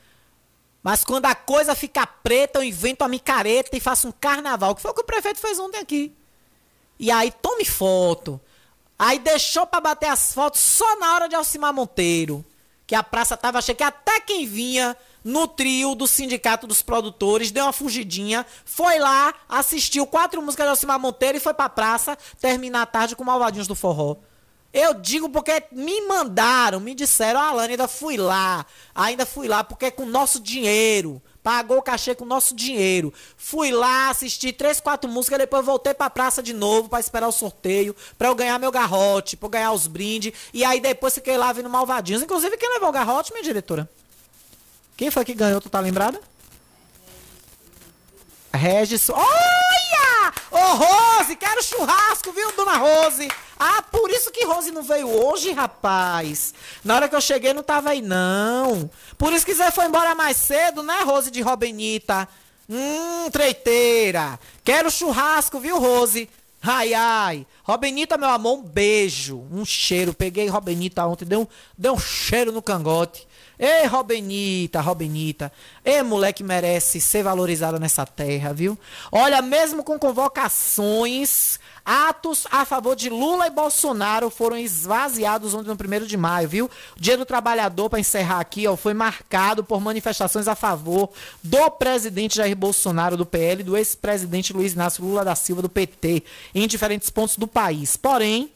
Mas 0.85 1.03
quando 1.03 1.27
a 1.27 1.35
coisa 1.35 1.75
fica 1.75 2.07
preta, 2.07 2.61
eu 2.61 2.63
invento 2.63 3.03
a 3.03 3.09
micareta 3.09 3.77
e 3.77 3.81
faço 3.81 4.07
um 4.07 4.13
carnaval, 4.13 4.77
que 4.77 4.83
foi 4.83 4.93
o 4.93 4.95
que 4.95 5.01
o 5.01 5.05
prefeito 5.05 5.41
fez 5.41 5.59
ontem 5.59 5.79
aqui. 5.79 6.15
E 6.97 7.11
aí 7.11 7.33
tome 7.43 7.65
foto. 7.65 8.41
Aí 8.99 9.19
deixou 9.19 9.67
para 9.67 9.81
bater 9.81 10.09
as 10.09 10.33
fotos 10.33 10.61
só 10.61 10.99
na 10.99 11.15
hora 11.15 11.29
de 11.29 11.35
Alcimar 11.35 11.73
Monteiro. 11.73 12.45
Que 12.87 12.95
a 12.95 13.03
praça 13.03 13.37
tava 13.37 13.63
cheia, 13.63 13.77
que 13.77 13.83
até 13.83 14.21
quem 14.21 14.47
vinha 14.47 14.97
no 15.25 15.49
trio 15.49 15.95
do 15.95 16.07
Sindicato 16.07 16.67
dos 16.67 16.83
Produtores 16.83 17.51
deu 17.51 17.65
uma 17.65 17.73
fugidinha, 17.73 18.45
foi 18.65 18.99
lá, 18.99 19.33
assistiu 19.49 20.07
quatro 20.07 20.43
músicas 20.43 20.67
de 20.67 20.71
Alcimar 20.71 21.01
Monteiro 21.01 21.39
e 21.39 21.41
foi 21.41 21.55
pra 21.55 21.69
praça 21.69 22.17
terminar 22.39 22.83
a 22.83 22.87
tarde 22.87 23.17
com 23.17 23.25
Malvadinhos 23.25 23.67
do 23.67 23.75
Forró. 23.75 24.17
Eu 24.71 24.93
digo 24.93 25.31
porque 25.31 25.65
me 25.73 26.01
mandaram, 26.03 26.81
me 26.81 26.95
disseram, 26.95 27.41
Alane, 27.41 27.75
ainda 27.75 27.89
fui 27.89 28.17
lá, 28.17 28.67
ainda 28.95 29.25
fui 29.25 29.49
lá 29.49 29.65
porque 29.65 29.87
é 29.87 29.91
com 29.91 30.05
nosso 30.05 30.41
dinheiro. 30.41 31.23
Pagou 31.45 31.77
o 31.77 31.83
cachê 31.83 32.15
com 32.15 32.25
o 32.25 32.27
nosso 32.27 32.55
dinheiro. 32.55 33.13
Fui 33.37 33.71
lá, 33.71 34.09
assisti 34.09 34.51
três, 34.51 34.81
quatro 34.81 35.11
músicas, 35.11 35.39
depois 35.39 35.63
voltei 35.63 35.93
pra 35.93 36.09
praça 36.09 36.43
de 36.43 36.55
novo 36.55 36.89
para 36.89 36.99
esperar 36.99 37.29
o 37.29 37.33
sorteio, 37.33 37.95
para 38.17 38.29
eu 38.29 38.35
ganhar 38.35 38.59
meu 38.59 38.73
garrote, 38.73 39.37
pra 39.37 39.47
eu 39.47 39.51
ganhar 39.51 39.73
os 39.73 39.87
brindes. 39.87 40.33
E 40.55 40.65
aí 40.65 40.81
depois 40.81 41.15
fiquei 41.15 41.37
lá 41.37 41.53
vindo 41.53 41.69
malvadinhos. 41.69 42.23
Inclusive, 42.23 42.57
quem 42.57 42.73
levou 42.73 42.89
o 42.89 42.93
garrote, 42.93 43.31
minha 43.31 43.45
diretora? 43.45 43.87
Quem 44.97 45.11
foi 45.11 45.23
que 45.23 45.35
ganhou, 45.35 45.61
tu 45.61 45.69
tá 45.69 45.81
lembrada? 45.81 46.19
Regis. 48.55 49.11
Olha! 49.11 49.64
Ô, 50.51 50.59
Rose, 50.59 51.37
quero 51.37 51.63
churrasco, 51.63 52.33
viu, 52.33 52.53
dona 52.53 52.77
Rose? 52.77 53.29
Ah, 53.59 53.83
por 53.83 54.11
isso 54.11 54.31
que 54.31 54.45
Rose 54.45 54.71
não 54.71 54.83
veio 54.83 55.09
hoje, 55.09 55.53
rapaz. 55.53 56.55
Na 56.85 56.97
hora 56.97 57.09
que 57.09 57.17
eu 57.17 57.21
cheguei 57.21 57.53
não 57.53 57.63
tava 57.63 57.91
aí, 57.91 58.03
não. 58.03 58.91
Por 59.17 59.33
isso 59.33 59.47
que 59.47 59.55
você 59.55 59.71
foi 59.71 59.87
embora 59.87 60.15
mais 60.15 60.37
cedo, 60.37 60.83
né, 60.83 61.01
Rose 61.03 61.31
de 61.31 61.41
Robenita? 61.41 62.29
Hum, 62.69 63.31
treiteira. 63.31 64.39
Quero 64.63 64.91
churrasco, 64.91 65.61
viu, 65.61 65.79
Rose? 65.79 66.29
Ai, 66.63 66.95
ai. 66.95 67.47
Robenita, 67.63 68.17
meu 68.17 68.31
amor, 68.31 68.59
um 68.59 68.63
beijo. 68.63 69.47
Um 69.53 69.65
cheiro. 69.67 70.15
Peguei 70.15 70.49
Robenita 70.49 71.07
ontem, 71.07 71.27
deu 71.27 71.43
um, 71.43 71.47
deu 71.77 71.93
um 71.93 71.99
cheiro 71.99 72.51
no 72.53 72.63
cangote. 72.63 73.27
Ei, 73.59 73.87
Robenita, 73.87 74.81
Robenita. 74.81 75.53
Ei, 75.85 76.03
moleque 76.03 76.43
merece 76.43 77.01
ser 77.01 77.23
valorizada 77.23 77.79
nessa 77.79 78.05
terra, 78.05 78.53
viu? 78.53 78.77
Olha, 79.13 79.41
mesmo 79.41 79.85
com 79.85 79.99
convocações, 79.99 81.61
atos 81.85 82.47
a 82.51 82.65
favor 82.65 82.97
de 82.97 83.09
Lula 83.09 83.47
e 83.47 83.51
Bolsonaro 83.51 84.29
foram 84.29 84.57
esvaziados 84.57 85.55
ontem 85.55 85.69
no 85.69 86.03
1 86.03 86.07
de 86.07 86.17
maio, 86.17 86.49
viu? 86.49 86.67
O 86.67 87.01
Dia 87.01 87.17
do 87.17 87.25
Trabalhador, 87.25 87.89
para 87.89 88.01
encerrar 88.01 88.41
aqui, 88.41 88.67
ó, 88.67 88.77
foi 88.77 88.93
marcado 88.95 89.63
por 89.63 89.81
manifestações 89.81 90.49
a 90.49 90.57
favor 90.57 91.11
do 91.43 91.71
presidente 91.71 92.37
Jair 92.37 92.57
Bolsonaro, 92.57 93.17
do 93.17 93.27
PL, 93.27 93.61
e 93.61 93.65
do 93.65 93.77
ex-presidente 93.77 94.53
Luiz 94.53 94.73
Inácio 94.73 95.05
Lula 95.05 95.25
da 95.25 95.35
Silva, 95.37 95.63
do 95.63 95.69
PT, 95.69 96.25
em 96.55 96.67
diferentes 96.67 97.09
pontos 97.09 97.37
do 97.37 97.47
país. 97.47 97.97
Porém, 97.97 98.51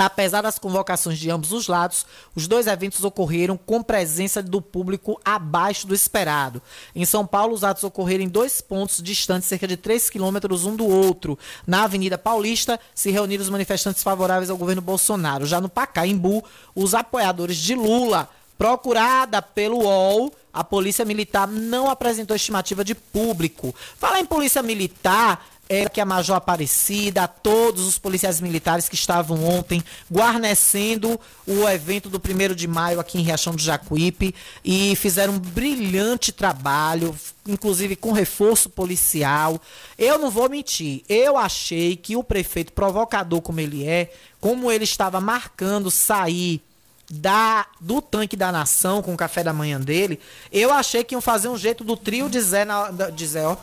Apesar 0.00 0.42
das 0.42 0.60
convocações 0.60 1.18
de 1.18 1.28
ambos 1.28 1.50
os 1.50 1.66
lados, 1.66 2.06
os 2.32 2.46
dois 2.46 2.68
eventos 2.68 3.02
ocorreram 3.02 3.56
com 3.56 3.82
presença 3.82 4.40
do 4.40 4.62
público 4.62 5.20
abaixo 5.24 5.88
do 5.88 5.94
esperado. 5.94 6.62
Em 6.94 7.04
São 7.04 7.26
Paulo, 7.26 7.52
os 7.52 7.64
atos 7.64 7.82
ocorreram 7.82 8.22
em 8.22 8.28
dois 8.28 8.60
pontos 8.60 9.02
distantes, 9.02 9.48
cerca 9.48 9.66
de 9.66 9.76
3 9.76 10.08
quilômetros 10.08 10.64
um 10.64 10.76
do 10.76 10.86
outro. 10.86 11.36
Na 11.66 11.82
Avenida 11.82 12.16
Paulista, 12.16 12.78
se 12.94 13.10
reuniram 13.10 13.42
os 13.42 13.50
manifestantes 13.50 14.04
favoráveis 14.04 14.50
ao 14.50 14.56
governo 14.56 14.80
Bolsonaro. 14.80 15.44
Já 15.44 15.60
no 15.60 15.68
Pacaembu, 15.68 16.44
os 16.76 16.94
apoiadores 16.94 17.56
de 17.56 17.74
Lula, 17.74 18.30
procurada 18.56 19.42
pelo 19.42 19.78
UOL, 19.82 20.32
a 20.52 20.64
Polícia 20.64 21.04
Militar 21.04 21.46
não 21.46 21.90
apresentou 21.90 22.34
estimativa 22.34 22.84
de 22.84 22.94
público. 22.94 23.74
Falar 23.96 24.20
em 24.20 24.26
Polícia 24.26 24.62
Militar, 24.62 25.44
era 25.68 25.90
que 25.90 26.00
a 26.00 26.06
Major 26.06 26.36
Aparecida, 26.36 27.24
a 27.24 27.28
todos 27.28 27.86
os 27.86 27.98
policiais 27.98 28.40
militares 28.40 28.88
que 28.88 28.94
estavam 28.94 29.44
ontem 29.44 29.82
guarnecendo 30.10 31.20
o 31.46 31.68
evento 31.68 32.08
do 32.08 32.18
1 32.18 32.54
de 32.54 32.66
maio 32.66 32.98
aqui 32.98 33.18
em 33.18 33.22
Riachão 33.22 33.54
do 33.54 33.60
Jacuípe 33.60 34.34
e 34.64 34.96
fizeram 34.96 35.34
um 35.34 35.38
brilhante 35.38 36.32
trabalho, 36.32 37.14
inclusive 37.46 37.96
com 37.96 38.12
reforço 38.12 38.70
policial. 38.70 39.60
Eu 39.98 40.18
não 40.18 40.30
vou 40.30 40.48
mentir, 40.48 41.02
eu 41.08 41.36
achei 41.36 41.96
que 41.96 42.16
o 42.16 42.24
prefeito 42.24 42.72
provocador 42.72 43.42
como 43.42 43.60
ele 43.60 43.86
é, 43.86 44.10
como 44.40 44.72
ele 44.72 44.84
estava 44.84 45.20
marcando 45.20 45.90
sair 45.90 46.62
da 47.10 47.66
do 47.80 48.02
tanque 48.02 48.36
da 48.36 48.52
nação 48.52 49.00
com 49.02 49.14
o 49.14 49.16
café 49.16 49.42
da 49.42 49.52
manhã 49.52 49.80
dele, 49.80 50.20
eu 50.52 50.72
achei 50.72 51.02
que 51.02 51.14
iam 51.14 51.20
fazer 51.20 51.48
um 51.48 51.56
jeito 51.56 51.82
do 51.82 51.96
trio 51.96 52.28
de 52.28 52.40
Zé, 52.40 52.64
na, 52.64 52.90
de 52.90 53.26
Zé 53.26 53.46
ó, 53.46 53.56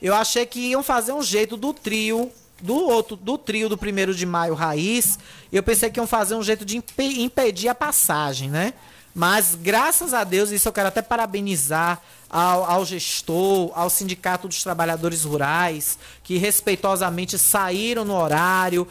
eu 0.00 0.14
achei 0.14 0.46
que 0.46 0.60
iam 0.60 0.82
fazer 0.82 1.12
um 1.12 1.22
jeito 1.22 1.56
do 1.56 1.72
trio, 1.72 2.30
do 2.60 2.74
outro, 2.74 3.16
do 3.16 3.36
trio 3.36 3.68
do 3.68 3.76
primeiro 3.76 4.14
de 4.14 4.24
maio 4.26 4.54
raiz. 4.54 5.18
Eu 5.52 5.62
pensei 5.62 5.90
que 5.90 5.98
iam 5.98 6.06
fazer 6.06 6.34
um 6.34 6.42
jeito 6.42 6.64
de 6.64 6.82
impedir 6.98 7.68
a 7.68 7.74
passagem, 7.74 8.48
né? 8.48 8.74
Mas 9.14 9.54
graças 9.54 10.12
a 10.12 10.24
Deus, 10.24 10.50
isso 10.50 10.68
eu 10.68 10.72
quero 10.72 10.88
até 10.88 11.00
parabenizar 11.00 12.02
ao, 12.28 12.64
ao, 12.64 12.84
gestor, 12.84 13.70
ao 13.74 13.88
Sindicato 13.88 14.48
dos 14.48 14.62
Trabalhadores 14.62 15.24
Rurais, 15.24 15.98
que 16.22 16.36
respeitosamente 16.36 17.38
saíram 17.38 18.04
no 18.04 18.14
horário, 18.14 18.86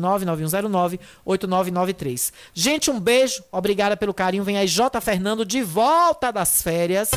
99109-8993 1.26 2.32
gente 2.54 2.92
um 2.92 3.00
beijo. 3.00 3.44
Obrigada 3.52 3.98
pelo 3.98 4.14
carinho. 4.14 4.44
Vem 4.44 4.58
aí 4.58 4.68
J. 4.68 5.02
Fernando 5.02 5.46
de 5.46 5.62
volta 5.62 6.32
das 6.32 6.62
férias. 6.62 7.12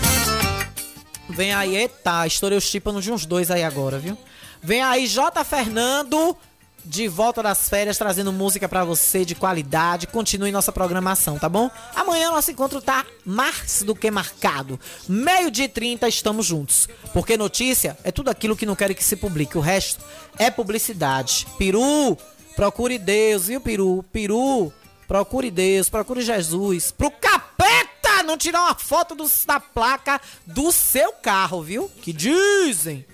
Vem 1.29 1.53
aí 1.53 1.77
eita 1.77 2.27
estourei 2.27 2.57
os 2.57 2.71
tímpanos 2.71 3.05
de 3.05 3.13
uns 3.13 3.27
dois 3.27 3.51
aí 3.51 3.65
agora 3.65 3.99
viu? 3.99 4.17
Vem 4.63 4.83
aí 4.83 5.07
J. 5.07 5.45
Fernando 5.45 6.37
de 6.87 7.09
volta 7.09 7.43
das 7.43 7.69
férias, 7.69 7.99
trazendo 7.99 8.33
música 8.33 8.69
para 8.69 8.85
você 8.85 9.25
de 9.25 9.35
qualidade. 9.35 10.07
Continue 10.07 10.53
nossa 10.53 10.71
programação, 10.71 11.39
tá 11.39 11.49
bom? 11.49 11.71
Amanhã 11.95 12.31
nosso 12.31 12.51
encontro 12.51 12.81
tá 12.81 13.05
mais 13.25 13.83
do 13.83 13.95
que 13.95 14.11
marcado. 14.11 14.79
Meio 15.09 15.51
dia 15.51 15.65
e 15.65 15.69
30 15.69 16.09
estamos 16.09 16.47
juntos. 16.47 16.89
Porque 17.13 17.37
notícia 17.37 17.99
é 18.05 18.13
tudo 18.13 18.31
aquilo 18.31 18.57
que 18.57 18.65
não 18.65 18.77
quero 18.77 18.95
que 18.95 19.05
se 19.05 19.17
publique. 19.17 19.59
O 19.59 19.61
resto 19.61 20.05
é 20.39 20.51
publicidade. 20.51 21.47
Peru, 21.59 22.17
procure 22.55 22.99
Deus, 22.99 23.49
viu, 23.49 23.61
Peru? 23.61 24.05
Peru, 24.13 24.73
procure 25.09 25.51
Deus, 25.51 25.89
procure 25.89 26.23
Jesus. 26.23 26.93
Pro 26.93 27.11
capeta 27.11 28.23
não 28.25 28.37
tirar 28.37 28.63
uma 28.63 28.75
foto 28.75 29.15
do, 29.15 29.25
da 29.47 29.59
placa 29.59 30.21
do 30.47 30.71
seu 30.71 31.13
carro, 31.13 31.63
viu? 31.63 31.91
Que 32.01 32.13
dizem. 32.13 33.05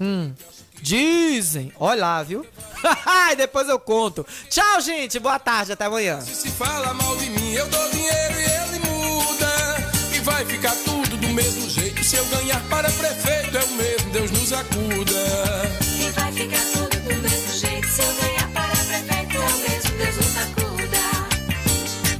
Hum. 0.00 0.32
Dizem. 0.80 1.72
Olha 1.78 2.00
lá, 2.00 2.22
viu? 2.22 2.46
Depois 3.36 3.68
eu 3.68 3.78
conto. 3.78 4.24
Tchau, 4.48 4.80
gente. 4.80 5.18
Boa 5.18 5.38
tarde. 5.38 5.72
Até 5.72 5.84
amanhã. 5.86 6.20
Se 6.20 6.34
se 6.34 6.48
fala 6.50 6.92
mal 6.94 7.16
de 7.16 7.30
mim, 7.30 7.52
eu 7.52 7.66
dou 7.68 7.90
dinheiro 7.90 8.34
e 8.40 8.44
ele 8.44 8.78
muda. 8.86 9.76
E 10.14 10.20
vai 10.20 10.44
ficar 10.44 10.72
tudo 10.84 11.16
do 11.16 11.28
mesmo 11.28 11.68
jeito. 11.68 12.02
Se 12.04 12.16
eu 12.16 12.24
ganhar 12.26 12.60
para 12.68 12.90
prefeito, 12.90 13.56
é 13.56 13.64
o 13.64 13.70
mesmo. 13.72 14.10
Deus 14.12 14.30
nos 14.30 14.52
acuda. 14.52 15.72
E 15.98 16.10
vai 16.10 16.32
ficar 16.32 16.62
tudo 16.72 17.00
do 17.00 17.22
mesmo 17.22 17.52
jeito. 17.58 17.88
Se 17.88 18.02
eu 18.02 18.14
ganhar 18.14 18.48
para 18.52 18.76
prefeito, 18.76 19.36
é 19.36 19.40
o 19.40 19.58
mesmo. 19.58 19.98
Deus 19.98 20.16
nos 20.16 20.36
acuda. 20.36 20.98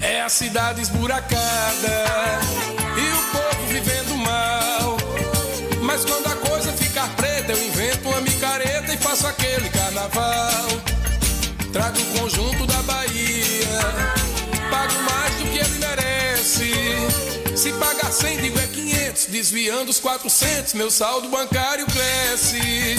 É 0.01 0.21
a 0.23 0.29
cidade 0.29 0.81
esburacada. 0.83 2.05
Ai, 2.17 2.35
ai, 2.35 2.77
ai. 2.79 2.97
E 2.97 3.13
o 3.13 3.23
povo 3.31 3.67
vivendo 3.69 4.17
mal 4.17 4.97
Mas 5.83 6.05
quando 6.05 6.27
a 6.29 6.36
100, 18.17 18.41
digo 18.41 18.59
é 18.59 18.67
500, 18.67 19.27
desviando 19.27 19.91
os 19.91 20.01
400, 20.01 20.73
meu 20.73 20.91
saldo 20.91 21.29
bancário 21.29 21.85
cresce. 21.85 22.97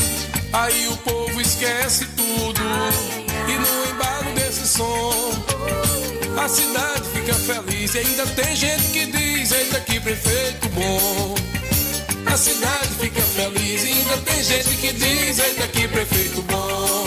Aí 0.53 0.88
o 0.89 0.98
povo 0.98 1.41
esquece 1.41 2.06
tudo, 2.15 2.61
e 3.48 3.53
no 3.53 3.91
embalo 3.91 4.31
desse 4.35 4.68
som, 4.68 5.31
a 6.39 6.48
cidade 6.48 7.03
fica 7.15 7.34
feliz. 7.34 7.95
E 7.95 7.99
ainda 7.99 8.27
tem 8.27 8.56
gente 8.56 8.84
que 8.91 9.07
diz: 9.07 9.52
Eita, 9.52 9.80
que 9.80 9.99
prefeito 9.99 10.69
bom. 10.69 11.35
A 12.31 12.38
cidade 12.38 12.89
fica 12.99 13.22
feliz, 13.22 13.84
e 13.85 13.88
ainda 13.88 14.18
tem 14.18 14.44
gente 14.44 14.76
que 14.76 14.94
diz: 14.94 15.39
Eita, 15.39 15.68
que 15.68 15.88
prefeito 15.88 16.44
bom. 16.44 17.07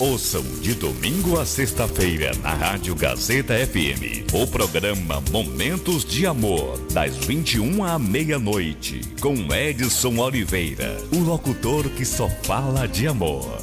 Ouçam 0.00 0.44
de 0.60 0.74
domingo 0.74 1.40
a 1.40 1.44
sexta-feira 1.44 2.30
na 2.40 2.54
Rádio 2.54 2.94
Gazeta 2.94 3.54
FM 3.54 4.32
o 4.32 4.46
programa 4.46 5.20
Momentos 5.32 6.04
de 6.04 6.24
Amor, 6.24 6.78
das 6.92 7.16
21 7.16 7.82
à 7.82 7.98
meia-noite, 7.98 9.00
com 9.20 9.34
Edson 9.52 10.18
Oliveira, 10.18 10.96
o 11.12 11.18
locutor 11.18 11.88
que 11.90 12.04
só 12.04 12.28
fala 12.44 12.86
de 12.86 13.08
amor. 13.08 13.60